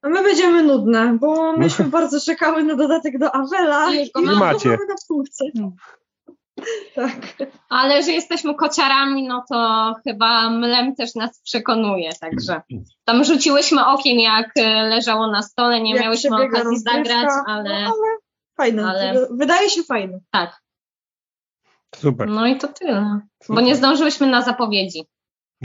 A 0.02 0.08
my 0.08 0.22
będziemy 0.22 0.62
nudne, 0.62 1.18
bo 1.20 1.56
myśmy 1.56 1.84
bardzo 1.84 2.20
czekały 2.20 2.64
na 2.64 2.74
dodatek 2.74 3.18
do 3.18 3.34
Avela. 3.34 3.92
I 3.94 3.98
już 4.00 4.10
go 4.10 4.20
mamy. 4.22 4.38
macie. 4.38 4.68
mamy 4.68 4.86
na 4.88 4.94
półce. 5.08 5.44
Tak. 6.94 7.12
Ale 7.68 8.02
że 8.02 8.10
jesteśmy 8.12 8.54
kociarami, 8.54 9.28
no 9.28 9.44
to 9.48 9.92
chyba 10.04 10.50
mlem 10.50 10.94
też 10.96 11.14
nas 11.14 11.40
przekonuje, 11.42 12.10
także 12.20 12.62
tam 13.04 13.24
rzuciłyśmy 13.24 13.86
okiem, 13.86 14.18
jak 14.18 14.50
e, 14.56 14.82
leżało 14.88 15.26
na 15.30 15.42
stole, 15.42 15.80
nie 15.80 15.94
Jak 15.94 16.02
miałyśmy 16.02 16.36
okazji 16.36 16.64
rozgrywka, 16.64 16.92
zagrać, 16.92 17.28
No, 17.46 17.52
ale 17.52 17.74
ale 17.74 17.92
fajne. 18.56 18.86
ale- 18.90 19.26
Wydaje 19.30 19.70
się 19.70 19.82
fajne. 19.82 20.18
tak. 20.30 20.62
Super. 21.96 22.28
No 22.28 22.46
i 22.46 22.56
to 22.58 22.68
tyle, 22.68 23.20
bo 23.48 23.60
nie 23.60 23.76
zdążyłyśmy 23.76 24.26
na 24.26 24.42
zapowiedzi. 24.42 25.06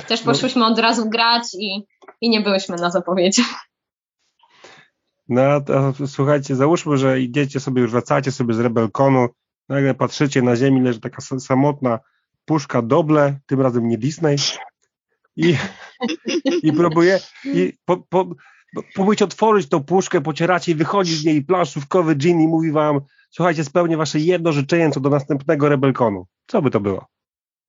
Też 0.08 0.22
poszłyśmy 0.22 0.66
od 0.66 0.80
razu 0.80 1.10
grać 1.10 1.44
i, 1.60 1.86
i 2.22 2.30
nie 2.30 2.42
byłyśmy 2.42 2.76
na 2.76 2.90
zapowiedzi. 2.90 3.44
No 5.30 5.62
słuchajcie, 6.08 6.56
załóżmy, 6.56 6.98
że 6.98 7.20
idziecie 7.20 7.60
sobie, 7.60 7.82
już 7.82 7.92
wracacie 7.92 8.32
sobie 8.32 8.54
z 8.54 8.60
Rebelkonu, 8.60 9.28
nagle 9.70 9.94
patrzycie 9.94 10.42
na 10.42 10.56
ziemi, 10.56 10.82
leży 10.82 11.00
taka 11.00 11.22
sa- 11.22 11.40
samotna 11.40 12.00
puszka 12.46 12.82
Doble, 12.82 13.40
tym 13.46 13.62
razem 13.62 13.88
nie 13.88 13.98
Disney 13.98 14.36
i, 15.36 15.56
i 16.64 16.74
próbuje 16.74 17.20
i 17.46 17.74
po, 17.86 17.98
po, 17.98 18.36
próbujecie 18.94 19.26
otworzyć 19.26 19.70
tą 19.70 19.84
puszkę, 19.84 20.22
pocieracie 20.22 20.72
i 20.72 20.76
wychodzi 20.76 21.16
z 21.16 21.26
niej 21.26 21.44
planszówkowy 21.44 22.16
dżin 22.16 22.42
i 22.42 22.48
mówi 22.48 22.72
wam, 22.72 23.00
słuchajcie, 23.30 23.64
spełnię 23.64 23.98
wasze 23.98 24.20
jedno 24.20 24.52
życzenie 24.52 24.92
co 24.92 25.00
do 25.00 25.10
następnego 25.10 25.70
Rebelkonu. 25.70 26.28
Co 26.48 26.62
by 26.62 26.72
to 26.72 26.80
było? 26.80 27.06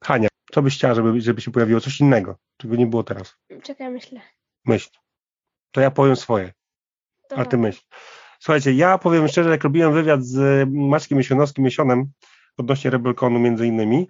Hania, 0.05 0.29
co 0.53 0.63
byś 0.63 0.75
chciała, 0.75 0.95
żeby, 0.95 1.21
żeby 1.21 1.41
się 1.41 1.51
pojawiło 1.51 1.81
coś 1.81 2.01
innego, 2.01 2.39
czego 2.57 2.77
nie 2.77 2.87
było 2.87 3.03
teraz? 3.03 3.37
Czekaj, 3.63 3.91
myślę. 3.91 4.21
Myśl. 4.65 4.91
To 5.73 5.81
ja 5.81 5.91
powiem 5.91 6.17
swoje. 6.17 6.53
A 7.37 7.45
ty 7.45 7.59
myśl. 7.59 7.81
Słuchajcie, 8.41 8.73
ja 8.73 8.99
powiem 8.99 9.29
szczerze, 9.29 9.51
jak 9.51 9.65
robiłem 9.65 9.93
wywiad 9.93 10.25
z 10.25 10.69
Maćkiem 10.73 11.19
Jesionowskim 11.19 11.65
Jesionem 11.65 12.07
odnośnie 12.57 12.91
Rebelkonu 12.91 13.39
między 13.39 13.67
innymi, 13.67 14.09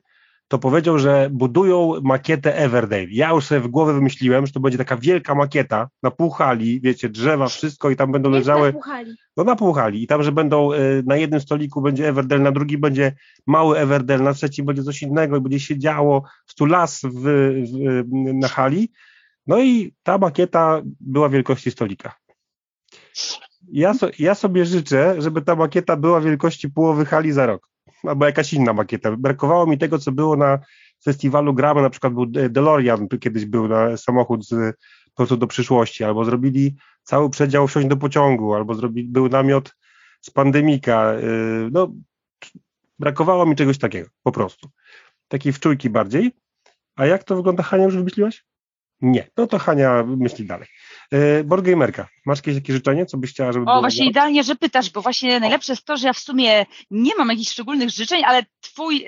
to 0.48 0.58
powiedział, 0.58 0.98
że 0.98 1.28
budują 1.32 1.92
makietę 2.02 2.56
Everdale. 2.56 3.06
Ja 3.10 3.30
już 3.30 3.44
sobie 3.46 3.60
w 3.60 3.68
głowę 3.68 3.94
wymyśliłem, 3.94 4.46
że 4.46 4.52
to 4.52 4.60
będzie 4.60 4.78
taka 4.78 4.96
wielka 4.96 5.34
makieta 5.34 5.88
na 6.02 6.10
pół 6.10 6.30
hali, 6.30 6.80
wiecie, 6.80 7.08
drzewa, 7.08 7.48
wszystko 7.48 7.90
i 7.90 7.96
tam 7.96 8.12
będą 8.12 8.30
Jak 8.30 8.38
leżały, 8.38 8.66
napuchali. 8.66 9.14
no 9.36 9.44
na 9.44 9.56
pół 9.56 9.72
hali 9.72 10.02
i 10.02 10.06
tam, 10.06 10.22
że 10.22 10.32
będą 10.32 10.72
y, 10.72 11.02
na 11.06 11.16
jednym 11.16 11.40
stoliku 11.40 11.82
będzie 11.82 12.08
Everdale, 12.08 12.42
na 12.42 12.52
drugim 12.52 12.80
będzie 12.80 13.12
mały 13.46 13.78
Everdale, 13.78 14.22
na 14.22 14.34
trzecim 14.34 14.66
będzie 14.66 14.82
coś 14.82 15.02
innego 15.02 15.36
i 15.36 15.40
będzie 15.40 15.60
się 15.60 15.78
działo, 15.78 16.22
tu 16.56 16.66
las 16.66 17.00
w, 17.04 17.22
w, 17.22 18.04
na 18.34 18.48
hali. 18.48 18.88
No 19.46 19.60
i 19.60 19.94
ta 20.02 20.18
makieta 20.18 20.82
była 21.00 21.28
wielkości 21.28 21.70
stolika. 21.70 22.14
Ja, 23.72 23.94
so, 23.94 24.08
ja 24.18 24.34
sobie 24.34 24.66
życzę, 24.66 25.22
żeby 25.22 25.42
ta 25.42 25.56
makieta 25.56 25.96
była 25.96 26.20
wielkości 26.20 26.70
połowy 26.70 27.04
hali 27.04 27.32
za 27.32 27.46
rok. 27.46 27.68
Albo 28.04 28.26
jakaś 28.26 28.52
inna 28.52 28.72
makieta. 28.72 29.16
Brakowało 29.16 29.66
mi 29.66 29.78
tego, 29.78 29.98
co 29.98 30.12
było 30.12 30.36
na 30.36 30.58
festiwalu 31.04 31.54
Gramy, 31.54 31.82
na 31.82 31.90
przykład 31.90 32.12
był 32.12 32.26
De- 32.26 32.50
DeLorean, 32.50 33.08
kiedyś 33.08 33.44
był 33.44 33.68
na 33.68 33.96
samochód 33.96 34.46
z 34.46 34.76
po 35.04 35.16
prostu 35.16 35.36
do 35.36 35.46
przyszłości, 35.46 36.04
albo 36.04 36.24
zrobili 36.24 36.76
cały 37.02 37.30
przedział 37.30 37.68
wsiąść 37.68 37.86
do 37.86 37.96
pociągu, 37.96 38.54
albo 38.54 38.74
zrobili, 38.74 39.08
był 39.08 39.28
namiot 39.28 39.74
z 40.20 40.30
pandemika. 40.30 41.12
Yy, 41.14 41.68
no, 41.72 41.92
brakowało 42.98 43.46
mi 43.46 43.56
czegoś 43.56 43.78
takiego, 43.78 44.08
po 44.22 44.32
prostu. 44.32 44.68
Takiej 45.28 45.52
wczójki 45.52 45.90
bardziej. 45.90 46.32
A 46.96 47.06
jak 47.06 47.24
to 47.24 47.36
wygląda, 47.36 47.62
Hania, 47.62 47.84
już 47.84 47.96
wymyśliłaś? 47.96 48.44
Nie. 49.00 49.30
No 49.36 49.46
to 49.46 49.58
Hania 49.58 50.04
myśli 50.06 50.46
dalej. 50.46 50.68
Yy, 51.12 51.44
Boardgamerka, 51.44 52.08
masz 52.26 52.38
jakieś, 52.38 52.54
jakieś 52.54 52.76
życzenie, 52.76 53.06
co 53.06 53.18
byś 53.18 53.30
chciała, 53.30 53.52
żeby 53.52 53.64
było? 53.64 53.76
O, 53.76 53.80
właśnie 53.80 54.06
idealnie, 54.06 54.44
że 54.44 54.56
pytasz, 54.56 54.90
bo 54.90 55.02
właśnie 55.02 55.40
najlepsze 55.40 55.72
jest 55.72 55.84
to, 55.84 55.96
że 55.96 56.06
ja 56.06 56.12
w 56.12 56.18
sumie 56.18 56.66
nie 56.90 57.14
mam 57.18 57.28
jakichś 57.28 57.50
szczególnych 57.50 57.90
życzeń, 57.90 58.22
ale 58.24 58.42
twój, 58.60 59.06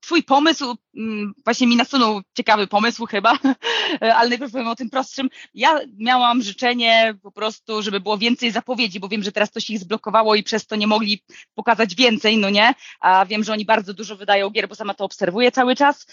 twój 0.00 0.22
pomysł 0.22 0.76
ym, 0.98 1.32
właśnie 1.44 1.66
mi 1.66 1.76
nasunął 1.76 2.20
ciekawy 2.36 2.66
pomysł 2.66 3.06
chyba, 3.06 3.38
ale 4.18 4.28
najpierw 4.28 4.52
powiem 4.52 4.68
o 4.68 4.76
tym 4.76 4.90
prostszym. 4.90 5.28
Ja 5.54 5.80
miałam 5.98 6.42
życzenie 6.42 7.14
po 7.22 7.32
prostu, 7.32 7.82
żeby 7.82 8.00
było 8.00 8.18
więcej 8.18 8.50
zapowiedzi, 8.50 9.00
bo 9.00 9.08
wiem, 9.08 9.22
że 9.22 9.32
teraz 9.32 9.50
coś 9.50 9.70
ich 9.70 9.78
zblokowało 9.78 10.34
i 10.34 10.42
przez 10.42 10.66
to 10.66 10.76
nie 10.76 10.86
mogli 10.86 11.22
pokazać 11.54 11.94
więcej, 11.94 12.38
no 12.38 12.50
nie? 12.50 12.74
A 13.00 13.26
wiem, 13.26 13.44
że 13.44 13.52
oni 13.52 13.64
bardzo 13.64 13.94
dużo 13.94 14.16
wydają 14.16 14.50
gier, 14.50 14.68
bo 14.68 14.74
sama 14.74 14.94
to 14.94 15.04
obserwuję 15.04 15.52
cały 15.52 15.76
czas. 15.76 16.06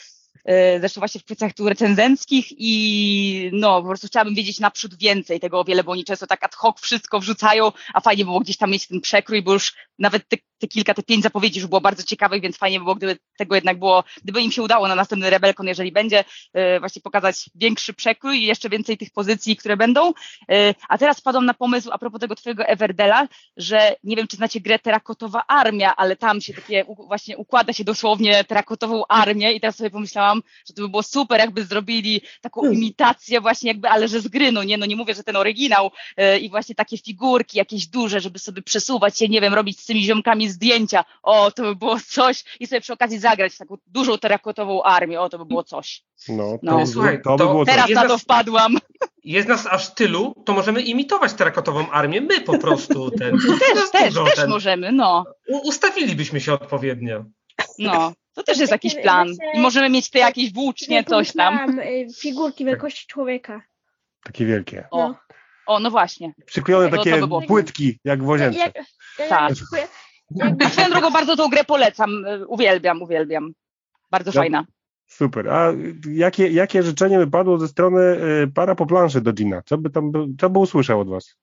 Yy, 0.45 0.79
Zresztą 0.79 1.01
właśnie 1.01 1.21
w 1.21 1.25
kwestiach 1.25 1.53
tu 1.53 1.69
recenzenckich 1.69 2.45
i 2.51 3.49
no 3.53 3.81
po 3.81 3.87
prostu 3.87 4.07
chciałabym 4.07 4.35
wiedzieć 4.35 4.59
naprzód 4.59 4.95
więcej 4.97 5.39
tego 5.39 5.59
o 5.59 5.63
wiele, 5.63 5.83
bo 5.83 5.91
oni 5.91 6.05
często 6.05 6.27
tak 6.27 6.43
ad 6.43 6.55
hoc 6.55 6.81
wszystko 6.81 7.19
wrzucają, 7.19 7.71
a 7.93 8.01
fajnie 8.01 8.25
było 8.25 8.39
gdzieś 8.39 8.57
tam 8.57 8.71
mieć 8.71 8.87
ten 8.87 9.01
przekrój, 9.01 9.41
bo 9.41 9.53
już 9.53 9.73
nawet 9.99 10.27
te, 10.27 10.37
te 10.57 10.67
kilka, 10.67 10.93
te 10.93 11.03
pięć 11.03 11.23
zapowiedzi 11.23 11.59
już 11.59 11.67
było 11.67 11.81
bardzo 11.81 12.03
ciekawych, 12.03 12.41
więc 12.41 12.57
fajnie 12.57 12.79
by 12.79 12.83
było, 12.83 12.95
gdyby 12.95 13.17
tego 13.37 13.55
jednak 13.55 13.79
było, 13.79 14.03
gdyby 14.23 14.41
im 14.41 14.51
się 14.51 14.63
udało 14.63 14.87
na 14.87 14.95
następny 14.95 15.29
Rebelkon, 15.29 15.67
jeżeli 15.67 15.91
będzie, 15.91 16.23
yy, 16.53 16.79
właśnie 16.79 17.01
pokazać 17.01 17.49
większy 17.55 17.93
przekrój 17.93 18.37
i 18.37 18.43
jeszcze 18.43 18.69
więcej 18.69 18.97
tych 18.97 19.11
pozycji, 19.11 19.55
które 19.55 19.77
będą. 19.77 20.13
Yy, 20.49 20.75
a 20.89 20.97
teraz 20.97 21.19
wpadłam 21.19 21.45
na 21.45 21.53
pomysł 21.53 21.89
a 21.91 21.97
propos 21.97 22.21
tego 22.21 22.35
twojego 22.35 22.65
Everdela, 22.65 23.27
że 23.57 23.95
nie 24.03 24.15
wiem, 24.15 24.27
czy 24.27 24.37
znacie 24.37 24.61
grę 24.61 24.79
Terakotowa 24.79 25.43
Armia, 25.47 25.95
ale 25.95 26.15
tam 26.15 26.41
się 26.41 26.53
takie 26.53 26.85
właśnie 27.07 27.37
układa 27.37 27.73
się 27.73 27.83
dosłownie 27.83 28.43
terakotową 28.43 29.03
armię 29.07 29.53
i 29.53 29.59
teraz 29.59 29.75
sobie 29.75 29.89
pomyślałam, 29.89 30.28
wpadłam, 30.29 30.41
że 30.67 30.73
to 30.73 30.81
by 30.81 30.89
było 30.89 31.03
super, 31.03 31.39
jakby 31.39 31.65
zrobili 31.65 32.21
taką 32.41 32.61
Hmm. 32.61 32.77
imitację 32.79 33.41
właśnie 33.41 33.67
jakby, 33.71 33.89
ale 33.89 34.07
że 34.07 34.21
z 34.21 34.27
gry, 34.27 34.51
no 34.51 34.63
nie, 34.63 34.77
no 34.77 34.85
nie 34.85 34.95
mówię, 34.95 35.15
że 35.15 35.23
ten 35.23 35.35
oryginał 35.35 35.91
e, 36.17 36.39
i 36.39 36.49
właśnie 36.49 36.75
takie 36.75 36.97
figurki 36.97 37.57
jakieś 37.57 37.87
duże, 37.87 38.19
żeby 38.19 38.39
sobie 38.39 38.61
przesuwać 38.61 39.17
się, 39.19 39.27
nie 39.27 39.41
wiem, 39.41 39.53
robić 39.53 39.79
z 39.79 39.85
tymi 39.85 40.03
ziomkami 40.03 40.49
zdjęcia, 40.49 41.03
o, 41.23 41.51
to 41.51 41.63
by 41.63 41.75
było 41.75 41.97
coś 42.07 42.43
i 42.59 42.67
sobie 42.67 42.81
przy 42.81 42.93
okazji 42.93 43.19
zagrać 43.19 43.57
taką 43.57 43.75
dużą 43.87 44.17
terakotową 44.17 44.83
armię, 44.83 45.21
o, 45.21 45.29
to 45.29 45.37
by 45.37 45.45
było 45.45 45.63
coś. 45.63 46.03
No, 46.29 46.51
to, 46.51 46.57
No. 46.63 46.87
Słuchaj, 46.87 47.21
to 47.23 47.31
by 47.31 47.37
to 47.37 47.49
było 47.49 47.65
coś. 47.65 47.73
Teraz 47.75 47.89
jest 47.89 48.01
na 48.01 48.07
to 48.07 48.17
wpadłam. 48.17 48.77
Jest 49.23 49.47
nas 49.47 49.65
aż 49.67 49.93
tylu, 49.93 50.33
to 50.45 50.53
możemy 50.53 50.81
imitować 50.81 51.33
terakotową 51.33 51.89
armię. 51.89 52.21
My 52.21 52.41
po 52.41 52.57
prostu 52.57 53.11
ten. 53.11 53.37
Też, 53.59 53.91
też, 53.91 54.13
dużo 54.13 54.25
też 54.25 54.35
ten- 54.35 54.49
możemy, 54.49 54.91
no. 54.91 55.25
u- 55.47 55.67
Ustawilibyśmy 55.67 56.41
się 56.41 56.53
odpowiednio. 56.53 57.25
No, 57.79 58.13
to 58.33 58.43
też 58.43 58.57
jest 58.59 58.71
jakiś 58.71 58.95
plan. 58.95 59.27
I 59.53 59.59
możemy 59.59 59.89
mieć 59.89 60.09
te 60.09 60.19
jakieś 60.19 60.53
włócznie, 60.53 61.03
coś 61.03 61.33
tam. 61.33 61.79
y, 61.79 62.07
Figurki 62.21 62.65
wielkości 62.65 63.07
człowieka. 63.07 63.61
Takie 64.23 64.45
wielkie. 64.45 64.87
O, 64.91 65.15
o 65.67 65.79
no 65.79 65.91
właśnie. 65.91 66.33
Przyklejone 66.45 66.85
No, 66.85 66.91
to 66.91 66.97
takie 66.97 67.27
by 67.27 67.47
płytki, 67.47 67.99
jak 68.03 68.23
w 68.23 68.27
łazience. 68.27 68.59
Tak. 69.29 69.51
jak, 70.31 70.61
A 70.65 70.69
swoją 70.69 70.89
drogą 70.89 71.09
bardzo 71.11 71.35
tą 71.35 71.47
grę 71.47 71.63
polecam. 71.63 72.25
y, 72.25 72.47
Uwielbiam, 72.47 73.01
uwielbiam. 73.01 73.51
Bardzo 74.11 74.31
Ja- 74.33 74.41
fajna. 74.41 74.65
Super. 75.07 75.49
A 75.49 75.73
jakie, 76.11 76.47
jakie 76.47 76.83
życzenie 76.83 77.17
by 77.17 77.27
padło 77.27 77.57
ze 77.57 77.67
strony 77.67 78.01
y, 78.43 78.47
para 78.55 78.75
po 78.75 78.85
planszy 78.85 79.21
do 79.21 79.33
Gina? 79.33 79.61
Co 79.65 79.77
by 79.77 79.89
tam, 79.89 80.11
by- 80.11 80.27
co 80.39 80.49
by 80.49 80.59
usłyszał 80.59 80.99
od 80.99 81.09
was? 81.09 81.35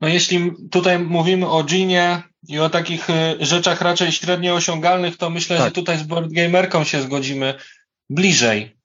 No 0.00 0.08
jeśli 0.08 0.52
tutaj 0.70 0.98
mówimy 0.98 1.48
o 1.48 1.64
Ginie 1.64 2.22
i 2.48 2.58
o 2.58 2.70
takich 2.70 3.10
y, 3.10 3.36
rzeczach 3.40 3.80
raczej 3.80 4.12
średnio 4.12 4.54
osiągalnych, 4.54 5.16
to 5.16 5.30
myślę, 5.30 5.56
Tak. 5.56 5.66
że 5.66 5.72
tutaj 5.72 5.98
z 5.98 6.02
boardgamerką 6.02 6.84
się 6.84 7.02
zgodzimy 7.02 7.54
bliżej. 8.10 8.76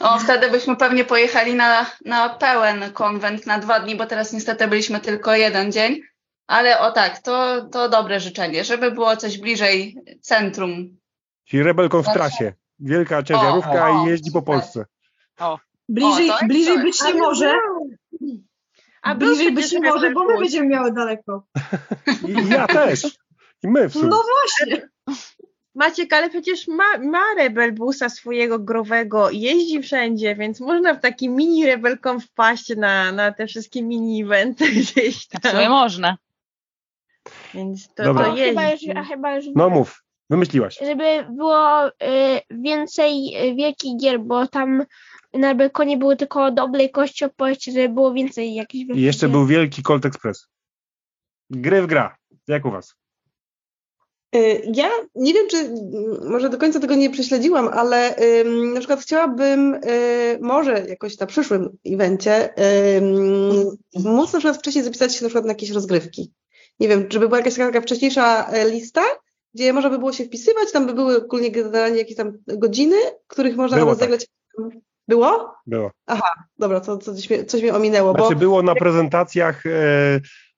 O, 0.00 0.18
wtedy 0.18 0.50
byśmy 0.50 0.76
pewnie 0.76 1.04
pojechali 1.04 1.54
na, 1.54 1.86
na 2.04 2.28
pełen 2.28 2.92
konwent 2.92 3.46
na 3.46 3.58
dwa 3.58 3.80
dni, 3.80 3.96
bo 3.96 4.06
teraz 4.06 4.32
niestety 4.32 4.68
byliśmy 4.68 5.00
tylko 5.00 5.34
jeden 5.34 5.72
dzień. 5.72 6.00
Ale 6.46 6.78
o 6.80 6.92
tak, 6.92 7.22
to, 7.22 7.64
to 7.72 7.88
dobre 7.88 8.20
życzenie, 8.20 8.64
żeby 8.64 8.90
było 8.90 9.16
coś 9.16 9.38
bliżej 9.38 9.96
centrum. 10.20 10.96
Czyli 11.44 11.62
rebelką 11.62 12.02
w 12.02 12.12
trasie. 12.12 12.52
Wielka 12.78 13.22
ciężarówka 13.22 13.90
O, 13.90 14.02
o, 14.02 14.06
i 14.06 14.10
jeździ 14.10 14.30
po. 14.32 14.42
Polsce. 14.42 14.84
Bliżej, 15.88 16.30
O, 16.30 16.38
bliżej 16.46 16.78
być 16.78 17.02
nie 17.04 17.14
może, 17.14 17.54
a 19.02 19.14
bliżej 19.14 19.54
nie 19.72 19.80
może, 19.90 20.10
bo 20.10 20.24
my 20.24 20.38
będziemy 20.38 20.66
miały 20.66 20.92
daleko. 20.92 21.44
I 22.28 22.48
ja 22.48 22.66
też. 22.66 23.04
I 23.62 23.68
my 23.68 23.88
w 23.88 23.92
sumie. 23.92 24.08
No 24.08 24.22
właśnie. 24.40 24.88
Maciek, 25.74 26.12
ale 26.12 26.30
przecież 26.30 26.68
ma, 26.68 26.98
ma 26.98 27.22
Rebel 27.36 27.72
busa 27.72 28.08
swojego 28.08 28.58
growego 28.58 29.30
i 29.30 29.40
jeździ 29.40 29.82
wszędzie, 29.82 30.34
więc 30.36 30.60
można 30.60 30.94
w 30.94 31.00
taki 31.00 31.28
mini 31.28 31.66
Rebelką 31.66 32.20
wpaść 32.20 32.76
na, 32.76 33.12
na 33.12 33.32
te 33.32 33.46
wszystkie 33.46 33.82
mini 33.82 34.22
eventy 34.22 34.68
gdzieś 34.72 35.16
W 35.28 35.48
sumie 35.50 35.62
tam. 35.62 35.70
można. 35.70 36.16
Więc 37.54 37.94
to, 37.94 38.02
Dobra. 38.04 38.24
to 38.24 38.32
A 38.32 38.36
chyba 38.36 38.70
już, 38.70 38.80
a 38.96 39.04
chyba 39.04 39.36
już 39.36 39.44
No 39.54 39.70
mów. 39.70 40.02
Wymyśliłaś. 40.30 40.78
żeby 40.86 41.26
było 41.30 41.88
y, 41.88 41.90
więcej 42.50 43.36
y, 43.50 43.54
wielkich 43.54 43.96
gier, 44.00 44.20
bo 44.20 44.46
tam 44.46 44.84
na 45.34 45.54
balkonie 45.54 45.96
były 45.96 46.16
tylko 46.16 46.50
dobrej 46.50 46.90
kości 46.90 47.24
opowieści, 47.24 47.72
żeby 47.72 47.88
było 47.88 48.12
więcej 48.12 48.54
jakichś 48.54 48.96
I 48.96 49.02
jeszcze 49.02 49.28
był 49.28 49.46
wielki 49.46 49.82
Colt 49.82 50.06
Express. 50.06 50.48
Gry 51.50 51.82
w 51.82 51.86
gra. 51.86 52.16
Jak 52.48 52.64
u 52.64 52.70
was? 52.70 52.94
Y, 54.36 54.62
Ja 54.74 54.90
nie 55.14 55.34
wiem, 55.34 55.46
czy 55.48 55.74
może 56.28 56.50
do 56.50 56.58
końca 56.58 56.80
tego 56.80 56.94
nie 56.94 57.10
prześledziłam, 57.10 57.68
ale 57.68 58.16
ym, 58.40 58.72
na 58.72 58.80
przykład 58.80 59.00
chciałabym 59.00 59.74
y, 59.74 60.38
może 60.40 60.84
jakoś 60.88 61.18
na 61.18 61.26
przyszłym 61.26 61.78
evencie 61.86 62.54
móc 63.94 64.32
na 64.32 64.38
przykład 64.38 64.58
wcześniej 64.58 64.84
zapisać 64.84 65.16
się 65.16 65.24
na 65.24 65.28
przykład 65.28 65.44
na 65.44 65.50
jakieś 65.50 65.70
rozgrywki. 65.70 66.32
Nie 66.80 66.88
wiem, 66.88 67.06
żeby 67.10 67.28
była 67.28 67.38
jakaś 67.38 67.54
taka 67.54 67.80
wcześniejsza 67.80 68.46
e, 68.48 68.70
lista, 68.70 69.02
gdzie 69.54 69.72
można 69.72 69.90
by 69.90 69.98
było 69.98 70.12
się 70.12 70.24
wpisywać, 70.24 70.72
tam 70.72 70.86
by 70.86 70.94
były 70.94 71.16
ogólnie 71.16 71.50
generalnie 71.50 71.98
jakieś 71.98 72.16
tam 72.16 72.38
godziny, 72.46 72.96
których 73.26 73.56
można 73.56 73.76
Było 73.76 73.96
było 73.96 74.08
tak. 74.08 74.20
Było? 75.08 75.54
Było. 75.66 75.90
Dobra, 76.58 76.80
to, 76.80 76.96
to 76.96 77.14
coś, 77.14 77.30
mnie, 77.30 77.44
coś 77.44 77.62
mnie 77.62 77.74
ominęło, 77.74 78.12
bo 78.14 78.18
Znaczy 78.18 78.36
było 78.36 78.62
na 78.62 78.74
prezentacjach 78.74 79.66
e, 79.66 79.70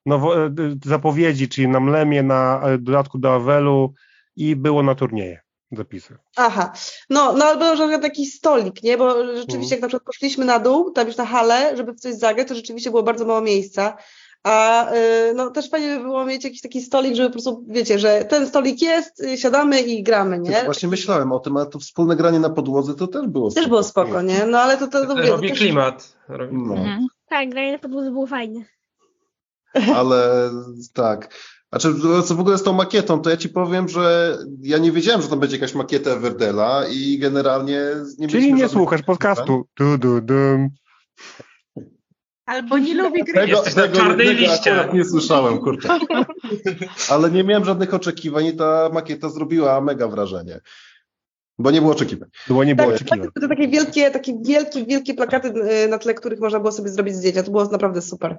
nowo, 0.05 0.45
e, 0.45 0.49
zapowiedzi, 0.85 1.49
czyli 1.49 1.67
na 1.67 1.79
Mlemie, 1.79 2.23
na 2.23 2.61
e, 2.63 2.77
dodatku 2.77 3.17
do 3.17 3.33
Avelu 3.33 3.93
i 4.35 4.55
było 4.55 4.83
na 4.83 4.95
turnieje 4.95 5.39
zapisy. 5.71 6.17
Aha, 6.35 6.73
no, 7.09 7.33
no 7.33 7.45
albo 7.45 7.73
przykład 7.73 8.01
taki 8.01 8.25
stolik, 8.25 8.83
nie? 8.83 8.97
Bo 8.97 9.25
rzeczywiście 9.35 9.55
Mhm. 9.55 9.71
jak 9.71 9.81
na 9.81 9.87
przykład 9.87 10.03
poszliśmy 10.05 10.45
na 10.45 10.59
dół, 10.59 10.91
tam 10.91 11.07
już 11.07 11.17
na 11.17 11.25
halę, 11.25 11.77
żeby 11.77 11.93
w 11.93 11.99
coś 11.99 12.15
zagrać, 12.15 12.47
to 12.47 12.55
rzeczywiście 12.55 12.89
było 12.89 13.03
bardzo 13.03 13.25
mało 13.25 13.41
miejsca. 13.41 13.97
A 14.45 14.91
y, 14.93 15.33
no 15.35 15.51
też 15.51 15.69
fajnie 15.69 15.97
by 15.97 16.03
było 16.03 16.25
mieć 16.25 16.43
jakiś 16.43 16.61
taki 16.61 16.81
stolik, 16.81 17.15
żeby 17.15 17.29
po 17.29 17.33
prostu, 17.33 17.65
wiecie, 17.67 17.99
że 17.99 18.25
ten 18.29 18.47
stolik 18.47 18.81
jest, 18.81 19.19
y, 19.23 19.37
siadamy 19.37 19.81
i 19.81 20.03
gramy, 20.03 20.39
nie? 20.39 20.63
Właśnie 20.65 20.89
myślałem 20.89 21.31
o 21.31 21.39
tym, 21.39 21.57
ale 21.57 21.65
to 21.65 21.79
wspólne 21.79 22.15
granie 22.15 22.39
na 22.39 22.49
podłodze 22.49 22.93
to 22.95 23.07
też 23.07 23.27
było 23.27 23.51
Też 23.51 23.67
było 23.67 23.83
spoko, 23.83 24.21
nie? 24.21 24.45
No 24.45 24.59
ale 24.59 24.77
to, 24.77 24.87
to, 24.87 25.05
to, 25.05 25.15
to 25.15 25.21
Robi 25.21 25.49
też, 25.49 25.59
klimat. 25.59 26.17
Robi... 26.27 26.57
No, 26.57 26.73
Mhm. 26.73 27.07
Tak, 27.29 27.49
granie 27.49 27.71
na 27.71 27.79
podłodze 27.79 28.11
było 28.11 28.27
fajne. 28.27 28.65
ale 29.95 30.49
tak. 30.93 31.33
Znaczy, 31.69 31.93
co 32.25 32.35
w 32.35 32.39
ogóle 32.39 32.57
z 32.57 32.63
tą 32.63 32.73
makietą, 32.73 33.21
to 33.21 33.29
ja 33.29 33.37
ci 33.37 33.49
powiem, 33.49 33.89
że 33.89 34.37
ja 34.61 34.77
nie 34.77 34.91
wiedziałem, 34.91 35.21
że 35.21 35.27
tam 35.27 35.39
będzie 35.39 35.55
jakaś 35.55 35.75
makieta 35.75 36.09
Everdela 36.09 36.87
i 36.91 37.17
generalnie 37.19 37.81
nie 38.17 38.27
Czyli 38.27 38.53
nie 38.53 38.69
słuchasz 38.69 39.01
podcastu. 39.01 39.63
Du, 39.77 39.97
du, 39.97 40.21
dum. 40.21 40.69
Albo 42.45 42.77
nie 42.77 42.93
lubi 42.93 43.23
gry. 43.23 43.33
Tego, 43.33 43.47
Jesteś 43.47 43.75
na 43.75 43.81
tego 43.81 43.97
czarnej 43.97 44.27
jednego 44.27 44.51
liście. 44.51 44.89
nie 44.93 45.05
słyszałem, 45.05 45.57
kurczę. 45.57 45.89
Ale 47.09 47.31
nie 47.31 47.43
miałem 47.43 47.65
żadnych 47.65 47.93
oczekiwań 47.93 48.45
i 48.45 48.55
ta 48.55 48.89
makieta 48.93 49.29
zrobiła 49.29 49.81
mega 49.81 50.07
wrażenie. 50.07 50.61
Bo 51.59 51.71
nie 51.71 51.81
było 51.81 51.93
oczekiwań. 51.93 52.29
Było 52.47 52.63
nie 52.63 52.75
było 52.75 52.87
tak, 52.87 52.95
oczekiwań. 52.95 53.29
to 53.41 53.47
takie 53.47 53.67
wielkie, 53.67 54.11
takie 54.11 54.33
wielkie, 54.41 54.85
wielkie 54.85 55.13
plakaty, 55.13 55.47
y, 55.47 55.87
na 55.87 55.97
tle 55.97 56.13
których 56.13 56.39
można 56.39 56.59
było 56.59 56.71
sobie 56.71 56.89
zrobić 56.89 57.15
zdjęcia. 57.15 57.43
To 57.43 57.51
było 57.51 57.65
naprawdę 57.65 58.01
super. 58.01 58.37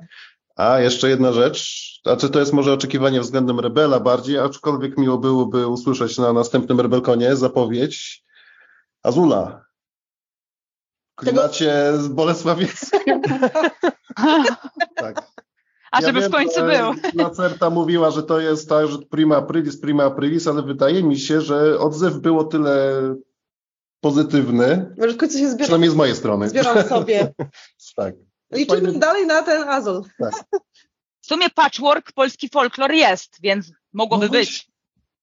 A 0.57 0.81
jeszcze 0.81 1.09
jedna 1.09 1.33
rzecz, 1.33 1.85
znaczy 2.03 2.31
to 2.31 2.41
jest 2.41 2.53
może 2.53 2.73
oczekiwanie 2.73 3.21
względem 3.21 3.61
Rebela 3.61 4.01
bardziej, 4.01 4.39
aczkolwiek 4.39 4.99
miło 4.99 5.19
byłoby 5.19 5.67
usłyszeć 5.67 6.19
na 6.19 6.33
następnym 6.33 6.81
Rebelkonie 6.81 7.37
zapowiedź 7.37 8.25
Azula. 9.03 9.66
Klimacie 11.17 11.93
z 11.99 12.09
Bolesławieckim. 12.09 13.23
tak. 14.97 15.23
A 15.91 16.01
Ja 16.01 16.07
żeby 16.07 16.21
wiem, 16.21 16.31
w 16.31 16.35
końcu 16.35 16.61
był. 16.61 17.13
Lacerta 17.25 17.71
mówiła, 17.71 18.11
że 18.11 18.23
to 18.23 18.41
jest 18.41 18.69
tak, 18.69 18.87
że 18.89 18.99
prima 18.99 19.37
aprilis, 19.37 19.81
prima 19.81 20.05
aprilis, 20.05 20.47
ale 20.47 20.63
wydaje 20.63 21.03
mi 21.03 21.19
się, 21.19 21.41
że 21.41 21.79
odzew 21.79 22.15
było 22.17 22.45
tyle 22.45 22.93
pozytywny, 24.01 24.95
Może 24.99 25.13
w 25.13 25.17
końcu 25.17 25.39
się 25.39 25.49
zbieram, 25.49 25.59
przynajmniej 25.65 25.91
z 25.91 25.95
mojej 25.95 26.17
strony. 26.17 26.49
zbieram 26.49 26.85
w 26.85 26.89
sobie. 26.89 27.35
tak. 27.97 28.15
Liczymy 28.53 28.81
Fajny- 28.93 28.99
dalej 28.99 29.27
na 29.27 29.43
ten 29.43 29.69
Azul. 29.69 30.03
W 31.21 31.27
sumie 31.27 31.51
patchwork, 31.51 32.13
polski 32.13 32.49
folklor 32.49 32.93
jest, 32.93 33.37
więc 33.43 33.73
mogłoby 33.93 34.27
No 34.27 34.33
być. 34.33 34.69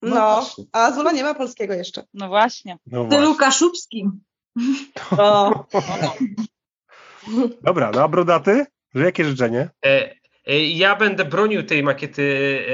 No 0.01 0.15
No, 0.15 0.45
a 0.71 0.85
Azula 0.85 1.11
nie 1.11 1.23
ma 1.23 1.33
polskiego 1.33 1.73
jeszcze. 1.73 2.03
No 2.13 2.27
właśnie. 2.27 2.77
No 2.85 3.03
Ty 3.03 3.07
właśnie. 3.09 3.25
Lukaszubskim. 3.25 4.21
Dobra, 7.63 7.91
no 7.95 8.03
a 8.03 8.07
brodaty? 8.07 8.65
Jakie 8.95 9.25
życzenie? 9.25 9.69
E, 9.85 10.15
e, 10.47 10.59
Ja 10.59 10.95
będę 10.95 11.25
bronił 11.25 11.63
tej 11.63 11.83
makiety 11.83 12.23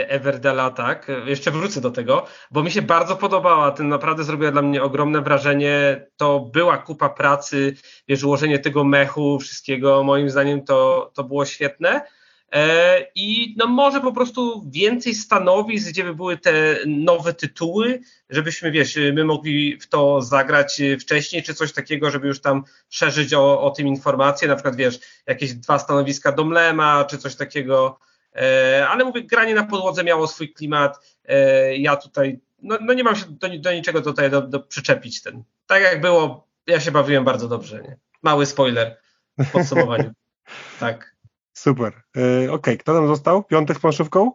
Everdela, 0.07 0.71
tak? 0.71 1.07
Jeszcze 1.25 1.51
wrócę 1.51 1.81
do 1.81 1.91
tego, 1.91 2.25
bo 2.51 2.63
mi 2.63 2.71
się 2.71 2.81
bardzo 2.81 3.15
podobała. 3.15 3.71
Ten 3.71 3.87
naprawdę 3.87 4.23
zrobiła 4.23 4.51
dla 4.51 4.61
mnie 4.61 4.83
ogromne 4.83 5.21
wrażenie. 5.21 6.05
To 6.17 6.39
była 6.39 6.77
kupa 6.77 7.09
pracy, 7.09 7.75
wiesz, 8.07 8.23
ułożenie 8.23 8.59
tego 8.59 8.83
mechu, 8.83 9.39
wszystkiego. 9.39 10.03
Moim 10.03 10.29
zdaniem 10.29 10.63
to, 10.63 11.11
to 11.13 11.23
było 11.23 11.45
świetne. 11.45 12.01
E, 12.51 13.05
I 13.15 13.55
no 13.57 13.67
może 13.67 14.01
po 14.01 14.11
prostu 14.13 14.63
więcej 14.71 15.15
stanowisk, 15.15 15.89
gdzie 15.89 16.03
by 16.03 16.15
były 16.15 16.37
te 16.37 16.77
nowe 16.85 17.33
tytuły, 17.33 17.99
żebyśmy, 18.29 18.71
wiesz, 18.71 18.99
my 19.13 19.25
mogli 19.25 19.77
w 19.77 19.87
to 19.87 20.21
zagrać 20.21 20.81
e, 20.81 20.97
wcześniej, 20.97 21.43
czy 21.43 21.53
coś 21.53 21.73
takiego, 21.73 22.11
żeby 22.11 22.27
już 22.27 22.41
tam 22.41 22.63
szerzyć 22.89 23.33
o, 23.33 23.61
o 23.61 23.71
tym 23.71 23.87
informacje, 23.87 24.47
na 24.47 24.55
przykład, 24.55 24.75
wiesz, 24.75 24.99
jakieś 25.27 25.53
dwa 25.53 25.79
stanowiska 25.79 26.31
do 26.31 26.45
Mlema, 26.45 27.05
czy 27.05 27.17
coś 27.17 27.35
takiego. 27.35 27.99
E, 28.35 28.87
ale 28.89 29.05
mówię, 29.05 29.23
granie 29.23 29.55
na 29.55 29.63
podłodze 29.63 30.03
miało 30.03 30.27
swój 30.27 30.53
klimat. 30.53 31.17
E, 31.25 31.77
ja 31.77 31.95
tutaj, 31.95 32.39
no, 32.61 32.77
no 32.81 32.93
nie 32.93 33.03
mam 33.03 33.15
się 33.15 33.25
do, 33.29 33.49
do 33.59 33.73
niczego 33.73 34.01
tutaj 34.01 34.29
do, 34.29 34.41
do 34.41 34.59
przyczepić. 34.59 35.21
Ten. 35.21 35.43
Tak 35.67 35.83
jak 35.83 36.01
było, 36.01 36.47
ja 36.67 36.79
się 36.79 36.91
bawiłem 36.91 37.23
bardzo 37.23 37.47
dobrze. 37.47 37.81
Nie? 37.81 37.97
Mały 38.21 38.45
spoiler 38.45 38.97
w 39.37 39.51
podsumowaniu. 39.51 40.11
tak. 40.79 41.18
Super. 41.53 41.93
E, 42.17 42.51
Okej, 42.51 42.77
kto 42.77 42.93
tam 42.93 43.07
został? 43.07 43.43
Piątek 43.43 43.77
z 43.77 43.79
planszówką? 43.79 44.31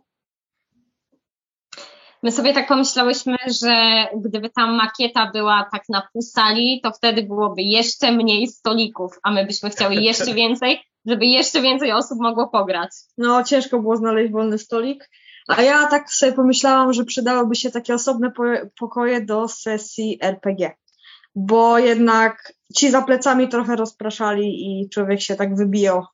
My 2.23 2.33
sobie 2.33 2.55
tak 2.55 2.69
pomyślałyśmy, 2.69 3.37
że 3.61 4.07
gdyby 4.17 4.51
ta 4.51 4.67
makieta 4.67 5.31
była 5.33 5.69
tak 5.73 5.83
na 5.89 6.09
pół 6.12 6.23
sali, 6.23 6.81
to 6.83 6.91
wtedy 6.91 7.23
byłoby 7.23 7.62
jeszcze 7.62 8.12
mniej 8.12 8.47
stolików, 8.47 9.12
a 9.23 9.31
my 9.31 9.47
byśmy 9.47 9.71
chciały 9.71 9.95
jeszcze 9.95 10.35
więcej, 10.45 10.81
żeby 11.07 11.27
jeszcze 11.27 11.62
więcej 11.62 11.93
osób 11.93 12.19
mogło 12.21 12.49
pograć. 12.49 12.91
No, 13.19 13.45
ciężko 13.45 13.81
było 13.81 13.97
znaleźć 13.97 14.33
wolny 14.33 14.59
stolik. 14.59 15.11
A 15.49 15.62
ja 15.62 15.87
tak 15.87 16.11
sobie 16.11 16.33
pomyślałam, 16.33 16.93
że 16.93 17.05
przydałyby 17.05 17.55
się 17.55 17.71
takie 17.71 17.95
osobne 17.95 18.31
po- 18.31 18.69
pokoje 18.79 19.21
do 19.21 19.49
sesji 19.49 20.19
RPG. 20.23 20.71
Bo 21.35 21.79
jednak 21.79 22.53
ci 22.77 22.91
za 22.91 23.03
plecami 23.03 23.49
trochę 23.49 23.77
rozpraszali 23.77 24.47
i 24.47 24.89
człowiek 24.89 25.21
się 25.21 25.37
tak 25.37 25.57
wybijał 25.57 26.05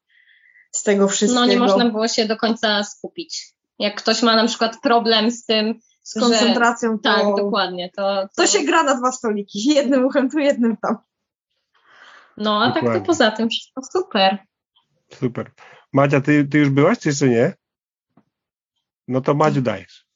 z 0.71 0.83
tego 0.83 1.09
wszystkiego. 1.09 1.41
No 1.41 1.47
nie 1.47 1.59
można 1.59 1.91
było 1.91 2.09
się 2.09 2.27
do 2.27 2.37
końca 2.37 2.85
skupić. 2.85 3.55
Jak 3.79 3.95
ktoś 3.95 4.23
ma 4.23 4.37
na 4.37 4.47
przykład 4.47 4.81
problem 4.83 5.31
z 5.31 5.45
tym, 5.45 5.81
z 6.03 6.21
koncentracją, 6.21 6.99
to, 6.99 7.15
tak, 7.15 7.37
dokładnie. 7.37 7.91
To, 7.97 8.29
to 8.37 8.47
się 8.47 8.65
gra 8.65 8.83
na 8.83 8.95
dwa 8.95 9.13
stoliki. 9.13 9.65
Jednym 9.75 10.05
uchem 10.05 10.31
tu, 10.31 10.39
jednym 10.39 10.77
tam. 10.77 10.97
No, 12.37 12.63
a 12.63 12.67
tak 12.67 12.75
Dokładnie. 12.75 13.01
to 13.01 13.07
poza 13.07 13.31
tym 13.31 13.49
wszystko 13.49 13.83
super. 13.93 14.39
Super. 15.15 15.51
Madzia, 15.93 16.21
ty, 16.21 16.45
ty 16.45 16.59
już 16.59 16.71
byłaś, 16.71 16.99
czy 16.99 17.09
jeszcze 17.09 17.29
nie? 17.29 17.55
No 19.09 19.21
to 19.21 19.35
Madziu 19.35 19.63
dajesz. 19.63 20.07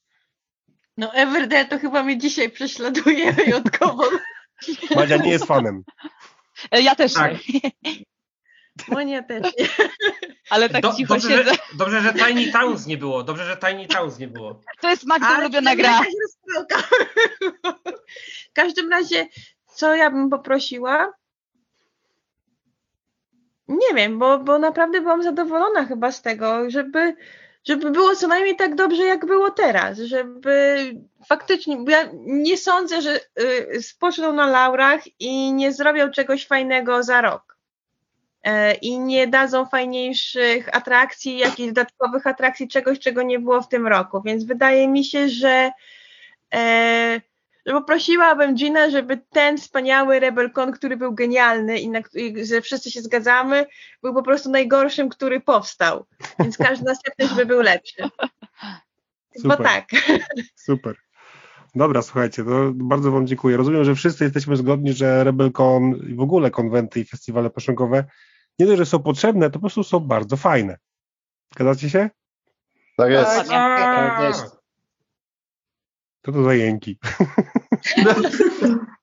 No 0.96 1.12
Everdell 1.12 1.68
to 1.68 1.78
chyba 1.78 2.02
mnie 2.02 2.18
dzisiaj 2.18 2.50
prześladuje 2.50 3.32
wyjątkowo. 3.44 4.04
Madzia 4.96 5.16
nie 5.16 5.30
jest 5.30 5.44
fanem. 5.44 5.82
Ja 6.72 6.94
też 6.94 7.14
Tak. 7.14 7.32
nie, 7.48 7.60
Monia 8.88 9.22
też 9.22 9.42
nie. 9.42 9.66
Ale 10.50 10.68
tak 10.68 10.82
Do, 10.82 10.92
cicho 10.92 11.14
dobrze, 11.14 11.28
siedzę. 11.28 11.44
że, 11.44 11.58
dobrze, 11.78 12.00
że 12.00 12.14
Tiny 12.14 12.52
Towns 12.52 12.86
nie 12.86 12.96
było. 12.96 13.22
Dobrze, 13.22 13.44
że 13.44 13.56
Tiny 13.56 13.86
Towns 13.86 14.18
nie 14.18 14.28
było. 14.28 14.60
To 14.80 14.90
jest 14.90 15.06
Magda 15.06 15.38
ulubiona 15.38 15.76
gra. 15.76 16.00
W 18.50 18.52
każdym 18.52 18.90
razie, 18.90 19.26
co 19.74 19.94
ja 19.94 20.10
bym 20.10 20.30
poprosiła? 20.30 21.12
Nie 23.68 23.94
wiem, 23.94 24.18
bo, 24.18 24.38
bo 24.38 24.58
naprawdę 24.58 25.00
byłam 25.00 25.22
zadowolona 25.22 25.84
chyba 25.84 26.12
z 26.12 26.22
tego, 26.22 26.70
żeby, 26.70 27.16
żeby 27.64 27.90
było 27.90 28.16
co 28.16 28.26
najmniej 28.28 28.56
tak 28.56 28.74
dobrze, 28.74 29.02
jak 29.02 29.26
było 29.26 29.50
teraz, 29.50 29.98
żeby 29.98 30.76
faktycznie, 31.28 31.76
bo 31.76 31.90
ja 31.90 32.08
nie 32.26 32.58
sądzę, 32.58 33.02
że 33.02 33.20
y, 33.74 33.82
spoczną 33.82 34.32
na 34.32 34.46
laurach 34.46 35.00
i 35.20 35.52
nie 35.52 35.72
zrobią 35.72 36.10
czegoś 36.10 36.46
fajnego 36.46 37.02
za 37.02 37.20
rok. 37.20 37.53
E, 38.44 38.74
I 38.74 38.98
nie 38.98 39.26
dadzą 39.26 39.66
fajniejszych 39.66 40.76
atrakcji, 40.76 41.38
jakichś 41.38 41.68
dodatkowych 41.68 42.26
atrakcji, 42.26 42.68
czegoś, 42.68 42.98
czego 42.98 43.22
nie 43.22 43.38
było 43.38 43.62
w 43.62 43.68
tym 43.68 43.86
roku. 43.86 44.22
Więc 44.22 44.44
wydaje 44.44 44.88
mi 44.88 45.04
się, 45.04 45.28
że 45.28 45.70
e, 46.54 47.20
że 47.66 47.72
poprosiłabym 47.72 48.54
Gina, 48.54 48.90
żeby 48.90 49.20
ten 49.30 49.58
wspaniały 49.58 50.20
RebelCon, 50.20 50.72
który 50.72 50.96
był 50.96 51.14
genialny 51.14 51.78
i 51.78 51.88
na, 51.88 52.00
i 52.14 52.46
że 52.46 52.60
wszyscy 52.60 52.90
się 52.90 53.02
zgadzamy, 53.02 53.66
był 54.02 54.14
po 54.14 54.22
prostu 54.22 54.50
najgorszym, 54.50 55.08
który 55.08 55.40
powstał. 55.40 56.06
Więc 56.38 56.56
każdy 56.56 56.84
następny, 56.84 57.28
żeby 57.28 57.46
był 57.46 57.60
lepszy. 57.60 58.02
Bo 59.44 59.50
Super. 59.50 59.66
tak. 59.66 59.88
Super. 60.66 60.94
Dobra, 61.74 62.02
słuchajcie, 62.02 62.44
to 62.44 62.72
bardzo 62.74 63.10
Wam 63.10 63.26
dziękuję. 63.26 63.56
Rozumiem, 63.56 63.84
że 63.84 63.94
wszyscy 63.94 64.24
jesteśmy 64.24 64.56
zgodni, 64.56 64.92
że 64.92 65.24
RebelCon 65.24 65.94
i 66.10 66.14
w 66.14 66.20
ogóle 66.20 66.50
konwenty 66.50 67.00
i 67.00 67.04
festiwale 67.04 67.50
paszonkowe 67.50 68.04
nie 68.58 68.66
dość, 68.66 68.78
że 68.78 68.86
są 68.86 69.02
potrzebne, 69.02 69.46
to 69.46 69.52
po 69.52 69.60
prostu 69.60 69.84
są 69.84 70.00
bardzo 70.00 70.36
fajne. 70.36 70.78
Zgadzacie 71.54 71.90
się? 71.90 72.10
Tak 72.96 73.10
jest. 73.10 73.50
A, 73.50 74.26
jest. 74.26 74.56
To 76.22 76.32
to 76.32 76.42
za 76.42 76.54
jęki. 76.54 76.98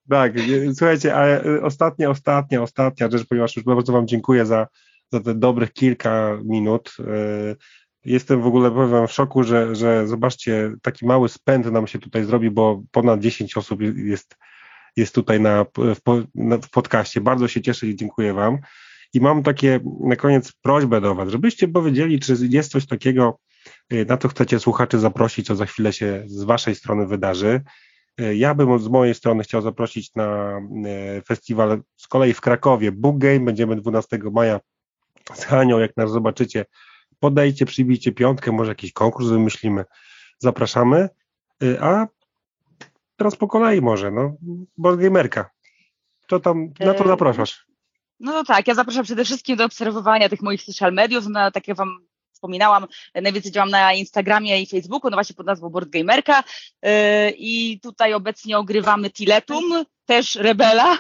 tak, 0.10 0.34
słuchajcie, 0.76 1.16
a 1.16 1.26
e, 1.26 1.62
ostatnia, 1.62 2.10
ostatnia, 2.10 2.62
ostatnia 2.62 3.10
rzecz, 3.10 3.28
ponieważ 3.28 3.56
już 3.56 3.66
bardzo 3.66 3.94
Wam 3.94 4.08
dziękuję 4.08 4.46
za, 4.46 4.68
za 5.12 5.20
te 5.20 5.36
dobrych 5.36 5.74
kilka 5.74 6.38
minut. 6.44 6.96
E, 7.00 7.56
Jestem 8.06 8.42
w 8.42 8.46
ogóle 8.46 8.72
powiem 8.72 8.90
wam, 8.90 9.08
w 9.08 9.12
szoku, 9.12 9.44
że, 9.44 9.76
że 9.76 10.08
zobaczcie, 10.08 10.74
taki 10.82 11.06
mały 11.06 11.30
spęd 11.30 11.72
nam 11.72 11.88
się 11.88 12.00
tutaj 12.00 12.24
zrobi, 12.24 12.52
bo 12.52 12.82
ponad 12.92 13.20
10 13.20 13.58
osób 13.58 13.82
jest, 13.96 14.38
jest 14.96 15.16
tutaj 15.16 15.40
na, 15.40 15.64
w, 15.64 16.26
na, 16.36 16.58
w 16.58 16.70
podcaście. 16.70 17.22
Bardzo 17.22 17.48
się 17.48 17.62
cieszę 17.62 17.88
i 17.88 17.96
dziękuję 17.96 18.34
Wam. 18.34 18.58
I 19.14 19.22
mam 19.22 19.44
takie 19.44 19.80
na 20.00 20.16
koniec 20.16 20.52
prośbę 20.52 21.02
do 21.02 21.16
Was, 21.16 21.30
żebyście 21.30 21.68
powiedzieli, 21.68 22.20
czy 22.20 22.36
jest 22.50 22.72
coś 22.72 22.86
takiego, 22.86 23.40
y, 23.94 24.06
na 24.06 24.18
co 24.18 24.28
chcecie 24.28 24.60
słuchaczy 24.60 25.00
zaprosić, 25.00 25.48
co 25.48 25.56
za 25.56 25.66
chwilę 25.66 25.94
się 25.94 26.24
z 26.28 26.44
Waszej 26.44 26.76
strony 26.76 27.08
wydarzy. 27.08 27.62
Y, 28.22 28.36
Ja 28.36 28.56
bym 28.56 28.80
z 28.80 28.88
mojej 28.88 29.16
strony 29.16 29.44
chciał 29.44 29.62
zaprosić 29.62 30.16
na 30.16 30.60
y, 31.18 31.22
festiwal 31.22 31.82
z 31.98 32.08
kolei 32.08 32.34
w 32.34 32.42
Krakowie 32.42 32.92
Book 32.92 33.18
Game. 33.18 33.40
Będziemy 33.40 33.76
12 33.76 34.20
maja 34.32 34.60
z 35.34 35.44
Hanią, 35.46 35.80
jak 35.80 35.98
nas 35.98 36.12
zobaczycie. 36.12 36.66
Podajcie, 37.20 37.66
przybijcie 37.66 38.12
piątkę, 38.12 38.52
może 38.52 38.72
jakiś 38.72 38.94
konkurs 38.94 39.28
wymyślimy. 39.28 39.86
Zapraszamy. 40.40 41.10
A 41.80 42.08
teraz 43.18 43.36
po 43.36 43.48
kolei 43.48 43.82
może, 43.82 44.12
no, 44.12 44.36
Board 44.78 45.00
Gamerka. 45.00 45.50
To 46.28 46.40
tam, 46.40 46.74
na 46.80 46.94
to 46.94 47.08
zapraszasz. 47.08 47.71
No 48.22 48.32
to 48.32 48.44
tak, 48.44 48.68
ja 48.68 48.74
zapraszam 48.74 49.04
przede 49.04 49.26
wszystkim 49.26 49.58
do 49.58 49.66
obserwowania 49.66 50.30
tych 50.30 50.42
moich 50.42 50.64
social 50.64 50.94
mediów. 50.94 51.28
Na, 51.28 51.52
tak 51.52 51.68
jak 51.68 51.78
Wam 51.78 52.08
wspominałam, 52.34 52.88
najwięcej 53.16 53.52
działam 53.52 53.70
na 53.70 53.94
Instagramie 53.94 54.62
i 54.62 54.66
Facebooku, 54.66 55.12
no 55.12 55.18
właśnie 55.18 55.36
pod 55.36 55.46
nazwą 55.46 55.70
Boardgamerka. 55.70 56.44
Yy, 56.84 56.92
I 57.38 57.80
tutaj 57.80 58.14
obecnie 58.14 58.58
ogrywamy 58.58 59.10
Tiletum, 59.10 59.86
też 60.06 60.36
Rebela. 60.36 60.98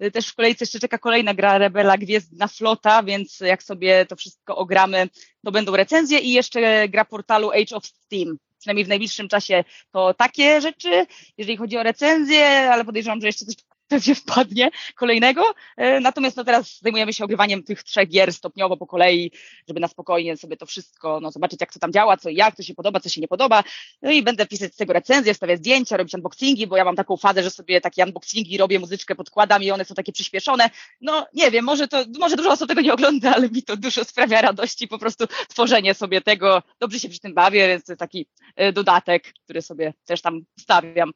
Yy, 0.00 0.10
Też 0.10 0.28
w 0.28 0.34
kolejce 0.34 0.62
jeszcze 0.62 0.80
czeka 0.80 0.98
kolejna 0.98 1.34
gra 1.34 1.58
Rebela 1.58 1.98
Gwiezdna 1.98 2.48
Flota, 2.48 3.02
więc 3.02 3.40
jak 3.40 3.62
sobie 3.62 4.06
to 4.06 4.16
wszystko 4.16 4.56
ogramy, 4.56 5.08
to 5.44 5.52
będą 5.52 5.76
recenzje 5.76 6.18
i 6.18 6.32
jeszcze 6.32 6.88
gra 6.88 7.04
portalu 7.04 7.50
Age 7.50 7.76
of 7.76 7.86
Steam. 7.86 8.38
Przynajmniej 8.58 8.84
w 8.84 8.88
najbliższym 8.88 9.28
czasie 9.28 9.64
to 9.92 10.14
takie 10.14 10.60
rzeczy, 10.60 11.06
jeżeli 11.38 11.56
chodzi 11.56 11.78
o 11.78 11.82
recenzje, 11.82 12.70
ale 12.72 12.84
podejrzewam, 12.84 13.20
że 13.20 13.26
jeszcze 13.26 13.44
coś 13.44 13.56
pewnie 13.90 14.14
wpadnie 14.14 14.70
kolejnego. 14.94 15.54
E, 15.76 16.00
Natomiast 16.00 16.36
no 16.36 16.44
teraz 16.44 16.78
zajmujemy 16.80 17.12
się 17.12 17.24
ogrywaniem 17.24 17.62
tych 17.62 17.82
trzech 17.82 18.08
gier 18.08 18.32
stopniowo 18.32 18.76
po 18.76 18.86
kolei, 18.86 19.32
żeby 19.68 19.80
na 19.80 19.88
spokojnie 19.88 20.36
sobie 20.36 20.56
to 20.56 20.66
wszystko, 20.66 21.20
no 21.20 21.30
zobaczyć 21.30 21.60
jak 21.60 21.72
to 21.72 21.78
tam 21.78 21.92
działa, 21.92 22.16
co 22.16 22.28
i 22.28 22.34
jak, 22.34 22.56
co 22.56 22.62
się 22.62 22.74
podoba, 22.74 23.00
co 23.00 23.08
się 23.08 23.20
nie 23.20 23.28
podoba. 23.28 23.64
No 24.02 24.10
i 24.10 24.22
będę 24.22 24.46
pisać 24.46 24.74
z 24.74 24.76
tego 24.76 24.92
recenzje, 24.92 25.34
wstawiać 25.34 25.58
zdjęcia, 25.58 25.96
robić 25.96 26.14
unboxingi, 26.14 26.66
bo 26.66 26.76
ja 26.76 26.84
mam 26.84 26.96
taką 26.96 27.16
fazę, 27.16 27.42
że 27.42 27.50
sobie 27.50 27.80
takie 27.80 28.04
unboxingi 28.04 28.58
robię, 28.58 28.78
muzyczkę 28.78 29.14
podkładam 29.14 29.62
i 29.62 29.70
one 29.70 29.84
są 29.84 29.94
takie 29.94 30.12
przyspieszone. 30.12 30.70
No 31.00 31.26
nie 31.34 31.50
wiem, 31.50 31.64
może 31.64 31.88
to, 31.88 32.04
może 32.20 32.36
dużo 32.36 32.50
osób 32.50 32.68
tego 32.68 32.80
nie 32.80 32.92
ogląda, 32.94 33.34
ale 33.34 33.48
mi 33.48 33.62
to 33.62 33.76
dużo 33.76 34.04
sprawia 34.04 34.40
radości, 34.40 34.88
po 34.88 34.98
prostu 34.98 35.24
tworzenie 35.48 35.94
sobie 35.94 36.20
tego, 36.20 36.62
dobrze 36.80 37.00
się 37.00 37.08
przy 37.08 37.20
tym 37.20 37.34
bawię, 37.34 37.68
więc 37.68 37.84
to 37.84 37.92
jest 37.92 38.00
taki 38.00 38.26
e, 38.56 38.72
dodatek, 38.72 39.32
który 39.44 39.62
sobie 39.62 39.94
też 40.04 40.22
tam 40.22 40.40
stawiam. 40.60 41.12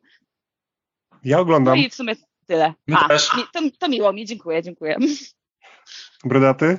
Ja 1.24 1.36
No 1.36 1.42
oglądam. 1.42 1.78
i 1.78 1.90
w 1.90 1.94
sumie 1.94 2.14
tyle. 2.44 2.74
My 2.86 2.96
A, 2.96 3.08
też. 3.08 3.36
mi, 3.36 3.42
to, 3.52 3.60
to 3.78 3.88
miło 3.88 4.12
mi, 4.12 4.24
dziękuję, 4.26 4.62
dziękuję. 4.62 4.96
Brodaty? 6.24 6.78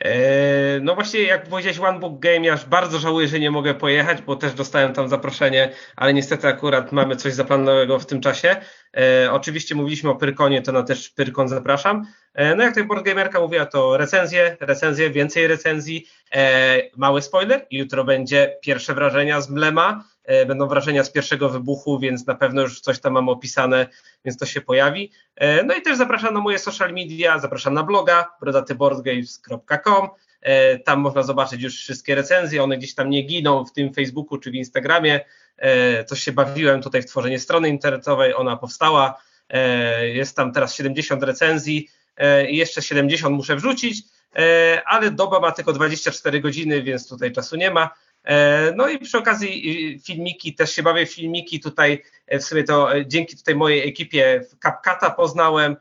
Eee, 0.00 0.80
No 0.82 0.94
właśnie, 0.94 1.22
jak 1.22 1.48
powiedziałeś 1.48 1.78
One 1.78 1.98
Book 1.98 2.18
Game, 2.20 2.46
ja 2.46 2.52
aż 2.52 2.64
bardzo 2.64 2.98
żałuję, 2.98 3.28
że 3.28 3.40
nie 3.40 3.50
mogę 3.50 3.74
pojechać, 3.74 4.22
bo 4.22 4.36
też 4.36 4.52
dostałem 4.52 4.92
tam 4.92 5.08
zaproszenie, 5.08 5.72
ale 5.96 6.14
niestety 6.14 6.48
akurat 6.48 6.92
mamy 6.92 7.16
coś 7.16 7.34
zaplanowanego 7.34 7.98
w 7.98 8.06
tym 8.06 8.20
czasie. 8.20 8.56
E, 8.96 9.32
oczywiście 9.32 9.74
mówiliśmy 9.74 10.10
o 10.10 10.14
Pyrkonie, 10.16 10.62
to 10.62 10.72
na 10.72 10.82
też 10.82 11.08
Pyrkon 11.08 11.48
zapraszam. 11.48 12.06
E, 12.34 12.54
no 12.54 12.62
jak 12.62 12.72
tutaj 12.72 12.84
Boardgamerka 12.84 13.40
mówiła, 13.40 13.66
to 13.66 13.96
recenzje, 13.96 14.56
recenzje, 14.60 15.10
więcej 15.10 15.46
recenzji. 15.46 16.06
E, 16.34 16.78
mały 16.96 17.22
spoiler, 17.22 17.66
jutro 17.70 18.04
będzie 18.04 18.56
pierwsze 18.62 18.94
wrażenia 18.94 19.40
z 19.40 19.50
Mlema, 19.50 20.04
e, 20.14 20.15
będą 20.46 20.68
wrażenia 20.68 21.04
z 21.04 21.10
pierwszego 21.10 21.48
wybuchu, 21.48 21.98
więc 21.98 22.26
na 22.26 22.34
pewno 22.34 22.62
już 22.62 22.80
coś 22.80 23.00
tam 23.00 23.12
mam 23.12 23.28
opisane, 23.28 23.86
więc 24.24 24.38
to 24.38 24.46
się 24.46 24.60
pojawi. 24.60 25.12
E, 25.36 25.62
No 25.64 25.74
i 25.74 25.82
też 25.82 25.96
zapraszam 25.98 26.34
na 26.34 26.40
moje 26.40 26.58
social 26.58 26.92
media, 26.92 27.38
zapraszam 27.38 27.74
na 27.74 27.82
bloga 27.82 28.26
brodatyboardgames.com. 28.40 30.08
E, 30.42 30.78
Tam 30.78 31.00
można 31.00 31.22
zobaczyć 31.22 31.62
już 31.62 31.76
wszystkie 31.78 32.14
recenzje, 32.14 32.62
one 32.62 32.78
gdzieś 32.78 32.94
tam 32.94 33.10
nie 33.10 33.22
giną 33.22 33.64
w 33.64 33.72
tym 33.72 33.94
Facebooku 33.94 34.38
czy 34.38 34.50
w 34.50 34.54
Instagramie. 34.54 35.20
E, 35.58 36.04
Coś 36.04 36.20
się 36.22 36.32
bawiłem 36.32 36.82
tutaj 36.82 37.02
w 37.02 37.06
tworzenie 37.06 37.38
strony 37.38 37.68
internetowej, 37.68 38.34
ona 38.34 38.56
powstała. 38.56 39.20
E, 39.50 40.08
Jest 40.08 40.36
tam 40.36 40.52
teraz 40.52 40.74
70 40.74 41.22
recenzji 41.22 41.88
e, 42.16 42.50
i 42.50 42.56
jeszcze 42.56 42.82
70 42.82 43.36
muszę 43.36 43.56
wrzucić, 43.56 44.02
e, 44.36 44.82
ale 44.86 45.10
doba 45.10 45.40
ma 45.40 45.52
tylko 45.52 45.72
24 45.72 46.40
godziny, 46.40 46.82
więc 46.82 47.08
tutaj 47.08 47.32
czasu 47.32 47.56
nie 47.56 47.70
ma. 47.70 47.90
E, 48.26 48.72
No 48.76 48.88
i 48.88 48.98
przy 48.98 49.18
okazji 49.18 49.94
y, 49.96 50.00
filmiki, 50.00 50.54
też 50.54 50.72
się 50.74 50.82
bawię 50.82 51.06
filmiki 51.06 51.60
tutaj, 51.60 52.02
e, 52.26 52.38
w 52.38 52.44
sumie 52.44 52.64
to 52.64 52.96
e, 52.96 53.06
dzięki 53.06 53.36
tutaj 53.36 53.54
mojej 53.54 53.88
ekipie 53.88 54.44
CapCata 54.62 55.10
poznałem, 55.10 55.76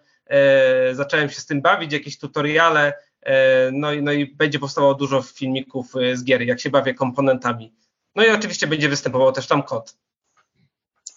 zacząłem 0.94 1.30
się 1.30 1.42
z 1.42 1.46
tym 1.46 1.62
bawić, 1.62 1.94
jakieś 1.94 2.18
tutoriale, 2.18 2.94
no 3.72 3.94
i, 3.94 4.02
no 4.02 4.12
i 4.12 4.26
będzie 4.36 4.60
powstawało 4.60 4.94
dużo 4.96 5.22
filmików 5.22 5.94
z 6.14 6.24
gier, 6.24 6.42
jak 6.42 6.60
się 6.60 6.70
bawię 6.70 6.94
komponentami. 6.94 7.74
No 8.16 8.26
i 8.26 8.30
oczywiście 8.30 8.68
będzie 8.68 8.90
występował 8.90 9.32
też 9.32 9.48
tam 9.48 9.64
kod. 9.64 9.98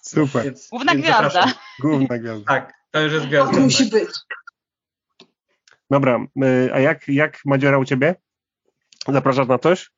Super. 0.02 0.44
Więc, 0.44 0.68
Główna 0.68 0.92
więc 0.92 1.04
gwiazda. 1.04 1.28
zapraszam. 1.30 1.58
Główna 1.80 2.18
gwiazda. 2.18 2.44
Tak, 2.54 2.74
to 2.90 3.00
już 3.00 3.12
jest 3.12 3.24
To 3.24 3.28
gwiazda. 3.28 3.60
musi 3.60 3.84
być. 3.90 4.08
Dobra, 5.90 6.26
y, 6.66 6.70
a 6.74 6.80
jak, 6.80 7.08
jak 7.08 7.38
Madziora 7.44 7.78
u 7.78 7.84
ciebie? 7.84 8.14
Zapraszasz 9.08 9.48
na 9.48 9.58
coś? 9.58 9.90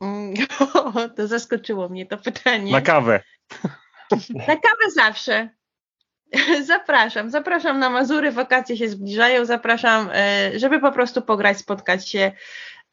Mm, 0.00 0.34
To 1.16 1.26
zaskoczyło 1.26 1.88
mnie 1.88 2.06
to 2.06 2.18
pytanie. 2.18 2.72
Na 2.72 2.80
kawę. 2.80 3.20
Na 4.34 4.56
kawę 4.56 4.90
zawsze. 4.94 5.48
Zapraszam, 6.64 7.30
zapraszam 7.30 7.78
na 7.78 7.90
Mazury, 7.90 8.32
wakacje 8.32 8.76
się 8.76 8.88
zbliżają, 8.88 9.44
zapraszam, 9.44 10.10
e, 10.12 10.58
żeby 10.58 10.80
po 10.80 10.92
prostu 10.92 11.22
pograć, 11.22 11.58
spotkać 11.58 12.08
się 12.08 12.32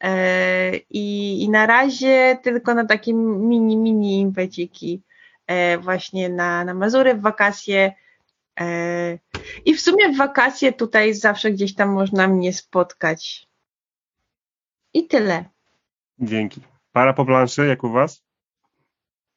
e, 0.00 0.76
i, 0.76 1.42
i 1.42 1.50
na 1.50 1.66
razie 1.66 2.38
tylko 2.42 2.74
na 2.74 2.84
takie 2.84 3.14
mini, 3.14 3.76
mini 3.76 4.20
impeciki 4.20 5.02
e, 5.46 5.78
właśnie 5.78 6.28
na, 6.28 6.64
na 6.64 6.74
Mazury 6.74 7.14
w 7.14 7.20
wakacje 7.20 7.94
i 9.64 9.74
w 9.74 9.80
sumie 9.80 10.08
w 10.08 10.16
wakacje 10.16 10.72
tutaj 10.72 11.14
zawsze 11.14 11.50
gdzieś 11.50 11.74
tam 11.74 11.88
można 11.88 12.28
mnie 12.28 12.52
spotkać. 12.52 13.48
I 14.94 15.06
tyle. 15.06 15.44
Dzięki. 16.18 16.60
Para 16.94 17.12
po 17.12 17.24
planszy, 17.24 17.66
jak 17.66 17.84
u 17.84 17.92
was? 17.92 18.22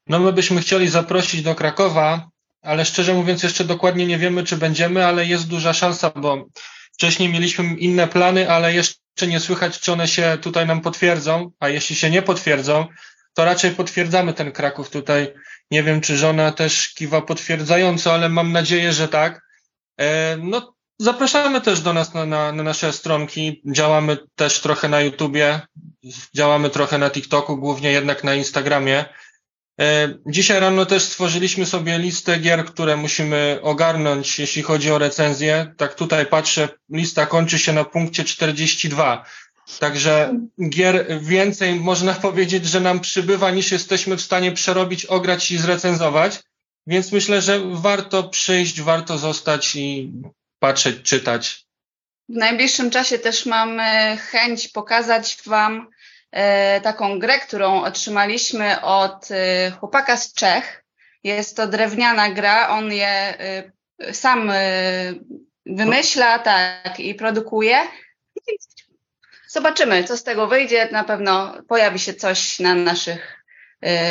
No 0.08 0.20
my 0.20 0.34
byśmy 0.34 0.62
chcieli 0.62 0.88
zaprosić 0.88 1.41
do 1.41 1.55
Krakowa, 1.55 2.30
ale 2.62 2.86
szczerze 2.86 3.14
mówiąc 3.14 3.43
jeszcze 3.43 3.64
dokładnie 3.64 4.08
nie 4.08 4.18
wiemy, 4.18 4.43
czy 4.43 4.58
będziemy, 4.58 5.05
ale 5.05 5.26
jest 5.26 5.47
duża 5.47 5.74
szansa, 5.74 6.10
bo 6.16 6.45
wcześniej 6.93 7.30
mieliśmy 7.30 7.66
inne 7.66 8.08
plany, 8.08 8.51
ale 8.51 8.74
jeszcze 8.74 9.28
nie 9.28 9.39
słychać, 9.39 9.80
czy 9.80 9.91
one 9.91 10.08
się 10.08 10.38
tutaj 10.41 10.68
nam 10.68 10.82
potwierdzą, 10.82 11.51
a 11.60 11.70
jeśli 11.70 11.95
się 11.95 12.10
nie 12.10 12.22
potwierdzą, 12.22 12.88
to 13.34 13.45
raczej 13.45 13.72
potwierdzamy 13.72 14.34
ten 14.34 14.51
Kraków 14.51 14.89
tutaj. 14.89 15.34
Nie 15.72 15.84
wiem, 15.84 16.01
czy 16.01 16.18
żona 16.18 16.51
też 16.51 16.93
kiwa 16.93 17.22
potwierdzająco, 17.22 18.14
ale 18.14 18.30
mam 18.30 18.51
nadzieję, 18.51 18.93
że 18.93 19.08
tak. 19.08 19.41
E, 19.99 20.38
No, 20.38 20.76
zapraszamy 20.99 21.61
też 21.61 21.81
do 21.81 21.93
nas 21.93 22.13
na, 22.13 22.25
na, 22.25 22.51
na 22.51 22.63
nasze 22.63 22.93
stronki. 22.93 23.61
Działamy 23.65 24.17
też 24.35 24.61
trochę 24.61 24.89
na 24.89 25.01
YouTubie, 25.01 25.61
działamy 26.35 26.69
trochę 26.69 26.97
na 26.97 27.09
TikToku, 27.09 27.57
głównie 27.57 27.91
jednak 27.91 28.23
na 28.23 28.35
Instagramie. 28.35 29.05
E, 29.81 30.13
Dzisiaj 30.27 30.59
rano 30.59 30.85
też 30.85 31.03
stworzyliśmy 31.03 31.65
sobie 31.65 31.99
listę 31.99 32.39
gier, 32.39 32.65
które 32.65 32.97
musimy 32.97 33.59
ogarnąć, 33.61 34.39
jeśli 34.39 34.61
chodzi 34.61 34.91
o 34.91 34.97
recenzję. 34.97 35.73
Tak 35.77 35.95
tutaj 35.95 36.25
patrzę, 36.25 36.69
lista 36.89 37.25
kończy 37.25 37.59
się 37.59 37.73
na 37.73 37.85
punkcie 37.85 38.23
42. 38.23 39.25
Także 39.79 40.39
gier 40.69 41.21
więcej 41.21 41.75
można 41.75 42.13
powiedzieć, 42.13 42.65
że 42.65 42.79
nam 42.79 42.99
przybywa 42.99 43.51
niż 43.51 43.71
jesteśmy 43.71 44.17
w 44.17 44.21
stanie 44.21 44.51
przerobić, 44.51 45.05
ograć 45.05 45.51
i 45.51 45.57
zrecenzować. 45.57 46.39
Więc 46.87 47.11
myślę, 47.11 47.41
że 47.41 47.61
warto 47.71 48.23
przyjść, 48.23 48.81
warto 48.81 49.17
zostać 49.17 49.75
i 49.75 50.11
patrzeć, 50.60 51.01
czytać. 51.01 51.68
W 52.30 52.36
najbliższym 52.36 52.89
czasie 52.89 53.20
też 53.20 53.45
mam 53.45 53.80
chęć 54.32 54.68
pokazać 54.68 55.38
Wam 55.45 55.88
e, 56.32 56.82
taką 56.82 57.20
grę, 57.20 57.39
którą 57.39 57.84
otrzymaliśmy 57.84 58.82
od 58.82 59.32
e, 59.32 59.72
chłopaka 59.72 60.18
z 60.18 60.34
Czech. 60.34 60.84
Jest 61.24 61.58
to 61.58 61.68
drewniana 61.68 62.32
gra, 62.32 62.70
on 62.70 62.91
je 62.91 63.39
e, 63.39 63.72
sam 64.14 64.51
wymyśla 65.66 66.39
tak 66.39 66.99
i 66.99 67.16
produkuje. 67.16 67.78
Zobaczymy, 69.47 70.03
co 70.03 70.18
z 70.18 70.24
tego 70.24 70.47
wyjdzie. 70.47 70.89
Na 70.91 71.03
pewno 71.03 71.64
pojawi 71.68 71.99
się 71.99 72.14
coś 72.14 72.60
na 72.60 72.76
naszych 72.76 73.43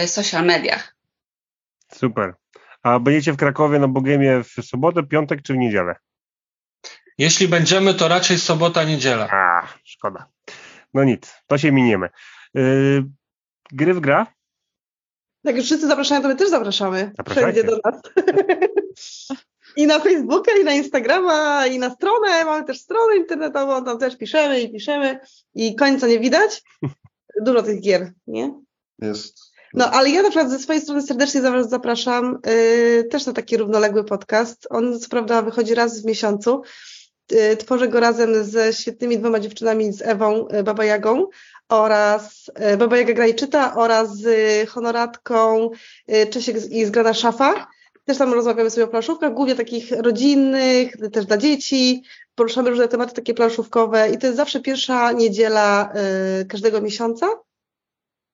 social 0.06 0.44
mediach. 0.44 0.94
Super. 1.94 2.34
A 2.82 2.98
będziecie 2.98 3.32
w 3.32 3.36
Krakowie 3.36 3.78
na 3.78 3.88
Bogemie 3.88 4.42
w 4.44 4.66
sobotę, 4.66 5.02
piątek 5.02 5.42
czy 5.42 5.52
w 5.52 5.56
niedzielę? 5.56 5.94
Jeśli 7.18 7.48
będziemy, 7.48 7.94
to 7.94 8.08
raczej 8.08 8.38
sobota, 8.38 8.84
niedziela. 8.84 9.28
A, 9.30 9.68
szkoda. 9.84 10.28
No 10.94 11.04
nic, 11.04 11.34
to 11.46 11.58
się 11.58 11.72
miniemy. 11.72 12.08
Yy, 12.54 13.04
gry 13.72 13.94
w 13.94 14.00
gra? 14.00 14.26
Jak 15.44 15.56
już 15.56 15.64
wszyscy 15.64 15.86
zapraszają, 15.86 16.22
to 16.22 16.28
my 16.28 16.36
też 16.36 16.48
zapraszamy. 16.48 17.12
Wszędzie 17.30 17.64
do 17.64 17.78
nas. 17.84 18.00
I 19.76 19.86
na 19.86 20.00
Facebooka, 20.00 20.52
i 20.60 20.64
na 20.64 20.72
Instagrama, 20.72 21.66
i 21.66 21.78
na 21.78 21.90
stronę. 21.90 22.44
Mamy 22.44 22.64
też 22.64 22.80
stronę 22.80 23.16
internetową, 23.16 23.84
tam 23.84 23.98
też 23.98 24.16
piszemy 24.16 24.60
i 24.60 24.72
piszemy. 24.72 25.18
I 25.54 25.76
końca 25.76 26.06
nie 26.06 26.20
widać. 26.20 26.62
Dużo 27.44 27.62
tych 27.62 27.80
gier, 27.80 28.12
nie? 28.26 28.60
Jest. 28.98 29.52
No, 29.74 29.90
ale 29.90 30.10
ja 30.10 30.22
na 30.22 30.30
przykład 30.30 30.50
ze 30.50 30.58
swojej 30.58 30.82
strony 30.82 31.02
serdecznie 31.02 31.42
Was 31.42 31.68
zapraszam 31.68 32.38
yy, 32.46 33.04
też 33.04 33.26
na 33.26 33.32
taki 33.32 33.56
równoległy 33.56 34.04
podcast. 34.04 34.66
On 34.70 35.00
co 35.00 35.08
prawda 35.08 35.42
wychodzi 35.42 35.74
raz 35.74 36.02
w 36.02 36.04
miesiącu. 36.04 36.62
Yy, 37.30 37.56
tworzę 37.56 37.88
go 37.88 38.00
razem 38.00 38.44
ze 38.44 38.72
świetnymi 38.72 39.18
dwoma 39.18 39.40
dziewczynami, 39.40 39.92
z 39.92 40.02
Ewą 40.02 40.48
yy, 40.48 40.62
Baba 40.62 40.84
Jagą 40.84 41.26
oraz 41.68 42.50
yy, 42.70 42.76
Baba 42.76 42.96
Jaga 42.96 43.12
gra 43.12 43.26
i 43.26 43.34
czyta 43.34 43.76
oraz 43.76 44.16
z 44.16 44.68
honoratką 44.68 45.70
Czesiek 46.30 46.56
i 46.70 46.84
zgrana 46.84 47.14
szafa. 47.14 47.66
Też 48.04 48.18
tam 48.18 48.32
rozmawiamy 48.34 48.70
sobie 48.70 48.84
o 48.84 48.88
planszówkach, 48.88 49.34
głównie 49.34 49.54
takich 49.54 49.90
rodzinnych, 49.90 50.92
też 51.12 51.26
dla 51.26 51.36
dzieci. 51.36 52.02
Poruszamy 52.34 52.70
różne 52.70 52.88
tematy 52.88 53.14
takie 53.14 53.34
planszówkowe 53.34 54.10
i 54.10 54.18
to 54.18 54.26
jest 54.26 54.36
zawsze 54.36 54.60
pierwsza 54.60 55.12
niedziela 55.12 55.92
każdego 56.48 56.80
miesiąca. 56.80 57.26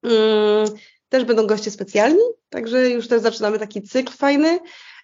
Mm, 0.03 0.69
też 1.09 1.25
będą 1.25 1.47
goście 1.47 1.71
specjalni, 1.71 2.23
także 2.51 2.91
już 2.91 3.09
też 3.09 3.23
zaczynamy 3.23 3.59
taki 3.59 3.83
cykl 3.83 4.13
fajny. 4.13 4.61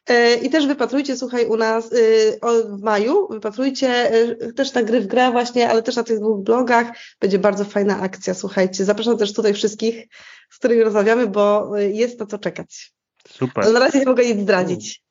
E, 0.09 0.35
I 0.35 0.51
też 0.51 0.67
wypatrujcie, 0.67 1.17
słuchaj, 1.17 1.47
u 1.47 1.57
nas 1.57 1.93
y, 1.93 2.39
w 2.69 2.83
maju, 2.83 3.29
wypatrujcie 3.31 4.15
y, 4.15 4.53
też 4.53 4.75
na 4.75 4.83
gry 4.83 5.01
w 5.01 5.07
grę 5.07 5.31
właśnie, 5.31 5.71
ale 5.71 5.83
też 5.83 5.97
na 5.97 6.03
tych 6.03 6.19
dwóch 6.19 6.45
blogach 6.45 6.87
będzie 7.21 7.39
bardzo 7.39 7.65
fajna 7.65 8.01
akcja, 8.01 8.35
słuchajcie. 8.35 8.85
Zapraszam 8.85 9.19
też 9.19 9.33
tutaj 9.33 9.55
wszystkich, 9.55 10.07
z 10.51 10.59
którymi 10.59 10.83
rozmawiamy, 10.83 11.27
bo 11.27 11.79
y, 11.79 11.91
jest 11.91 12.21
na 12.21 12.27
co 12.27 12.39
czekać. 12.39 12.93
Super. 13.29 13.65
Ale 13.65 13.73
na 13.73 13.81
razie 13.81 13.99
nie 13.99 14.05
mogę 14.05 14.25
nic 14.25 14.41
zdradzić. 14.41 15.03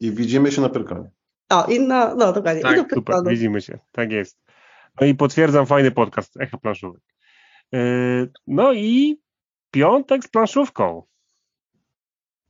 I 0.00 0.10
widzimy 0.10 0.52
się 0.52 0.60
na 0.62 0.68
Pyrkonie. 0.68 1.10
O, 1.50 1.66
i 1.66 1.80
no, 1.80 2.14
no 2.14 2.32
dokładnie. 2.32 2.62
Tak, 2.62 2.72
I 2.72 2.76
do 2.76 2.82
super, 2.82 2.96
Pyrkonu. 3.04 3.30
widzimy 3.30 3.60
się. 3.60 3.78
Tak 3.92 4.12
jest. 4.12 4.38
No 5.00 5.06
i 5.06 5.14
potwierdzam 5.14 5.66
fajny 5.66 5.90
podcast 5.90 6.40
Echo 6.40 6.58
Planszówek. 6.58 7.02
Yy, 7.72 8.32
no 8.46 8.72
i 8.72 9.20
piątek 9.70 10.24
z 10.24 10.28
planszówką. 10.28 11.02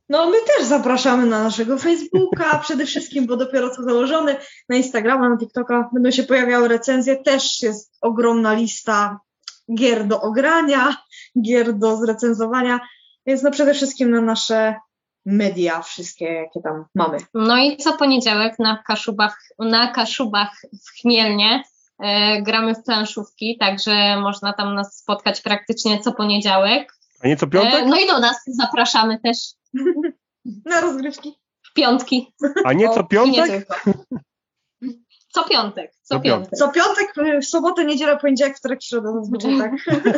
No 0.09 0.29
my 0.29 0.37
też 0.47 0.65
zapraszamy 0.67 1.25
na 1.25 1.43
naszego 1.43 1.77
Facebooka 1.77 2.59
przede 2.59 2.85
wszystkim, 2.85 3.27
bo 3.27 3.37
dopiero 3.37 3.69
co 3.69 3.83
założony, 3.83 4.35
na 4.69 4.75
Instagrama, 4.75 5.29
na 5.29 5.37
TikToka 5.37 5.89
będą 5.93 6.11
się 6.11 6.23
pojawiały 6.23 6.67
recenzje, 6.67 7.15
też 7.15 7.61
jest 7.61 7.97
ogromna 8.01 8.53
lista 8.53 9.19
gier 9.77 10.07
do 10.07 10.21
ogrania, 10.21 10.97
gier 11.45 11.73
do 11.73 11.97
zrecenzowania, 11.97 12.79
więc 13.25 13.43
no 13.43 13.51
przede 13.51 13.73
wszystkim 13.73 14.11
na 14.11 14.21
nasze 14.21 14.75
media 15.25 15.81
wszystkie, 15.81 16.25
jakie 16.25 16.61
tam 16.61 16.85
mamy. 16.95 17.17
No 17.33 17.57
i 17.57 17.77
co 17.77 17.97
poniedziałek 17.97 18.59
na 18.59 18.83
Kaszubach, 18.87 19.39
na 19.59 19.87
Kaszubach 19.87 20.61
w 20.85 21.01
Chmielnie 21.01 21.63
e, 21.99 22.41
gramy 22.41 22.75
w 22.75 22.83
planszówki, 22.83 23.57
także 23.59 24.17
można 24.21 24.53
tam 24.53 24.75
nas 24.75 24.97
spotkać 24.97 25.41
praktycznie 25.41 25.99
co 25.99 26.13
poniedziałek. 26.13 26.93
A 27.23 27.27
nie 27.27 27.37
co 27.37 27.47
piątek? 27.47 27.83
E, 27.83 27.85
no 27.85 27.95
i 27.99 28.07
do 28.07 28.19
nas 28.19 28.37
zapraszamy 28.47 29.19
też 29.19 29.37
Na 30.65 30.81
rozgrywki. 30.81 31.33
w 31.63 31.73
piątki. 31.73 32.33
A 32.65 32.73
nie 32.73 32.89
co 32.89 32.99
nie 33.01 33.07
piątek? 33.07 33.67
Co 35.35 35.43
piątek, 35.43 35.91
co 36.01 36.15
Co 36.15 36.19
piątek. 36.19 36.49
piątek. 36.49 36.59
Co 36.59 36.71
piątek, 36.71 37.37
y, 37.37 37.41
sobotę, 37.41 37.85
niedzielę, 37.85 38.17
poniedziałek, 38.17 38.57
wtorek, 38.57 38.83
środa 38.83 39.11
zazwyczaj 39.11 39.57
tak. 39.57 39.71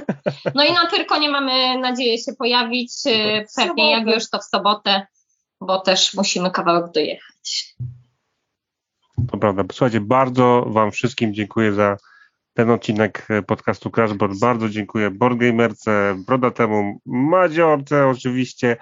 No 0.55 0.63
i 0.63 0.73
na 0.73 0.85
Pyrkonie 0.85 1.29
mamy 1.29 1.79
nadzieję 1.79 2.17
się 2.17 2.33
pojawić, 2.33 2.93
e, 3.05 3.45
pewnie 3.55 3.91
jak 3.91 4.07
już 4.07 4.29
to 4.29 4.39
w 4.39 4.43
sobotę, 4.43 5.07
bo 5.61 5.79
też 5.79 6.13
musimy 6.13 6.51
kawałek 6.51 6.91
dojechać. 6.91 7.75
To 9.31 9.37
prawda. 9.37 9.63
Słuchajcie, 9.71 10.01
bardzo 10.01 10.65
Wam 10.67 10.91
wszystkim 10.91 11.33
dziękuję 11.33 11.73
za 11.73 11.97
ten 12.53 12.69
odcinek 12.69 13.27
e, 13.29 13.41
podcastu 13.41 13.91
Crashboard. 13.91 14.39
Bardzo 14.39 14.69
dziękuję 14.69 15.11
Boardgamerce, 15.11 16.15
Brodatemu, 16.27 16.99
Madziorce 17.05 18.07
oczywiście, 18.07 18.77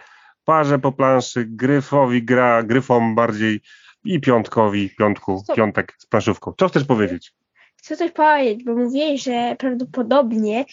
Parze 0.45 0.79
po 0.79 0.91
planszy, 0.91 1.45
Gryfowi 1.45 2.23
gra, 2.23 2.63
Gryfom 2.63 3.15
bardziej 3.15 3.61
i 4.03 4.19
Piątkowi, 4.19 4.89
Piątku, 4.89 5.39
Stop. 5.43 5.55
Piątek 5.55 5.93
z 5.97 6.05
planszówką. 6.05 6.53
Co 6.57 6.67
chcesz 6.67 6.83
powiedzieć? 6.83 7.33
Chcę 7.75 7.97
coś 7.97 8.11
powiedzieć, 8.11 8.63
bo 8.63 8.75
mówiłeś, 8.75 9.23
że 9.23 9.55
prawdopodobnie 9.59 10.65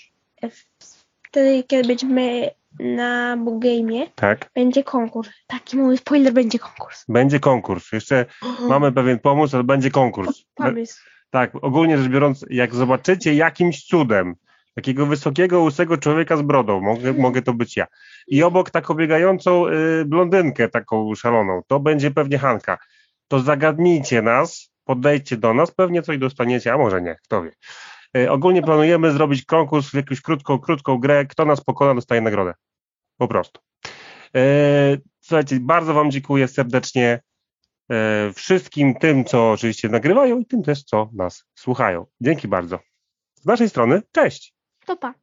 wtedy, 1.23 1.65
kiedy 1.67 1.89
będziemy 1.89 2.51
na 2.81 3.37
Bogame'ie, 3.37 4.07
Tak? 4.15 4.51
będzie 4.55 4.85
konkurs. 4.85 5.31
Taki 5.47 5.77
mały 5.77 5.97
spoiler, 5.97 6.33
będzie 6.33 6.59
konkurs. 6.59 7.05
Będzie 7.09 7.41
konkurs. 7.41 7.93
Jeszcze 7.93 8.27
mamy 8.69 8.93
pewien 8.93 9.19
pomysł, 9.19 9.57
ale 9.57 9.65
będzie 9.65 9.91
konkurs. 9.91 10.45
Pomysł. 10.55 11.01
Tak, 11.31 11.53
ogólnie 11.65 11.99
rzecz 11.99 12.09
biorąc, 12.09 12.45
jak 12.51 12.75
zobaczycie 12.75 13.35
jakimś 13.35 13.85
cudem 13.85 14.35
Takiego 14.75 15.07
wysokiego, 15.07 15.63
łysego 15.63 15.97
człowieka 15.97 16.37
z 16.37 16.43
brodą. 16.43 16.81
Mogę, 16.81 17.13
mogę 17.13 17.43
to 17.43 17.53
być 17.53 17.77
ja. 17.77 17.87
I 18.27 18.43
obok 18.43 18.71
taką 18.71 18.95
biegającą 18.95 19.67
y, 19.67 20.05
blondynkę, 20.05 20.69
taką 20.69 21.15
szaloną. 21.15 21.63
To 21.67 21.81
będzie 21.81 22.11
pewnie 22.11 22.39
Hanka. 22.39 22.79
To 23.29 23.41
zagadnijcie 23.41 24.23
nas, 24.23 24.73
podejdźcie 24.85 25.37
do 25.37 25.55
nas, 25.55 25.71
pewnie 25.71 26.03
coś 26.03 26.19
dostaniecie, 26.19 26.73
a 26.73 26.79
może 26.79 27.03
nie, 27.03 27.17
kto 27.25 27.43
wie. 27.43 27.51
Y, 28.17 28.31
ogólnie 28.31 28.63
planujemy 28.63 29.13
zrobić 29.13 29.45
konkurs 29.45 29.91
w 29.91 29.95
jakąś 29.95 30.21
krótką, 30.21 30.59
krótką 30.59 30.99
grę. 30.99 31.27
Kto 31.27 31.45
nas 31.45 31.65
pokona, 31.65 31.95
dostaje 31.95 32.21
nagrodę. 32.21 32.55
Po 33.17 33.29
prostu. 33.29 33.61
Y, 34.37 35.01
słuchajcie, 35.21 35.61
bardzo 35.61 35.95
Wam 35.95 36.11
dziękuję 36.11 36.49
serdecznie 36.49 37.21
y, 37.93 38.33
wszystkim 38.33 38.95
tym, 38.95 39.25
co 39.25 39.51
oczywiście 39.51 39.89
nagrywają 39.89 40.39
i 40.39 40.47
tym 40.47 40.63
też, 40.63 40.85
co 40.85 41.11
nas 41.13 41.45
słuchają. 41.55 42.07
Dzięki 42.21 42.49
bardzo. 42.49 42.79
Z 43.35 43.47
naszej 43.47 43.69
strony, 43.69 44.03
cześć. 44.13 44.55
To 44.87 44.97
pa. 44.97 45.15